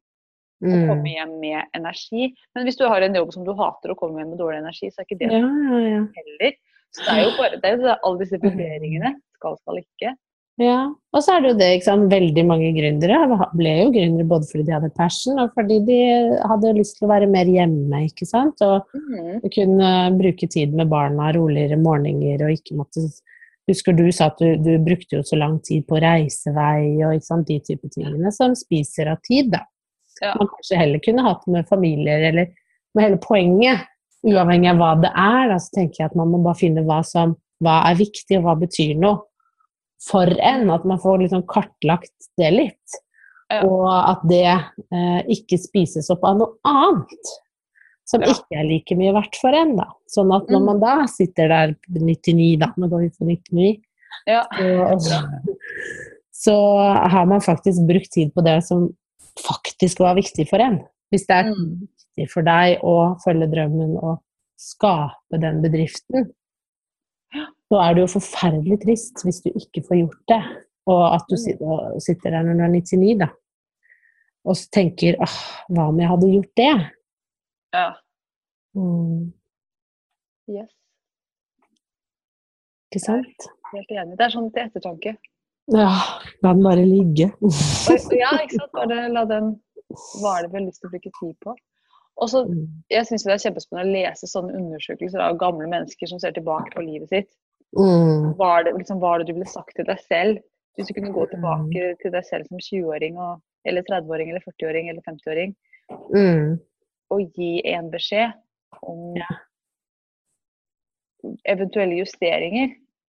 Og 0.65 0.75
Mm. 0.75 0.89
komme 0.89 1.11
hjem 1.13 1.33
med 1.41 1.63
energi. 1.77 2.35
Men 2.55 2.65
hvis 2.65 2.79
du 2.81 2.87
har 2.89 3.05
en 3.05 3.15
jobb 3.15 3.33
som 3.35 3.45
du 3.45 3.53
hater 3.53 3.93
og 3.93 3.99
kommer 4.01 4.23
hjem 4.23 4.31
med 4.33 4.39
dårlig 4.41 4.63
energi, 4.63 4.91
så 4.91 5.03
er 5.03 5.09
ikke 5.09 5.21
det 5.21 5.33
Ja, 5.33 5.41
ja, 5.45 5.79
ja. 5.95 6.03
heller. 6.17 6.53
Så 6.95 7.05
det 7.05 7.13
er 7.15 7.25
jo 7.25 7.33
bare 7.37 7.61
det 7.61 7.71
er 7.71 7.77
jo 7.77 7.97
alle 8.03 8.19
disse 8.23 8.41
vurderingene. 8.41 9.17
Skal, 9.37 9.59
skal 9.61 9.83
ikke. 9.83 10.15
Ja, 10.63 10.87
og 11.11 11.23
så 11.25 11.35
er 11.35 11.41
det 11.43 11.49
jo 11.51 11.59
det, 11.59 11.69
ikke 11.75 11.89
sant. 11.89 12.13
Veldig 12.13 12.45
mange 12.47 12.69
gründere 12.77 13.17
ble 13.59 13.73
jo 13.81 13.89
gründere 13.91 14.29
både 14.31 14.47
fordi 14.47 14.67
de 14.69 14.75
hadde 14.77 14.91
passion, 14.95 15.41
og 15.43 15.51
fordi 15.59 15.81
de 15.89 15.99
hadde 16.47 16.75
lyst 16.79 17.01
til 17.01 17.09
å 17.09 17.11
være 17.11 17.27
mer 17.27 17.51
hjemme, 17.51 18.05
ikke 18.07 18.29
sant. 18.29 18.63
Og 18.63 18.87
mm. 18.95 19.43
kunne 19.51 19.91
bruke 20.15 20.47
tid 20.47 20.77
med 20.79 20.93
barna, 20.93 21.33
roligere 21.35 21.77
morgener, 21.81 22.47
og 22.47 22.55
ikke 22.55 22.79
måtte 22.79 23.09
Husker 23.65 23.95
du 23.97 24.11
sa 24.13 24.27
at 24.29 24.37
du, 24.37 24.59
du 24.61 24.75
brukte 24.85 25.17
jo 25.17 25.23
så 25.25 25.39
lang 25.41 25.55
tid 25.65 25.87
på 25.89 25.97
reisevei 25.97 27.01
og 27.01 27.15
ikke 27.17 27.25
sant, 27.31 27.49
de 27.49 27.55
type 27.65 27.89
tingene 27.95 28.29
som 28.29 28.53
spiser 28.53 29.09
av 29.09 29.23
tid, 29.25 29.55
da. 29.55 29.63
Ja. 30.23 30.35
Man 30.39 30.49
kanskje 30.49 30.79
heller 30.79 31.01
kunne 31.05 31.23
hatt 31.27 31.47
med 31.51 31.67
familier, 31.69 32.23
eller 32.31 32.47
med 32.95 33.05
hele 33.05 33.19
poenget, 33.19 33.81
uavhengig 34.25 34.71
av 34.71 34.77
hva 34.81 34.91
det 35.03 35.11
er, 35.11 35.49
da, 35.51 35.57
så 35.61 35.75
tenker 35.75 36.01
jeg 36.05 36.11
at 36.11 36.17
man 36.17 36.31
må 36.33 36.39
bare 36.45 36.61
finne 36.61 36.85
hva 36.87 37.01
som 37.05 37.35
hva 37.65 37.81
er 37.91 37.97
viktig, 37.99 38.39
og 38.39 38.45
hva 38.47 38.55
betyr 38.61 38.95
noe 39.01 39.23
for 40.09 40.27
en. 40.41 40.71
At 40.71 40.85
man 40.85 40.99
får 41.01 41.19
liksom 41.25 41.43
kartlagt 41.51 42.29
det 42.41 42.51
litt. 42.53 42.97
Ja. 43.53 43.63
Og 43.69 43.87
at 43.93 44.23
det 44.29 44.45
eh, 44.47 45.21
ikke 45.33 45.59
spises 45.61 46.09
opp 46.11 46.25
av 46.25 46.39
noe 46.41 46.57
annet. 46.65 47.35
som 48.07 48.21
Ja. 48.21 48.29
ikke 48.35 48.59
er 48.61 48.67
like 48.69 48.97
mye 49.01 49.13
verdt 49.17 49.37
for 49.41 49.55
en, 49.57 49.77
da. 49.77 49.87
Sånn 50.13 50.29
at 50.37 50.51
når 50.53 50.61
Mm. 50.61 50.65
man 50.67 50.81
da 50.81 51.07
sitter 51.09 51.49
der 51.49 51.75
99, 51.89 52.59
da, 52.61 52.67
nå 52.77 52.89
går 52.91 53.01
vi 53.01 53.09
for 53.17 53.25
99, 53.25 53.81
Ja. 54.27 54.43
så, 54.99 55.23
så 56.33 56.55
har 57.09 57.25
man 57.27 57.41
faktisk 57.41 57.87
brukt 57.89 58.13
tid 58.13 58.35
på 58.35 58.45
det 58.45 58.59
som 58.67 58.91
faktisk 59.41 59.99
var 60.01 60.15
viktig 60.17 60.49
for 60.49 60.59
en. 60.63 60.81
Hvis 61.13 61.27
det 61.27 61.37
er 61.37 61.51
Mm. 61.51 61.89
viktig 61.89 62.31
for 62.33 62.43
deg 62.43 62.81
å 62.83 63.17
følge 63.25 63.51
drømmen 63.51 63.97
og 64.03 64.23
skape 64.59 65.41
den 65.41 65.63
bedriften, 65.63 66.33
så 67.69 67.81
er 67.83 67.95
det 67.95 68.01
jo 68.05 68.19
forferdelig 68.21 68.81
trist 68.83 69.25
hvis 69.25 69.41
du 69.43 69.51
ikke 69.51 69.83
får 69.87 69.97
gjort 70.03 70.27
det. 70.29 70.43
Og 70.87 71.15
at 71.15 71.23
du 71.29 71.35
Mm. 71.35 71.43
sitter, 71.45 71.99
sitter 72.01 72.31
der 72.31 72.43
når 72.43 72.55
du 72.55 72.63
er 72.65 72.69
99, 72.69 73.19
da. 73.19 73.29
Og 74.45 74.55
så 74.57 74.69
tenker 74.71 75.17
åh, 75.21 75.37
hva 75.71 75.89
om 75.89 75.99
jeg 75.99 76.09
hadde 76.09 76.33
gjort 76.33 76.55
det? 76.57 76.91
ja. 77.75 77.95
Mm, 78.77 79.33
Yes. 80.49 80.71
ikke 82.93 83.01
sant? 83.01 83.47
Helt 83.73 83.91
enig. 83.91 84.17
Det 84.19 84.21
er 84.27 84.31
sånn 84.31 84.53
til 84.53 84.63
ettertanke. 84.69 85.17
Ja, 85.73 85.91
la 86.43 86.53
den 86.53 86.63
bare 86.65 86.85
ligge. 86.85 87.31
Ja, 88.13 88.33
ikke 88.43 88.59
sant. 88.59 88.73
Bare 88.77 89.09
la 89.13 89.25
den 89.25 89.55
vi 89.95 90.25
har 90.27 90.49
lyst 90.65 90.81
til 90.83 90.89
å 90.91 90.93
bruke 90.93 91.11
tid 91.21 91.35
på? 91.45 91.55
Og 92.17 92.29
så, 92.31 92.45
Mm. 92.47 92.67
Jeg 92.91 93.07
syns 93.07 93.25
det 93.25 93.33
er 93.33 93.43
kjempespennende 93.51 93.91
å 93.91 93.95
lese 93.97 94.27
sånne 94.31 94.55
undersøkelser 94.55 95.21
av 95.21 95.39
gamle 95.39 95.67
mennesker 95.67 96.07
som 96.07 96.19
ser 96.23 96.33
tilbake 96.37 96.71
på 96.75 96.85
livet 96.87 97.09
sitt. 97.09 97.31
Mm, 97.77 98.35
Hva 98.39 98.61
er 98.61 98.65
det, 98.65 98.75
liksom, 98.79 99.01
hva 99.03 99.15
er 99.15 99.19
det 99.19 99.27
du 99.27 99.33
ville 99.35 99.51
sagt 99.51 99.75
til 99.77 99.85
deg 99.85 99.99
selv 100.07 100.39
hvis 100.77 100.87
du 100.89 100.95
kunne 100.95 101.13
gå 101.15 101.25
tilbake 101.31 101.97
til 102.03 102.11
deg 102.15 102.25
selv 102.25 102.47
som 102.47 102.59
20-åring, 102.59 103.17
eller 103.67 103.83
30-åring, 103.83 104.31
eller 104.31 104.43
40-åring 104.47 104.89
eller 104.91 105.03
50-åring 105.09 105.55
mm, 106.15 106.61
og 107.11 107.21
gi 107.39 107.51
en 107.75 107.91
beskjed 107.91 108.33
om 108.83 109.17
Ja. 109.17 109.27
eventuelle 111.47 111.99
justeringer? 111.99 112.75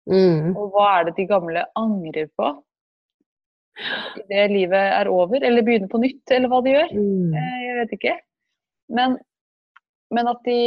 Mm. 0.08 0.56
Og 0.56 0.72
hva 0.74 0.88
er 0.98 1.08
det 1.08 1.18
de 1.18 1.28
gamle 1.30 1.66
angrer 1.78 2.30
på? 2.40 2.54
Det 4.30 4.46
livet 4.50 4.94
er 4.98 5.10
over, 5.14 5.44
eller 5.46 5.66
begynner 5.66 5.90
på 5.92 6.02
nytt, 6.02 6.24
eller 6.34 6.50
hva 6.50 6.64
de 6.66 6.74
gjør. 6.74 6.94
Mm. 6.98 7.36
Eh, 7.38 7.58
Jeg 7.68 7.76
vet 7.82 7.94
ikke. 8.00 8.16
Men, 8.98 9.18
men 10.16 10.32
at 10.32 10.40
de 10.48 10.58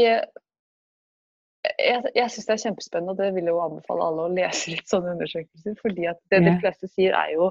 Jeg, 1.81 2.03
jeg 2.15 2.31
syns 2.33 2.47
det 2.47 2.55
er 2.55 2.63
kjempespennende, 2.63 3.13
og 3.13 3.19
det 3.21 3.35
vil 3.35 3.49
jeg 3.49 3.53
jo 3.53 3.63
anbefale 3.65 4.05
alle 4.07 4.27
å 4.27 4.33
lese 4.33 4.71
litt 4.73 4.89
sånne 4.89 5.17
undersøkelser. 5.17 5.75
fordi 5.83 6.07
at 6.09 6.21
det 6.33 6.45
de 6.47 6.55
fleste 6.63 6.89
sier, 6.89 7.13
er 7.17 7.35
jo 7.35 7.51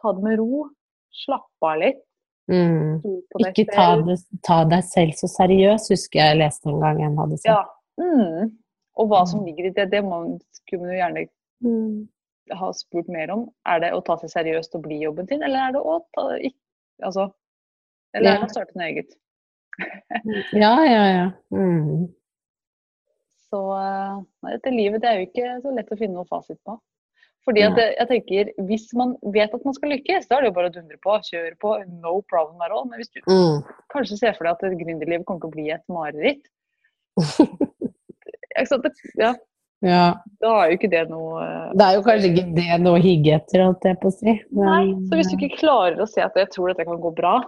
ta 0.00 0.12
det 0.14 0.22
med 0.22 0.38
ro. 0.38 0.68
Slappe 1.14 1.70
av 1.70 1.80
litt. 1.80 2.02
Mm. 2.50 3.00
Ikke 3.40 3.64
ta, 3.70 3.86
det, 4.04 4.18
ta 4.44 4.60
deg 4.68 4.84
selv 4.84 5.16
så 5.16 5.30
seriøst, 5.32 5.90
husker 5.94 6.20
jeg 6.20 6.38
leste 6.42 6.68
en 6.68 6.82
gang 6.82 7.00
en 7.06 7.18
hadde 7.22 7.38
sagt. 7.40 7.50
Ja. 7.50 7.62
Mm. 8.02 8.52
Og 8.96 9.08
hva 9.10 9.24
som 9.26 9.44
ligger 9.44 9.66
i 9.66 9.74
det, 9.74 9.88
det 9.90 10.02
må, 10.06 10.38
skulle 10.52 10.82
man 10.86 10.92
jo 10.94 11.00
gjerne 11.00 11.28
Mm. 11.64 12.08
ha 12.52 12.72
spurt 12.76 13.08
mer 13.08 13.30
om. 13.32 13.46
Er 13.66 13.78
det 13.80 13.92
å 13.96 14.02
ta 14.04 14.16
seg 14.20 14.28
seriøst 14.30 14.74
og 14.76 14.82
bli 14.84 14.98
jobben 15.00 15.26
sin, 15.30 15.42
eller 15.42 15.68
er 15.68 15.72
det 15.72 15.80
å 15.80 16.00
ta 16.14 16.26
ikke 16.36 16.58
Altså 17.02 17.32
Eller 18.14 18.34
er 18.34 18.38
det 18.42 18.46
å 18.48 18.52
starte 18.52 18.76
noe 18.76 18.86
eget? 18.90 19.14
Ja, 20.52 20.74
ja, 20.84 21.04
ja. 21.10 21.24
Mm. 21.50 22.12
Så 23.50 23.60
eh, 23.78 24.20
dette 24.52 24.70
livet 24.70 25.02
det 25.02 25.08
er 25.10 25.18
jo 25.18 25.26
ikke 25.26 25.54
så 25.64 25.72
lett 25.74 25.90
å 25.90 25.98
finne 25.98 26.14
noe 26.14 26.28
fasit 26.28 26.60
på. 26.66 26.76
Fordi 27.44 27.64
at 27.66 27.74
Nei. 27.74 27.82
jeg, 27.82 27.96
jeg 27.98 28.08
tenker, 28.12 28.52
Hvis 28.68 28.86
man 28.94 29.16
vet 29.34 29.52
at 29.54 29.64
man 29.64 29.74
skal 29.74 29.90
lykkes, 29.92 30.28
da 30.30 30.36
er 30.38 30.44
det 30.44 30.48
jo 30.52 30.56
bare 30.60 30.70
å 30.70 30.74
dundre 30.76 30.96
på. 31.02 31.16
Kjøre 31.26 31.56
på. 31.60 31.74
No 32.00 32.20
problem 32.30 32.62
at 32.64 32.70
all. 32.72 32.86
Men 32.88 33.00
hvis 33.02 33.10
du 33.10 33.20
Mm. 33.26 33.64
kanskje 33.92 34.18
ser 34.18 34.32
for 34.38 34.44
deg 34.44 34.54
at 34.54 34.78
gründerlivet 34.80 35.26
kommer 35.26 35.40
til 35.40 35.50
å 35.50 35.56
bli 35.56 35.70
et 35.74 35.84
mareritt 35.88 36.46
ja, 39.18 39.34
ja. 39.84 40.04
Da 40.40 40.50
er 40.62 40.70
jo 40.70 40.78
ikke 40.78 40.90
det 40.92 41.04
noe 41.10 41.42
eh, 41.44 41.70
Det 41.76 41.86
er 41.86 41.96
jo 41.98 42.02
kanskje 42.06 42.30
ikke 42.30 42.44
det 42.56 42.76
noe 42.80 42.98
å 42.98 43.04
higge 43.04 43.36
etter, 43.36 43.64
holdt 43.66 43.84
jeg 43.88 44.00
på 44.00 44.10
å 44.10 44.14
si. 44.14 44.34
Nei, 44.56 44.82
så 45.08 45.18
hvis 45.18 45.30
du 45.30 45.36
ikke 45.36 45.60
klarer 45.60 46.00
å 46.00 46.08
se 46.08 46.24
at 46.24 46.36
jeg 46.40 46.50
tror 46.54 46.72
dette 46.72 46.86
kan 46.88 47.00
gå 47.02 47.12
bra, 47.16 47.38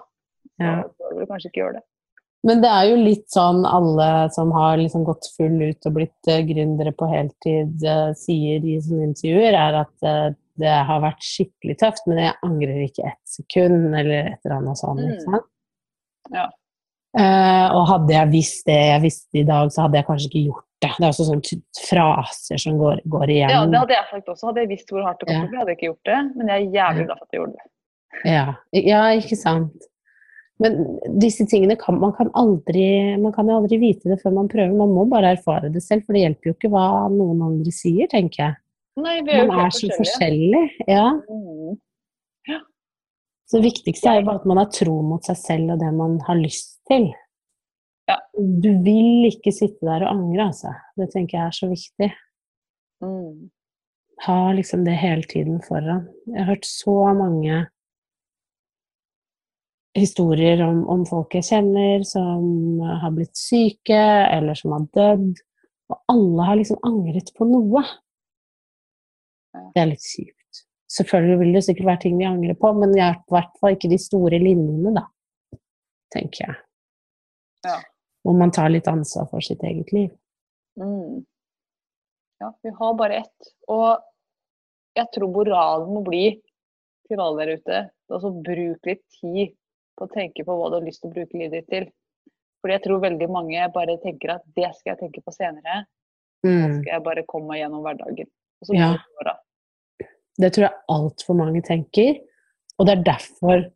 så 0.57 0.65
Ja. 0.67 0.75
bør 1.01 1.21
du 1.21 1.29
kanskje 1.31 1.51
ikke 1.51 1.63
gjøre 1.63 1.79
det. 1.79 1.87
Men 2.47 2.61
det 2.63 2.71
er 2.71 2.85
jo 2.91 2.99
litt 3.01 3.27
sånn 3.33 3.65
alle 3.67 4.09
som 4.35 4.53
har 4.55 4.77
liksom 4.79 5.07
gått 5.07 5.27
full 5.35 5.57
ut 5.65 5.89
og 5.89 5.95
blitt 5.97 6.31
uh, 6.31 6.43
gründere 6.47 6.93
på 6.95 7.09
heltid, 7.11 7.73
uh, 7.83 8.13
sier 8.15 8.63
i 8.63 8.77
sånne 8.85 9.09
intervjuer, 9.11 9.57
er 9.57 9.81
at 9.81 10.07
uh, 10.07 10.29
det 10.61 10.77
har 10.89 11.03
vært 11.03 11.25
skikkelig 11.27 11.77
tøft, 11.81 12.07
men 12.07 12.23
jeg 12.23 12.39
angrer 12.47 12.85
ikke 12.85 13.09
ett 13.11 13.23
sekund, 13.29 13.91
eller 13.91 14.31
et 14.31 14.47
eller 14.47 14.61
annet 14.61 14.81
sånt. 14.81 15.03
Mm. 15.03 15.11
Ikke 15.11 15.27
sant? 15.27 15.51
Ja. 16.37 16.47
Uh, 17.17 17.67
og 17.81 17.83
hadde 17.91 18.13
jeg 18.13 18.33
visst 18.37 18.67
det 18.69 18.79
jeg 18.79 19.03
visste 19.09 19.41
i 19.41 19.47
dag, 19.49 19.73
så 19.73 19.87
hadde 19.87 19.99
jeg 19.99 20.09
kanskje 20.09 20.31
ikke 20.31 20.47
gjort 20.53 20.67
det. 20.85 20.93
Er 21.01 21.09
også 21.09 21.27
sånne 21.29 21.59
fraser 21.89 22.61
som 22.61 22.79
går, 22.81 23.03
går 23.09 23.33
igjen. 23.33 23.53
Ja, 23.53 23.65
det 23.71 23.81
hadde 23.83 23.97
jeg 23.97 24.09
sagt 24.11 24.31
også. 24.33 24.51
Hadde 24.51 24.65
jeg 24.65 24.73
visst 24.75 24.93
hvor 24.93 25.07
hardt 25.07 25.21
det 25.23 25.29
kom 25.29 25.35
Ja. 25.35 25.41
til 25.41 25.49
å 25.49 25.53
bli, 25.53 25.61
hadde 25.61 25.73
jeg 25.73 25.79
ikke 25.79 25.91
gjort 25.91 26.11
det. 26.11 26.21
Men 26.37 26.53
jeg 26.53 26.57
er 26.57 26.75
jævlig 26.79 27.07
glad 27.07 27.19
for 27.19 27.27
at 27.27 27.37
jeg 27.37 27.41
gjorde 27.41 27.57
det. 27.57 27.69
Ja, 28.25 28.47
ja 28.73 29.03
ikke 29.21 29.39
sant. 29.39 29.89
Men 30.63 30.79
disse 31.21 31.45
tingene 31.45 31.77
kan 31.77 31.99
man 32.01 32.15
kan 32.17 32.31
aldri 32.33 32.87
Man 33.21 33.35
kan 33.37 33.45
jo 33.45 33.59
aldri 33.61 33.77
vite 33.77 34.09
det 34.09 34.23
før 34.23 34.33
man 34.39 34.49
prøver. 34.49 34.73
Man 34.73 34.95
må 34.97 35.05
bare 35.09 35.35
erfare 35.37 35.73
det 35.73 35.83
selv, 35.85 36.07
for 36.07 36.17
det 36.17 36.25
hjelper 36.25 36.51
jo 36.51 36.55
ikke 36.57 36.73
hva 36.73 36.87
noen 37.13 37.43
andre 37.45 37.75
sier, 37.75 38.09
tenker 38.09 38.43
jeg. 38.43 38.57
Nei, 38.97 39.19
vi 39.21 39.35
er 39.35 39.45
jo 39.45 39.51
Man 39.53 39.67
er 39.67 39.75
så 39.77 39.91
forskjellig. 39.93 40.65
Ja. 40.89 41.11
Mm. 41.29 41.77
Så 43.47 43.61
det 43.61 43.69
viktigste 43.69 44.11
er 44.11 44.21
jo 44.21 44.27
bare 44.27 44.41
at 44.41 44.49
man 44.49 44.59
har 44.59 44.71
tro 44.75 44.97
mot 45.07 45.23
seg 45.23 45.37
selv 45.39 45.77
og 45.77 45.79
det 45.79 45.93
man 45.95 46.17
har 46.27 46.39
lyst 46.41 46.81
til. 46.91 47.13
Ja. 48.07 48.21
Du 48.37 48.71
vil 48.85 49.27
ikke 49.29 49.53
sitte 49.55 49.83
der 49.87 50.07
og 50.07 50.13
angre, 50.15 50.49
altså. 50.51 50.73
Det 50.99 51.11
tenker 51.13 51.39
jeg 51.39 51.47
er 51.47 51.57
så 51.57 51.69
viktig. 51.71 52.11
Mm. 53.05 53.49
Ha 54.27 54.37
liksom 54.57 54.85
det 54.87 54.95
hele 54.97 55.27
tiden 55.29 55.59
foran. 55.65 56.07
Jeg 56.31 56.39
har 56.41 56.55
hørt 56.55 56.69
så 56.69 56.95
mange 57.19 57.65
historier 59.97 60.61
om, 60.65 60.85
om 60.93 61.05
folk 61.09 61.35
jeg 61.37 61.49
kjenner 61.49 62.05
som 62.05 62.81
har 63.03 63.13
blitt 63.17 63.37
syke, 63.37 64.01
eller 64.31 64.57
som 64.59 64.77
har 64.77 64.87
dødd. 64.97 65.43
Og 65.93 66.01
alle 66.13 66.49
har 66.49 66.59
liksom 66.59 66.81
angret 66.87 67.31
på 67.37 67.47
noe. 67.49 67.83
Det 69.75 69.83
er 69.83 69.91
litt 69.93 70.05
sykt. 70.05 70.63
Selvfølgelig 70.93 71.39
vil 71.41 71.53
det 71.57 71.65
sikkert 71.67 71.91
være 71.91 72.03
ting 72.07 72.17
vi 72.21 72.29
angrer 72.29 72.57
på, 72.59 72.71
men 72.79 72.95
i 72.95 73.03
hvert 73.03 73.53
fall 73.61 73.77
ikke 73.77 73.91
de 73.91 73.99
store 74.01 74.39
linjene, 74.43 74.95
da. 74.97 75.07
Tenker 76.15 76.47
jeg. 76.47 76.59
Ja. 77.67 77.79
Hvor 78.27 78.35
man 78.35 78.51
tar 78.51 78.73
litt 78.73 78.89
ansvar 78.91 79.29
for 79.31 79.45
sitt 79.45 79.63
eget 79.63 79.93
liv. 79.95 80.11
Mm. 80.81 81.23
Ja, 82.43 82.51
vi 82.63 82.73
har 82.75 82.97
bare 82.99 83.23
ett. 83.23 83.53
Og 83.71 84.03
jeg 84.97 85.07
tror 85.15 85.31
moralen 85.33 85.93
må 85.95 86.03
bli 86.05 86.25
til 87.07 87.23
alle 87.23 87.45
der 87.45 87.61
ute 87.61 87.83
altså 88.11 88.33
bruk 88.35 88.89
litt 88.89 89.03
tid 89.21 89.55
på 89.97 90.07
å 90.07 90.13
tenke 90.13 90.45
på 90.47 90.57
hva 90.57 90.69
du 90.71 90.79
har 90.79 90.87
lyst 90.87 91.03
til 91.03 91.11
å 91.11 91.15
bruke 91.15 91.39
livet 91.39 91.61
ditt 91.61 91.71
til. 91.73 91.87
Fordi 92.61 92.77
jeg 92.77 92.85
tror 92.87 93.05
veldig 93.05 93.29
mange 93.33 93.69
bare 93.75 93.97
tenker 94.03 94.37
at 94.37 94.45
det 94.59 94.69
skal 94.77 94.95
jeg 94.95 95.01
tenke 95.05 95.23
på 95.25 95.35
senere. 95.35 95.85
Mm. 96.47 96.81
Skal 96.81 96.93
jeg 96.93 97.05
bare 97.07 97.27
komme 97.31 97.53
meg 97.53 97.63
gjennom 97.63 97.85
hverdagen. 97.87 98.29
Og 98.61 98.69
så 98.69 98.77
Ja. 98.77 98.93
det. 99.25 99.37
Det 100.39 100.53
tror 100.53 100.67
jeg 100.67 100.83
altfor 100.89 101.35
mange 101.35 101.63
tenker. 101.63 102.21
Og 102.79 102.87
det 102.87 102.99
er 102.99 103.03
derfor 103.07 103.71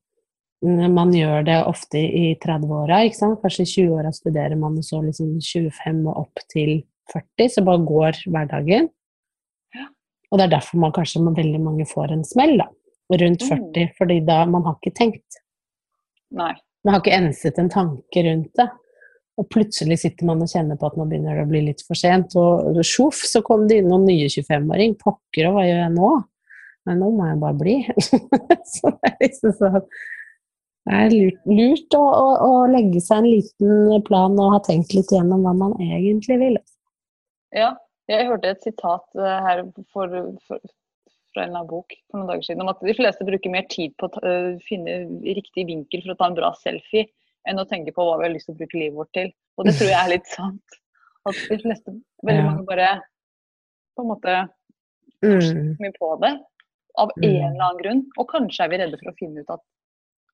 man 0.62 1.12
gjør 1.16 1.44
det 1.46 1.58
ofte 1.64 1.98
i 1.98 2.34
30-åra. 2.42 3.04
ikke 3.06 3.16
sant? 3.16 3.40
Kanskje 3.40 3.64
i 3.64 3.70
20-åra 3.70 4.12
studerer 4.12 4.58
man, 4.60 4.76
og 4.76 4.84
så 4.84 5.00
liksom 5.04 5.38
25 5.40 6.02
og 6.10 6.24
opp 6.26 6.42
til 6.52 6.82
40, 7.12 7.48
så 7.48 7.64
bare 7.64 7.84
går 7.88 8.18
hverdagen. 8.26 8.90
Ja. 9.74 9.86
Og 10.30 10.38
det 10.38 10.46
er 10.46 10.56
derfor 10.58 10.82
man 10.82 10.92
kanskje 10.92 11.22
veldig 11.24 11.62
mange 11.64 11.86
får 11.88 12.12
en 12.12 12.24
smell, 12.28 12.58
da. 12.60 12.68
Rundt 13.10 13.42
Mm. 13.42 13.48
40, 13.48 13.88
fordi 13.98 14.20
da 14.26 14.44
man 14.46 14.62
har 14.68 14.76
ikke 14.76 14.94
tenkt. 14.94 15.40
Nei. 16.30 16.52
Man 16.84 16.94
har 16.94 17.00
ikke 17.00 17.16
enset 17.16 17.58
en 17.58 17.68
tanke 17.72 18.22
rundt 18.22 18.52
det. 18.54 18.68
Og 19.40 19.48
plutselig 19.48 19.98
sitter 20.02 20.26
man 20.28 20.42
og 20.44 20.48
kjenner 20.52 20.76
på 20.76 20.86
at 20.86 20.96
nå 20.96 21.06
begynner 21.08 21.34
det 21.38 21.46
å 21.46 21.48
bli 21.48 21.62
litt 21.70 21.82
for 21.86 21.96
sent, 21.96 22.36
og 22.36 22.76
sjoff, 22.84 23.24
så 23.24 23.40
kom 23.42 23.66
det 23.66 23.80
inn 23.80 23.88
noen 23.88 24.04
nye 24.04 24.28
25-åring. 24.28 24.94
Pokker, 25.00 25.48
og 25.48 25.56
hva 25.56 25.64
gjør 25.64 25.80
jeg 25.80 25.94
nå? 25.96 26.10
Nei, 26.86 26.94
nå 27.00 27.10
må 27.16 27.26
jeg 27.28 27.40
bare 27.40 27.58
bli. 27.60 27.76
så 28.74 28.92
det 28.92 29.10
er 29.10 29.16
liksom 29.24 29.56
sånn 29.56 29.80
Det 30.88 30.96
er 30.96 31.10
lurt, 31.12 31.40
lurt 31.46 31.94
å, 31.94 32.00
å, 32.02 32.26
å 32.46 32.50
legge 32.72 33.00
seg 33.04 33.18
en 33.20 33.28
liten 33.28 34.02
plan 34.06 34.38
og 34.40 34.54
ha 34.54 34.60
tenkt 34.64 34.94
litt 34.96 35.10
gjennom 35.12 35.42
hva 35.44 35.52
man 35.54 35.74
egentlig 35.82 36.38
vil. 36.40 36.56
Ja, 37.54 37.74
jeg 38.08 38.26
hørte 38.30 38.54
et 38.54 38.62
sitat 38.64 39.04
eh, 39.20 39.40
her 39.44 39.60
for, 39.92 40.08
for, 40.48 40.58
fra 41.34 41.44
en 41.44 41.52
annen 41.54 41.68
bok 41.70 41.92
for 42.08 42.18
noen 42.22 42.30
dager 42.32 42.46
siden 42.48 42.64
om 42.64 42.70
at 42.72 42.80
de 42.82 42.94
fleste 42.96 43.26
bruker 43.28 43.52
mer 43.52 43.66
tid 43.70 43.92
på 44.00 44.08
å 44.08 44.12
ta- 44.14 44.22
øh, 44.26 44.56
finne 44.66 44.96
riktig 45.36 45.66
vinkel 45.68 46.02
for 46.06 46.14
å 46.14 46.18
ta 46.22 46.30
en 46.30 46.38
bra 46.38 46.50
selfie, 46.58 47.06
enn 47.48 47.60
å 47.60 47.66
tenke 47.68 47.92
på 47.96 48.06
hva 48.08 48.16
vi 48.18 48.26
har 48.28 48.34
lyst 48.34 48.48
til 48.48 48.56
å 48.56 48.60
bruke 48.62 48.80
livet 48.80 48.96
vårt 48.98 49.12
til. 49.18 49.30
Og 49.60 49.68
det 49.68 49.76
tror 49.78 49.92
jeg 49.92 50.00
er 50.00 50.12
litt 50.14 50.32
sant. 50.38 50.78
At 51.28 51.36
de 51.50 51.58
fleste, 51.60 51.92
veldig 52.24 52.46
mange 52.48 52.64
bare 52.70 52.88
på 53.98 54.06
en 54.06 54.10
måte 54.14 54.38
Mm. 55.20 55.74
mye 55.76 55.92
på 55.98 56.06
det 56.22 56.30
av 56.96 57.10
Mm. 57.18 57.24
en 57.28 57.34
eller 57.50 57.64
annen 57.66 57.80
grunn. 57.82 57.98
Og 58.16 58.26
kanskje 58.30 58.64
er 58.64 58.70
vi 58.72 58.78
redde 58.80 58.96
for 59.02 59.10
å 59.10 59.16
finne 59.18 59.42
ut 59.44 59.50
at 59.52 59.60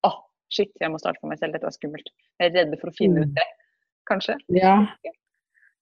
å, 0.07 0.11
shit, 0.53 0.71
jeg 0.81 0.91
må 0.93 0.99
starte 1.03 1.19
for 1.21 1.29
meg 1.31 1.39
selv, 1.41 1.53
dette 1.57 1.67
var 1.67 1.75
skummelt. 1.75 2.09
Jeg 2.41 2.51
er 2.51 2.57
redde 2.61 2.79
for 2.81 2.91
å 2.93 2.97
finne 2.97 3.23
Mm. 3.25 3.31
ut 3.31 3.35
det. 3.35 3.47
kanskje. 4.07 4.37
Ja. 4.55 4.87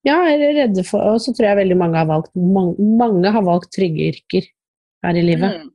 ja, 0.05 0.15
er 0.25 0.39
redde 0.57 0.85
for 0.89 1.01
Og 1.01 1.21
så 1.21 1.35
tror 1.37 1.51
jeg 1.51 1.59
veldig 1.59 1.77
mange 1.77 1.99
har 2.01 2.07
valgt 2.09 2.31
mange, 2.35 2.75
mange 2.81 3.31
har 3.31 3.43
valgt 3.45 3.71
trygge 3.77 4.09
yrker 4.15 4.47
her 5.05 5.15
i 5.21 5.23
livet. 5.23 5.61
Mm. 5.61 5.71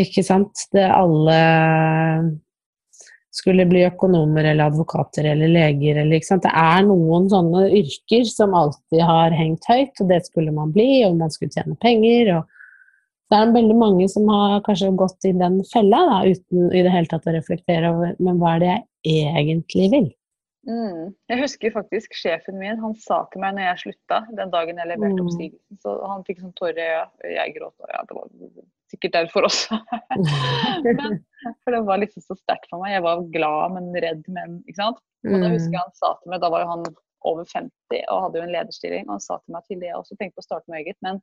Ikke 0.00 0.24
sant? 0.24 0.64
Det 0.72 0.86
alle 0.90 2.40
skulle 3.36 3.66
bli 3.68 3.84
økonomer 3.84 4.48
eller 4.48 4.70
advokater 4.70 5.28
eller 5.34 5.50
leger 5.52 5.98
eller 6.00 6.16
ikke 6.16 6.30
sant. 6.30 6.46
Det 6.46 6.54
er 6.56 6.86
noen 6.88 7.28
sånne 7.28 7.66
yrker 7.76 8.24
som 8.30 8.54
alltid 8.56 9.02
har 9.04 9.36
hengt 9.36 9.68
høyt, 9.68 10.00
og 10.00 10.08
det 10.08 10.22
skulle 10.24 10.54
man 10.56 10.72
bli, 10.72 11.04
og 11.04 11.18
man 11.20 11.30
skulle 11.34 11.52
tjene 11.52 11.76
penger. 11.82 12.32
og 12.38 12.48
det 13.30 13.38
er 13.38 13.54
veldig 13.56 13.76
mange 13.78 14.06
som 14.10 14.28
har 14.30 14.60
kanskje 14.66 14.92
gått 14.98 15.26
i 15.26 15.32
den 15.34 15.58
fella 15.72 16.02
da, 16.10 16.20
uten 16.26 16.70
i 16.70 16.84
det 16.86 16.92
hele 16.94 17.10
tatt 17.10 17.26
å 17.26 17.34
reflektere 17.34 17.90
over 17.94 18.14
men 18.22 18.38
hva 18.42 18.56
er 18.56 18.62
det 18.62 18.76
jeg 19.06 19.32
egentlig 19.42 19.90
vil? 19.94 20.08
Mm. 20.66 21.12
Jeg 21.30 21.38
husker 21.38 21.74
faktisk 21.74 22.14
sjefen 22.18 22.58
min, 22.58 22.78
han 22.82 22.94
sa 22.98 23.20
til 23.30 23.42
meg 23.42 23.54
når 23.54 23.68
jeg 23.68 23.82
slutta, 23.84 24.18
den 24.34 24.50
dagen 24.50 24.80
jeg 24.80 24.90
leverte 24.90 25.14
Mm. 25.14 25.22
oppsigelsen, 25.22 25.78
så 25.82 25.94
han 26.10 26.24
fikk 26.26 26.40
sånn 26.42 26.56
tårer 26.58 26.80
i 26.82 26.86
øya. 26.90 27.04
Jeg 27.36 27.54
gråt, 27.54 27.74
og 27.78 27.92
ja, 27.92 28.02
det 28.08 28.16
var 28.18 28.26
sikkert 28.90 29.14
derfor 29.14 29.46
også. 29.46 29.78
men, 30.98 31.22
for 31.62 31.70
det 31.74 31.82
var 31.86 32.02
liksom 32.02 32.22
så 32.26 32.34
sterkt 32.38 32.66
for 32.70 32.82
meg. 32.82 32.96
Jeg 32.96 33.06
var 33.06 33.22
glad, 33.30 33.76
men 33.78 33.94
redd, 33.94 34.26
men 34.26 34.58
ikke 34.66 34.82
sant. 34.82 35.02
Og 35.26 35.38
da 35.42 35.50
husker 35.54 35.74
jeg 35.74 35.82
han 35.82 35.94
sa 35.98 36.14
til 36.18 36.34
meg, 36.34 36.42
da 36.42 36.50
var 36.50 36.62
jo 36.62 36.72
han 36.74 36.86
over 37.26 37.46
50 37.46 38.02
og 38.10 38.22
hadde 38.26 38.38
jo 38.38 38.46
en 38.46 38.54
lederstilling, 38.54 39.06
og 39.06 39.16
han 39.16 39.22
sa 39.22 39.38
til 39.38 39.54
meg 39.54 39.66
til 39.66 39.80
det 39.82 39.90
jeg 39.90 39.98
også 39.98 40.18
tenkte 40.18 40.38
på 40.38 40.44
å 40.44 40.50
starte 40.50 40.70
med 40.70 40.82
eget, 40.82 40.98
men 41.02 41.22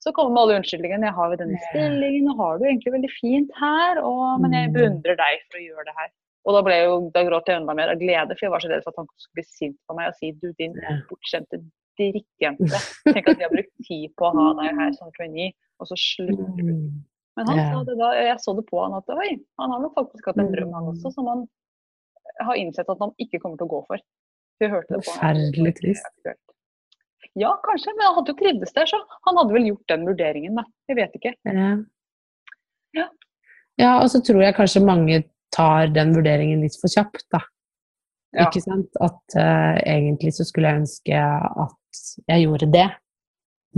så 0.00 0.12
kommer 0.16 0.32
med 0.32 0.42
alle 0.42 0.56
unnskyldningene. 0.60 1.08
Jeg 1.10 1.16
har 1.18 1.32
jo 1.32 1.38
denne 1.42 1.58
stillingen, 1.68 2.30
og 2.32 2.38
har 2.40 2.56
det 2.58 2.64
jo 2.64 2.70
egentlig 2.72 2.92
veldig 2.96 3.10
fint 3.20 3.50
her, 3.60 4.00
og, 4.00 4.40
men 4.40 4.56
jeg 4.56 4.70
Mm. 4.70 4.74
beundrer 4.78 5.18
deg 5.20 5.42
for 5.50 5.60
å 5.60 5.64
gjøre 5.66 5.84
det 5.90 5.96
her. 5.98 6.08
Og 6.48 6.54
da, 6.56 6.62
ble 6.64 6.74
jeg 6.78 6.86
jo, 6.88 6.94
da 7.12 7.22
gråt 7.28 7.48
jeg 7.52 7.60
enda 7.60 7.74
mer 7.76 7.92
av 7.92 7.98
glede, 8.00 8.32
for 8.32 8.46
jeg 8.46 8.52
var 8.54 8.62
så 8.64 8.70
redd 8.72 8.82
for 8.86 8.94
at 8.94 9.00
han 9.02 9.08
skulle 9.20 9.38
bli 9.42 9.44
sint 9.44 9.76
på 9.86 9.96
meg 9.98 10.08
og 10.08 10.16
si 10.16 10.30
du 10.40 10.48
din 10.56 10.72
bortskjemte 11.10 11.60
drikkejente', 12.00 12.80
Tenk 13.12 13.28
at 13.28 13.36
de 13.36 13.44
har 13.44 13.52
brukt 13.52 13.74
tid 13.84 14.08
på 14.16 14.24
å 14.24 14.32
ha 14.38 14.46
deg 14.62 14.78
her 14.80 14.92
som 14.96 15.12
trainee, 15.18 15.52
og 15.78 15.90
så 15.90 15.98
slutter 16.00 16.64
du. 16.64 16.72
Mm. 16.72 17.04
Men 17.36 17.46
han 17.52 17.60
sa 17.60 17.82
det 17.84 17.98
da, 18.00 18.08
jeg 18.16 18.38
så 18.40 18.56
det 18.56 18.64
på 18.72 18.80
han 18.80 18.96
at 18.96 19.12
oi, 19.12 19.28
han 19.60 19.70
har 19.70 19.84
nok 19.84 19.94
faktisk 20.00 20.26
hatt 20.32 20.40
en 20.40 20.48
drøm 20.52 20.72
han 20.74 20.88
også, 20.94 21.12
som 21.12 21.28
han 21.28 21.44
har 22.40 22.56
innsett 22.56 22.88
at 22.88 22.98
han 23.04 23.12
ikke 23.20 23.38
kommer 23.42 23.60
til 23.60 23.68
å 23.68 23.74
gå 23.76 23.82
for. 23.92 24.02
Vi 24.60 24.68
hørte 24.68 24.96
det 24.96 25.04
på. 25.04 25.12
Forferdelig 25.12 25.74
trist. 25.76 26.08
Ja, 27.38 27.54
kanskje, 27.62 27.92
men 27.94 28.08
han 28.08 28.16
hadde 28.18 28.32
jo 28.32 28.38
trivdes 28.40 28.72
der, 28.74 28.88
så 28.90 28.98
han 29.26 29.38
hadde 29.38 29.54
vel 29.54 29.68
gjort 29.70 29.92
den 29.92 30.06
vurderingen, 30.08 30.58
da. 30.58 30.64
Jeg 30.90 30.98
vet 30.98 31.18
ikke. 31.20 31.34
Ja. 31.46 31.70
Ja. 32.96 33.06
ja, 33.78 33.92
og 34.00 34.08
så 34.10 34.18
tror 34.26 34.42
jeg 34.42 34.56
kanskje 34.56 34.82
mange 34.82 35.22
tar 35.54 35.92
den 35.94 36.14
vurderingen 36.16 36.64
litt 36.64 36.78
for 36.80 36.90
kjapt, 36.90 37.26
da. 37.34 37.44
Ja. 38.34 38.46
Ikke 38.46 38.62
sant? 38.62 38.90
At 39.02 39.38
uh, 39.38 39.78
egentlig 39.82 40.34
så 40.36 40.46
skulle 40.46 40.70
jeg 40.70 40.82
ønske 40.84 41.22
at 41.66 42.02
jeg 42.30 42.46
gjorde 42.46 42.70
det. 42.70 42.88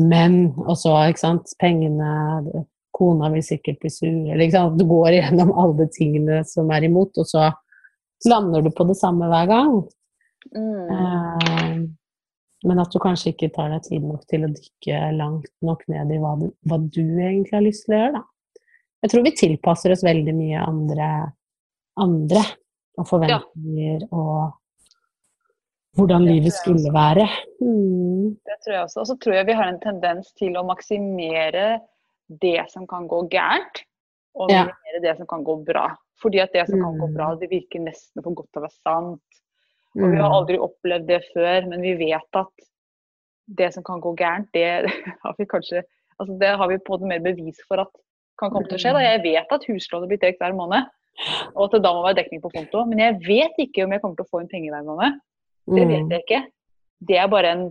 Men 0.00 0.54
Og 0.56 0.76
så, 0.80 0.94
ikke 1.08 1.20
sant, 1.20 1.52
pengene 1.60 2.64
Kona 2.92 3.28
vil 3.32 3.44
sikkert 3.44 3.80
bli 3.80 3.90
sur, 3.92 4.08
eller 4.08 4.44
ikke 4.44 4.56
sant. 4.56 4.78
Du 4.80 4.84
går 4.88 5.16
igjennom 5.16 5.52
alle 5.60 5.88
tingene 5.92 6.42
som 6.48 6.70
er 6.72 6.84
imot, 6.88 7.16
og 7.20 7.28
så 7.28 7.48
lander 8.28 8.64
du 8.64 8.70
på 8.72 8.84
det 8.88 8.96
samme 9.00 9.28
hver 9.30 9.48
gang. 9.50 9.72
Mm. 10.52 10.92
Eh, 10.92 11.76
men 12.64 12.78
at 12.82 12.92
du 12.94 12.98
kanskje 13.02 13.32
ikke 13.32 13.52
tar 13.54 13.70
deg 13.74 13.82
tid 13.88 14.02
nok 14.06 14.24
til 14.30 14.44
å 14.46 14.50
dykke 14.52 14.98
langt 15.18 15.50
nok 15.66 15.82
ned 15.88 16.12
i 16.14 16.18
hva 16.22 16.34
du, 16.40 16.48
hva 16.68 16.78
du 16.78 17.02
egentlig 17.02 17.52
har 17.56 17.64
lyst 17.66 17.86
til 17.86 17.94
å 17.96 18.00
gjøre, 18.00 18.12
da. 18.20 18.24
Jeg 19.02 19.10
tror 19.10 19.22
vi 19.26 19.32
tilpasser 19.34 19.92
oss 19.96 20.04
veldig 20.06 20.34
mye 20.38 20.58
andre, 20.62 21.06
andre 21.98 22.42
og 23.00 23.08
forventninger 23.08 24.04
og 24.14 24.52
hvordan 25.98 26.24
livet 26.24 26.54
skulle 26.54 26.92
være. 26.94 27.26
Mm. 27.60 28.36
Det 28.46 28.54
tror 28.64 28.76
jeg 28.76 28.84
også. 28.86 29.00
Og 29.02 29.08
så 29.10 29.16
tror 29.20 29.34
jeg 29.36 29.48
vi 29.50 29.56
har 29.58 29.68
en 29.68 29.80
tendens 29.82 30.30
til 30.38 30.54
å 30.56 30.62
maksimere 30.64 31.80
det 32.40 32.62
som 32.72 32.86
kan 32.88 33.08
gå 33.10 33.24
gærent, 33.32 33.82
og 34.38 34.50
Ja. 34.50 34.68
det 35.02 35.16
som 35.18 35.26
kan 35.26 35.44
gå 35.44 35.58
bra. 35.66 35.90
Fordi 36.22 36.38
at 36.40 36.52
det 36.54 36.68
som 36.68 36.78
kan 36.80 36.96
gå 36.98 37.08
Mm. 37.08 37.14
bra, 37.14 37.34
det 37.34 37.50
virker 37.50 37.80
nesten 37.80 38.22
for 38.22 38.32
godt 38.32 38.52
til 38.52 38.62
å 38.62 38.66
være 38.68 38.82
sant. 38.86 39.20
Og 39.94 40.06
vi 40.08 40.16
Mm. 40.16 40.20
har 40.22 40.30
aldri 40.38 40.58
opplevd 40.58 41.06
det 41.06 41.20
før, 41.34 41.66
men 41.68 41.82
vi 41.82 41.94
vet 42.00 42.38
at 42.40 42.48
det 43.58 43.72
som 43.74 43.82
kan 43.84 44.00
gå 44.00 44.14
gærent, 44.16 44.48
det 44.54 44.86
har 45.24 45.34
vi 45.38 45.44
kanskje 45.46 45.82
altså 46.20 46.38
Det 46.38 46.56
har 46.56 46.68
vi 46.68 46.76
på 46.78 46.94
en 46.94 47.00
måte 47.00 47.08
mer 47.08 47.20
bevis 47.24 47.58
for 47.68 47.80
at 47.82 47.88
kan 48.38 48.50
komme 48.52 48.68
til 48.68 48.76
å 48.78 48.80
skje. 48.80 48.92
Da. 48.94 49.00
Jeg 49.02 49.22
vet 49.24 49.52
at 49.52 49.64
huslånet 49.68 50.08
blir 50.08 50.18
trukket 50.22 50.38
hver 50.40 50.54
måned, 50.54 50.86
og 51.56 51.64
at 51.66 51.70
det 51.76 51.82
da 51.84 51.92
må 51.94 52.02
være 52.04 52.18
dekning 52.22 52.40
på 52.42 52.50
konto. 52.54 52.84
Men 52.88 52.98
jeg 52.98 53.18
vet 53.26 53.58
ikke 53.58 53.84
om 53.84 53.92
jeg 53.92 54.00
kommer 54.02 54.16
til 54.16 54.24
å 54.24 54.30
få 54.30 54.40
inn 54.42 54.48
penger 54.52 54.72
hver 54.76 54.84
måned. 54.86 55.18
Det 55.68 55.86
vet 55.88 56.02
Mm. 56.04 56.10
jeg 56.10 56.22
ikke. 56.26 56.40
Det 57.08 57.16
er 57.18 57.28
bare 57.28 57.50
en, 57.52 57.64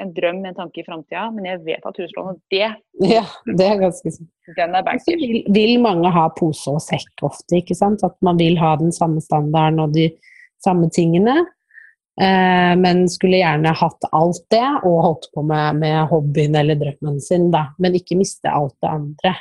en 0.00 0.12
drøm, 0.14 0.44
en 0.46 0.54
tanke 0.54 0.78
i 0.80 0.84
framtida. 0.86 1.26
Men 1.34 1.44
jeg 1.44 1.64
vet 1.64 1.86
at 1.86 1.96
huslånet, 2.00 2.40
det, 2.50 2.76
Ja, 3.16 3.24
det 3.46 3.66
er 3.66 3.78
ganske 3.82 4.10
sant. 4.14 4.30
den 4.56 4.74
er 4.74 4.82
bankers. 4.82 5.06
vil, 5.06 5.42
vil 5.52 5.80
mange 5.82 6.10
ha 6.12 6.28
pose 6.28 6.68
og 6.70 6.80
sekk 6.80 7.22
ofte, 7.26 7.56
ikke 7.60 7.74
sant? 7.76 8.04
At 8.04 8.14
man 8.22 8.38
vil 8.38 8.56
ha 8.58 8.76
den 8.76 8.92
samme 8.92 9.20
standarden 9.20 9.80
og 9.80 9.92
de 9.94 10.10
samme 10.66 10.90
tingene. 10.92 11.38
Eh, 12.20 12.72
men 12.80 13.02
skulle 13.12 13.42
gjerne 13.42 13.72
hatt 13.76 14.06
alt 14.16 14.44
det 14.52 14.64
og 14.88 15.00
holdt 15.04 15.26
på 15.36 15.42
med, 15.44 15.80
med 15.82 15.98
hobbyen 16.12 16.56
eller 16.56 16.78
drømmen 16.80 17.18
sin, 17.20 17.50
da. 17.52 17.66
Men 17.82 17.96
ikke 17.98 18.16
miste 18.20 18.48
alt 18.52 18.76
det 18.82 18.92
andre 18.92 19.34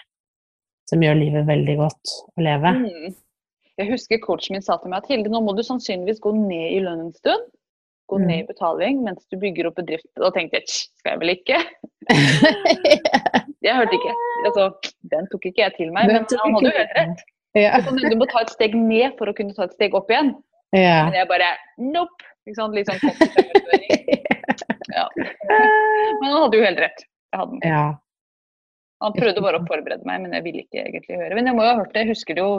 som 0.90 1.02
gjør 1.02 1.16
livet 1.18 1.48
veldig 1.48 1.76
godt 1.80 2.12
å 2.38 2.44
leve. 2.46 2.74
Mm. 2.84 3.14
Jeg 3.80 3.90
husker 3.90 4.20
coachen 4.24 4.54
min 4.56 4.64
sa 4.64 4.76
til 4.80 4.92
meg 4.92 5.02
at 5.02 5.08
Hilde, 5.12 5.32
nå 5.34 5.40
må 5.44 5.56
du 5.58 5.64
sannsynligvis 5.66 6.22
gå 6.24 6.32
ned 6.36 6.76
i 6.76 6.82
lønn 6.84 7.08
en 7.08 7.16
stund. 7.18 7.48
Gå 8.12 8.20
Mm. 8.22 8.26
ned 8.30 8.40
i 8.44 8.48
betaling 8.52 9.00
mens 9.04 9.24
du 9.34 9.38
bygger 9.42 9.66
opp 9.72 9.80
bedrift. 9.80 10.06
Da 10.22 10.30
tenkte 10.36 10.60
jeg 10.60 10.70
skal 10.70 11.16
jeg 11.16 11.22
vel 11.24 11.32
ikke? 11.34 11.58
Jeg 13.66 13.74
hørte 13.80 13.98
ikke. 13.98 14.14
Altså, 14.46 14.66
den 15.10 15.26
tok 15.32 15.48
ikke 15.50 15.64
jeg 15.64 15.74
til 15.80 15.90
meg, 15.96 16.06
Den 16.12 16.20
men 16.22 16.26
han 16.38 16.54
hadde 16.54 16.70
jo 16.70 16.76
helt 16.76 16.92
rett. 17.00 17.24
ja. 17.58 17.80
Du 18.12 18.18
må 18.20 18.28
ta 18.30 18.44
et 18.46 18.52
steg 18.54 18.76
ned 18.78 19.16
for 19.18 19.32
å 19.32 19.34
kunne 19.38 19.56
ta 19.58 19.66
et 19.66 19.74
steg 19.74 19.96
opp 19.98 20.12
igjen. 20.14 20.36
Ja. 20.76 21.02
Men 21.08 21.20
jeg 21.22 21.30
bare 21.32 21.52
nope. 21.82 22.32
Ikke 22.46 22.60
sant? 22.60 22.76
Litt 22.78 22.92
sånn. 22.92 23.02
Ja. 24.96 25.10
Men 25.18 26.30
han 26.30 26.42
hadde 26.46 26.56
jo 26.56 26.64
helt 26.64 26.80
rett. 26.80 27.02
Jeg 27.34 27.42
hadde 27.42 27.58
den. 27.58 27.64
ja. 27.68 27.86
Han 29.04 29.16
prøvde 29.16 29.44
bare 29.44 29.60
å 29.60 29.66
forberede 29.68 30.08
meg, 30.08 30.22
men 30.24 30.36
jeg 30.38 30.46
ville 30.46 30.64
ikke 30.64 30.86
egentlig 30.86 31.18
høre. 31.20 31.36
Men 31.36 31.50
jeg 31.50 31.58
må 31.58 31.66
jo 31.66 31.72
ha 31.74 31.80
hørt 31.82 31.92
det. 31.94 32.06
Jeg 32.06 32.14
husker 32.14 32.38
det 32.38 32.46
jo 32.46 32.54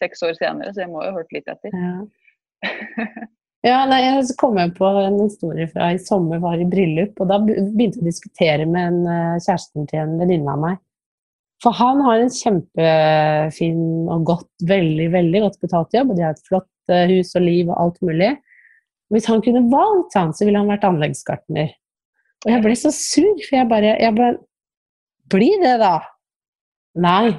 seks 0.00 0.24
år 0.26 0.34
senere, 0.38 0.72
så 0.74 0.82
jeg 0.82 0.90
må 0.90 1.04
jo 1.04 1.12
ha 1.12 1.20
hørt 1.20 1.34
litt 1.36 1.50
etter. 1.52 1.76
Ja. 1.76 2.72
ja, 3.70 3.78
nei, 3.88 4.00
jeg 4.02 4.36
kom 4.40 4.58
på 4.76 4.90
en 5.04 5.20
historie 5.22 5.68
fra 5.70 5.92
i 5.94 6.00
sommer, 6.02 6.42
var 6.42 6.60
i 6.60 6.68
bryllup, 6.68 7.14
og 7.22 7.30
da 7.30 7.38
begynte 7.44 8.00
jeg 8.00 8.02
å 8.02 8.08
diskutere 8.10 8.66
med 8.68 8.82
en, 8.90 9.00
eh, 9.14 9.38
kjæresten 9.46 9.86
til 9.90 10.02
en 10.02 10.16
venninne 10.20 10.56
av 10.56 10.64
meg. 10.64 10.82
For 11.60 11.76
han 11.76 12.00
har 12.06 12.18
en 12.18 12.32
kjempefin 12.32 13.80
og 14.10 14.24
godt, 14.32 14.50
veldig, 14.68 15.10
veldig 15.12 15.42
godt 15.44 15.58
betalt 15.62 15.96
jobb, 15.96 16.12
og 16.12 16.18
de 16.18 16.24
har 16.24 16.36
et 16.36 16.46
flott 16.48 16.69
hus 17.10 17.34
og 17.38 17.44
liv 17.46 17.70
og 17.70 17.76
alt 17.78 18.00
mulig. 18.06 18.30
Hvis 19.10 19.26
han 19.30 19.42
kunne 19.42 19.64
valgt, 19.72 20.14
han, 20.18 20.34
så 20.34 20.46
ville 20.46 20.60
han 20.60 20.70
vært 20.70 20.86
anleggsgartner. 20.86 21.72
Og 22.46 22.52
jeg 22.54 22.64
ble 22.64 22.76
så 22.78 22.92
sur, 22.94 23.34
for 23.46 23.58
jeg 23.58 23.68
bare, 23.70 23.96
jeg 24.00 24.16
bare 24.16 24.38
Bli 25.30 25.52
det, 25.62 25.76
da! 25.78 26.00
Nei. 26.98 27.36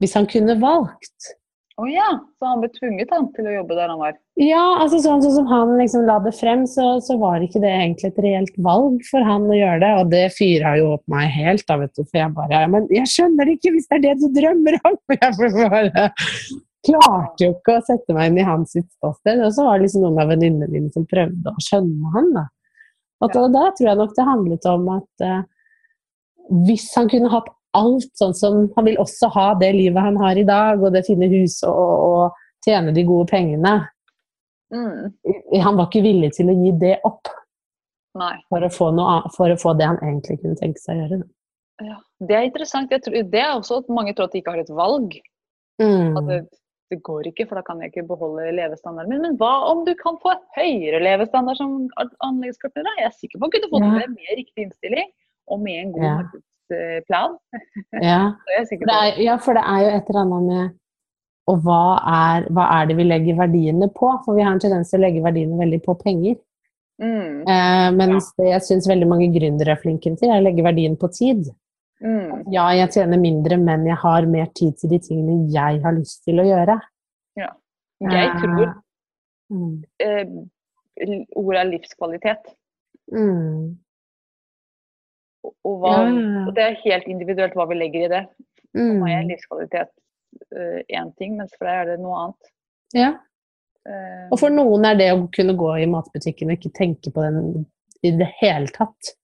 Hvis 0.00 0.14
han 0.16 0.24
kunne 0.30 0.54
valgt. 0.56 1.34
Å 1.74 1.88
ja, 1.90 2.06
så 2.38 2.46
han 2.46 2.60
ble 2.62 2.68
tvunget 2.70 3.10
han, 3.10 3.26
til 3.34 3.48
å 3.50 3.54
jobbe 3.56 3.76
der 3.76 3.90
han 3.90 3.98
var. 3.98 4.14
Ja, 4.38 4.62
altså 4.78 5.00
sånn, 5.02 5.24
sånn 5.24 5.34
som 5.40 5.48
han 5.50 5.72
liksom 5.80 6.04
la 6.06 6.20
det 6.22 6.30
frem, 6.38 6.62
så, 6.70 7.00
så 7.02 7.16
var 7.18 7.42
ikke 7.42 7.60
det 7.64 7.72
egentlig 7.74 8.12
et 8.12 8.20
reelt 8.22 8.60
valg 8.62 9.00
for 9.08 9.26
han 9.26 9.48
å 9.50 9.58
gjøre 9.58 9.80
det. 9.82 9.90
Og 9.98 10.12
det 10.12 10.22
fyra 10.36 10.76
jo 10.78 10.92
opp 10.94 11.02
meg 11.10 11.32
helt, 11.34 11.66
da, 11.66 11.80
vet 11.82 11.92
du. 11.98 12.04
For 12.06 12.20
jeg 12.22 12.30
bare 12.36 12.62
Men 12.70 12.86
jeg 12.94 13.10
skjønner 13.10 13.50
det 13.50 13.58
ikke 13.58 13.74
hvis 13.74 13.90
det 13.90 13.98
er 13.98 14.04
det 14.06 14.14
du 14.22 14.28
drømmer 14.38 14.78
om! 14.84 15.00
Jeg 15.18 15.34
bare 15.40 16.08
klarte 16.86 17.46
jo 17.46 17.54
ikke 17.54 17.78
å 17.78 17.84
sette 17.86 18.14
meg 18.16 18.30
inn 18.30 18.38
i 18.42 18.46
hans 18.46 18.74
ståsted. 18.76 19.42
Og 19.44 19.52
så 19.56 19.64
var 19.66 19.78
det 19.78 19.86
liksom 19.86 20.04
noen 20.06 20.20
av 20.22 20.30
venninnene 20.32 20.70
mine 20.72 20.92
som 20.94 21.06
prøvde 21.08 21.52
å 21.52 21.64
skjønne 21.64 22.12
han, 22.14 22.30
da. 22.36 22.46
Og 23.24 23.32
da, 23.32 23.44
da 23.48 23.66
tror 23.72 23.88
jeg 23.88 23.98
nok 24.00 24.14
det 24.16 24.24
handlet 24.28 24.66
om 24.68 24.88
at 24.92 25.24
uh, 25.24 25.42
hvis 26.66 26.90
han 26.98 27.08
kunne 27.08 27.30
hatt 27.32 27.46
alt 27.74 28.10
sånn 28.18 28.34
som 28.36 28.56
Han 28.76 28.84
vil 28.86 28.98
også 29.02 29.30
ha 29.34 29.46
det 29.58 29.70
livet 29.74 30.02
han 30.04 30.18
har 30.20 30.38
i 30.38 30.44
dag, 30.46 30.82
og 30.82 30.92
det 30.94 31.06
fine 31.06 31.26
huset 31.32 31.66
og, 31.70 31.94
og 32.04 32.66
tjene 32.66 32.92
de 32.94 33.04
gode 33.06 33.26
pengene. 33.30 33.78
Mm. 34.74 35.14
Han 35.62 35.78
var 35.78 35.88
ikke 35.88 36.04
villig 36.04 36.32
til 36.36 36.50
å 36.50 36.58
gi 36.58 36.72
det 36.82 36.98
opp 37.06 37.30
for 38.14 38.62
å 38.62 38.68
annet- 38.68 39.34
for 39.34 39.50
å 39.50 39.58
få 39.58 39.74
det 39.78 39.88
han 39.90 39.98
egentlig 40.02 40.40
kunne 40.42 40.58
tenke 40.60 40.78
seg 40.82 40.94
å 40.96 41.00
gjøre. 41.02 41.22
Ja, 41.82 41.96
det 42.22 42.36
er 42.36 42.46
interessant. 42.46 42.90
Tror, 42.90 43.16
det 43.30 43.40
er 43.40 43.54
også 43.56 43.80
at 43.82 43.88
mange 43.90 44.14
tror 44.14 44.28
at 44.28 44.34
de 44.36 44.42
ikke 44.42 44.54
har 44.54 44.62
et 44.62 44.70
valg. 44.70 45.16
At 45.80 45.86
Mm. 45.86 46.28
det, 46.28 46.38
det 46.92 46.98
går 47.02 47.26
ikke, 47.30 47.46
for 47.48 47.56
da 47.58 47.62
kan 47.66 47.80
jeg 47.80 47.90
ikke 47.92 48.06
beholde 48.08 48.50
levestandarden 48.54 49.08
min. 49.14 49.22
Men 49.24 49.36
hva 49.40 49.52
om 49.72 49.84
du 49.86 49.94
kan 49.98 50.18
få 50.22 50.34
høyere 50.56 51.00
levestandard 51.02 51.56
som 51.56 51.88
an- 52.00 52.12
anleggsgartner? 52.28 52.84
Jeg 53.00 53.06
er 53.08 53.14
sikker 53.18 53.38
på 53.40 53.48
at 53.48 53.52
du 53.56 53.60
kunne 53.68 53.72
fått 53.72 53.86
Ja. 53.88 54.00
det 54.04 54.08
med 54.12 54.38
riktig 54.38 54.66
innstilling 54.68 55.08
og 55.48 55.60
med 55.60 55.78
en 55.80 55.92
god 55.92 56.02
Ja. 56.04 56.14
markedsplan. 56.20 57.36
Ja. 58.02 58.22
Er, 58.58 59.20
ja, 59.22 59.36
for 59.36 59.54
det 59.54 59.62
er 59.64 59.80
jo 59.84 59.90
et 59.96 60.08
eller 60.10 60.20
annet 60.24 60.42
med 60.52 60.80
og 61.46 61.58
hva 61.60 62.00
er, 62.08 62.46
hva 62.56 62.64
er 62.80 62.86
det 62.88 62.94
vi 62.96 63.04
legger 63.04 63.36
verdiene 63.36 63.90
på? 63.92 64.08
For 64.24 64.32
vi 64.34 64.40
har 64.42 64.52
en 64.54 64.60
tendens 64.62 64.88
til 64.90 64.96
å 65.00 65.02
legge 65.04 65.20
verdiene 65.20 65.58
veldig 65.60 65.82
på 65.84 65.92
penger. 66.00 66.38
Mm. 67.02 67.42
Eh, 67.44 67.90
mens 67.92 68.30
det 68.38 68.46
jeg 68.48 68.62
syns 68.64 68.86
veldig 68.88 69.08
mange 69.10 69.28
gründere 69.34 69.74
er 69.74 69.80
flinke 69.82 70.16
til, 70.16 70.30
er 70.30 70.40
å 70.40 70.44
legge 70.46 70.64
verdien 70.64 70.96
på 70.96 71.10
tid. 71.12 71.50
Mm. 72.04 72.42
Ja, 72.52 72.66
jeg 72.76 72.90
tjener 72.92 73.16
mindre, 73.20 73.56
men 73.56 73.86
jeg 73.88 73.96
har 73.96 74.26
mer 74.28 74.46
tid 74.54 74.76
til 74.76 74.90
de 74.90 74.98
tingene 75.00 75.50
jeg 75.52 75.80
har 75.82 75.92
lyst 75.96 76.24
til 76.26 76.42
å 76.42 76.44
gjøre. 76.48 76.80
Jeg 78.04 78.30
tror 78.40 78.74
Mm. 79.50 79.84
eh, 80.00 80.24
ordet 81.36 81.60
er 81.60 81.68
livskvalitet. 81.70 82.46
Mm. 83.12 83.76
Og, 85.64 85.74
hva, 85.80 85.92
Ja, 85.92 86.08
ja, 86.08 86.20
ja. 86.20 86.46
og 86.48 86.54
det 86.56 86.64
er 86.64 86.78
helt 86.84 87.06
individuelt 87.12 87.54
hva 87.54 87.66
vi 87.68 87.74
legger 87.78 88.04
i 88.06 88.08
det. 88.08 88.22
For 88.72 88.98
meg 89.00 89.12
er 89.12 89.22
Mm. 89.22 89.28
livskvalitet 89.30 89.90
én 90.90 91.12
ting, 91.16 91.36
mens 91.36 91.52
for 91.58 91.64
deg 91.66 91.74
er 91.74 91.84
det 91.92 92.00
noe 92.00 92.16
annet. 92.24 92.50
Ja. 92.94 93.10
Uh, 93.86 94.28
Og 94.32 94.38
for 94.40 94.48
noen 94.50 94.84
er 94.86 94.94
det 94.96 95.10
å 95.12 95.28
kunne 95.30 95.54
gå 95.56 95.82
i 95.82 95.86
matbutikken 95.86 96.50
og 96.50 96.56
ikke 96.58 96.72
tenke 96.72 97.12
på 97.12 97.20
den 97.22 97.66
i 98.02 98.10
det 98.10 98.28
hele 98.40 98.66
tatt. 98.68 99.14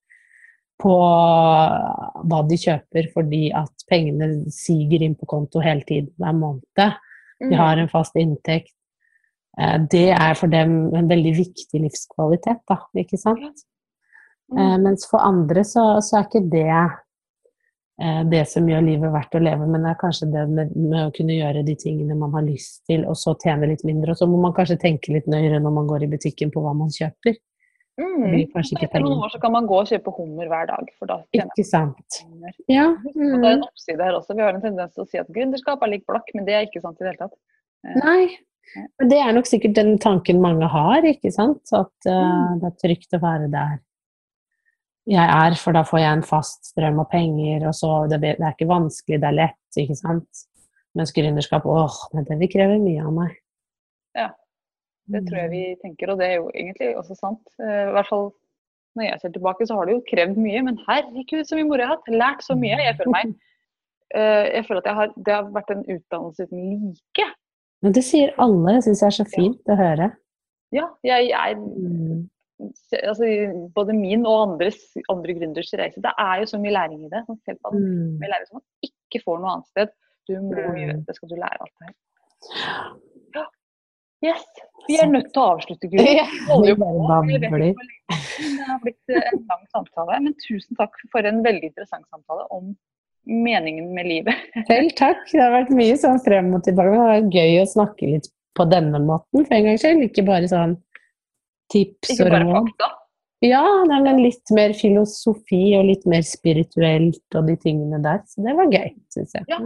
På 0.81 0.97
hva 0.97 2.41
de 2.49 2.57
kjøper 2.61 3.11
fordi 3.15 3.51
at 3.57 3.85
pengene 3.91 4.51
siger 4.55 5.05
inn 5.05 5.17
på 5.19 5.29
konto 5.29 5.61
hele 5.65 5.85
tiden 5.89 6.13
hver 6.21 6.37
måned. 6.37 6.99
De 7.41 7.57
har 7.57 7.81
en 7.81 7.89
fast 7.89 8.17
inntekt. 8.21 8.73
Eh, 9.61 9.79
Det 9.91 10.09
er 10.11 10.35
for 10.35 10.49
dem 10.53 10.95
en 10.95 11.09
veldig 11.09 11.35
viktig 11.37 11.83
livskvalitet, 11.83 12.63
da, 12.69 12.81
ikke 12.97 13.19
sant? 13.19 13.65
Mm. 14.53 14.59
Eh, 14.59 14.77
Mens 14.87 15.07
for 15.11 15.21
andre 15.25 15.65
så, 15.65 16.01
så 16.05 16.19
er 16.19 16.29
ikke 16.29 16.45
det 16.53 16.69
eh, 18.01 18.23
det 18.31 18.47
som 18.49 18.69
gjør 18.69 18.87
livet 18.87 19.13
verdt 19.13 19.37
å 19.37 19.43
leve, 19.43 19.67
men 19.67 19.85
det 19.85 19.93
er 19.93 20.01
kanskje 20.01 20.31
det 20.33 20.47
med, 20.49 20.73
med 20.77 21.07
å 21.07 21.13
kunne 21.17 21.37
gjøre 21.37 21.65
de 21.67 21.77
tingene 21.81 22.17
man 22.19 22.35
har 22.37 22.47
lyst 22.47 22.85
til, 22.89 23.05
og 23.09 23.19
så 23.19 23.35
tjene 23.43 23.69
litt 23.73 23.85
mindre. 23.85 24.15
Og 24.15 24.21
så 24.21 24.29
må 24.31 24.41
man 24.41 24.57
kanskje 24.57 24.81
tenke 24.81 25.13
litt 25.13 25.29
nøyere 25.31 25.61
når 25.61 25.77
man 25.77 25.91
går 25.91 26.07
i 26.07 26.13
butikken 26.15 26.53
på 26.55 26.65
hva 26.65 26.75
man 26.77 26.93
kjøper. 26.95 27.37
Mm. 28.01 28.33
Etter 28.81 29.03
noen 29.05 29.21
år 29.27 29.33
så 29.35 29.41
kan 29.43 29.53
man 29.53 29.67
gå 29.69 29.77
og 29.83 29.89
kjøpe 29.91 30.13
hummer 30.17 30.49
hver 30.49 30.67
dag, 30.71 30.89
for 30.99 31.11
da 31.11 31.19
Ikke 31.37 31.65
sant. 31.69 32.21
Ja. 32.71 32.87
Mm. 33.15 33.35
Og 33.35 33.43
det 33.43 33.49
er 33.51 33.53
en 33.59 33.61
Mm. 33.61 33.67
oppside 33.69 34.01
her 34.07 34.17
også. 34.17 34.35
Vi 34.39 34.43
har 34.47 34.55
en 34.57 34.63
tendens 34.65 34.95
til 34.95 35.05
å 35.05 35.09
si 35.11 35.19
at 35.21 35.29
gründerskap 35.29 35.83
er 35.83 35.93
lik 35.93 36.07
blakk, 36.09 36.31
men 36.35 36.47
det 36.47 36.55
er 36.57 36.67
ikke 36.67 36.81
sant 36.81 36.97
i 37.01 37.05
det 37.05 37.13
hele 37.13 37.29
tatt. 37.29 37.39
Nei. 38.05 38.37
Men 39.01 39.09
det 39.11 39.19
er 39.19 39.33
nok 39.35 39.45
sikkert 39.51 39.75
den 39.75 39.99
tanken 39.99 40.41
mange 40.41 40.69
har, 40.69 41.03
ikke 41.03 41.33
sant? 41.33 41.61
At 41.73 41.93
eh, 42.07 42.13
Mm. 42.13 42.61
det 42.61 42.67
er 42.73 42.89
trygt 42.89 43.13
å 43.19 43.21
være 43.21 43.51
der 43.51 43.79
jeg 45.11 45.27
er, 45.29 45.55
for 45.57 45.73
da 45.73 45.83
får 45.83 45.99
jeg 45.99 46.13
en 46.13 46.23
fast 46.23 46.65
strøm 46.71 47.01
av 47.01 47.09
penger, 47.11 47.67
og 47.67 47.75
så 47.75 48.09
det, 48.09 48.21
det 48.21 48.37
er 48.41 48.53
ikke 48.55 48.69
vanskelig, 48.69 49.19
det 49.21 49.27
er 49.27 49.33
lett, 49.33 49.79
ikke 49.81 49.97
sant? 49.97 50.45
Mens 50.95 51.11
gründerskap, 51.13 51.65
åh, 51.67 51.97
men 52.15 52.25
det 52.29 52.37
vil 52.39 52.49
kreve 52.53 52.77
mye 52.79 53.03
av 53.05 53.13
meg. 53.17 53.37
Ja, 54.15 54.29
Det 55.11 55.23
tror 55.27 55.39
jeg 55.43 55.51
vi 55.51 55.63
tenker, 55.83 56.11
og 56.13 56.19
det 56.21 56.27
er 56.29 56.37
jo 56.39 56.51
egentlig 56.55 56.97
også 56.97 57.17
sant. 57.19 57.43
Eh, 57.61 57.89
I 57.89 57.93
hvert 57.97 58.09
fall 58.11 58.31
når 58.99 59.05
jeg 59.07 59.21
ser 59.21 59.33
tilbake, 59.35 59.67
så 59.67 59.77
har 59.79 59.87
det 59.87 59.95
jo 59.95 60.03
krevd 60.11 60.37
mye, 60.43 60.63
men 60.67 60.79
herregud 60.89 61.47
så 61.47 61.55
mye 61.59 61.69
moro 61.69 61.79
jeg 61.85 61.87
har 61.91 61.97
hatt. 61.97 62.09
Lært 62.11 62.43
så 62.43 62.57
mye. 62.59 62.79
Jeg 62.83 62.97
føler 62.99 63.15
meg 63.15 63.35
eh, 64.19 64.47
jeg 64.57 64.67
føler 64.67 64.83
at 64.83 64.89
jeg 64.91 64.99
har, 64.99 65.13
det 65.17 65.35
har 65.37 65.53
vært 65.55 65.71
en 65.75 65.85
utdannelse 65.87 66.47
uten 66.49 66.65
like. 66.73 67.29
Men 67.83 67.95
det 67.97 68.03
sier 68.05 68.35
alle, 68.43 68.75
det 68.77 68.83
syns 68.85 69.01
jeg 69.05 69.07
er 69.13 69.19
så 69.21 69.29
fint 69.31 69.71
å 69.71 69.77
høre. 69.79 70.11
Ja, 70.75 70.89
jeg 71.07 71.31
jeg 71.31 71.57
Mm. 71.57 72.29
altså, 73.09 73.25
Både 73.75 73.95
min 73.97 74.27
og 74.27 74.51
andres, 74.51 74.83
andre 75.09 75.33
gründers 75.39 75.73
reise. 75.81 76.03
Det 76.03 76.13
er 76.19 76.43
jo 76.43 76.51
så 76.51 76.59
mye 76.61 76.75
læring 76.77 77.07
i 77.07 77.09
det. 77.09 77.23
Sånn, 77.27 77.39
selv 77.47 77.59
at 77.65 77.73
Mm. 77.73 78.19
læring 78.21 78.47
som 78.51 78.59
man 78.61 78.67
ikke 78.85 79.23
får 79.25 79.41
noe 79.41 79.51
annet 79.55 79.67
sted. 79.73 79.89
Du 80.29 80.35
må 80.43 80.53
Mm. 80.53 80.77
gjøre 80.83 81.07
det, 81.07 81.15
skal 81.17 81.29
du 81.29 81.35
lære 81.37 81.61
alt 81.61 81.75
det 81.81 81.87
her. 81.89 81.95
Yes. 84.25 84.45
Vi 84.89 84.97
er 85.01 85.09
nødt 85.09 85.31
til 85.33 85.43
å 85.43 85.49
avslutte, 85.55 85.89
Guri. 85.91 86.05
Ja, 86.19 86.27
Vi 86.61 86.75
bare 86.79 87.05
babler. 87.09 87.45
Det 87.47 88.67
har 88.67 88.81
blitt 88.83 89.13
eh, 89.13 89.27
en 89.33 89.43
lang 89.49 89.65
samtale. 89.73 90.19
Men 90.25 90.35
tusen 90.43 90.79
takk 90.79 90.97
for 91.13 91.27
en 91.29 91.43
veldig 91.45 91.71
interessant 91.71 92.07
samtale 92.11 92.47
om 92.55 92.73
meningen 93.31 93.93
med 93.95 94.09
livet. 94.09 94.47
Selv 94.69 94.95
takk. 94.99 95.25
Det 95.31 95.41
har 95.41 95.55
vært 95.55 95.73
mye 95.77 95.97
sånn 96.01 96.21
frem 96.25 96.53
og 96.57 96.65
tilbake. 96.67 96.93
Det 96.93 97.03
har 97.03 97.13
vært 97.15 97.37
gøy 97.39 97.59
å 97.63 97.69
snakke 97.71 98.13
litt 98.15 98.31
på 98.59 98.67
denne 98.71 99.03
måten 99.05 99.45
for 99.45 99.57
en 99.57 99.69
gangs 99.69 99.85
skyld. 99.85 100.07
Ikke 100.09 100.27
bare 100.27 100.51
sånn 100.51 100.77
tips 101.71 102.17
Ikke 102.17 102.31
bare 102.33 102.51
fakta. 102.51 102.91
Ja, 103.47 103.65
men 103.89 104.21
litt 104.21 104.53
mer 104.53 104.75
filosofi 104.77 105.63
og 105.79 105.87
litt 105.89 106.05
mer 106.11 106.27
spirituelt 106.29 107.39
og 107.39 107.49
de 107.49 107.57
tingene 107.63 108.03
der. 108.05 108.21
Så 108.29 108.45
det 108.45 108.57
var 108.59 108.69
gøy, 108.69 108.93
syns 109.15 109.37
jeg. 109.39 109.49
Ja. 109.49 109.63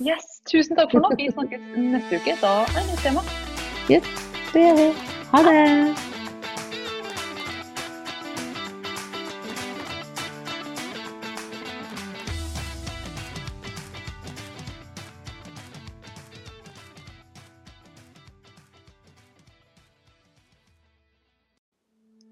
Yes, 0.00 0.38
Tusen 0.48 0.78
takk 0.78 0.94
for 0.94 1.04
nå. 1.04 1.12
Vi 1.20 1.28
snakkes 1.28 1.70
neste 1.76 2.22
uke. 2.22 2.38
Da 2.40 2.56
er 2.64 2.76
det 2.78 2.88
nytt 2.88 3.08
tema. 3.10 3.49
Det 3.88 4.66
gjør 4.66 4.76
vi. 4.76 4.92
Ha 5.30 5.42
det. 5.46 6.10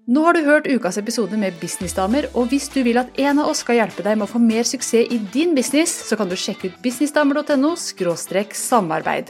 Nå 0.09 0.23
har 0.25 0.33
du 0.33 0.39
hørt 0.41 0.65
ukas 0.65 0.97
episode 0.97 1.37
med 1.37 1.53
Businessdamer, 1.61 2.25
og 2.33 2.47
hvis 2.49 2.65
du 2.73 2.79
vil 2.81 2.97
at 2.97 3.11
en 3.21 3.43
av 3.43 3.51
oss 3.51 3.61
skal 3.61 3.77
hjelpe 3.77 4.01
deg 4.01 4.17
med 4.17 4.25
å 4.25 4.31
få 4.31 4.41
mer 4.41 4.65
suksess 4.65 5.05
i 5.05 5.19
din 5.35 5.53
business, 5.53 5.93
så 6.09 6.17
kan 6.17 6.31
du 6.31 6.33
sjekke 6.33 6.71
ut 6.71 6.81
businessdamer.no 6.81 7.75
samarbeid. 7.77 9.29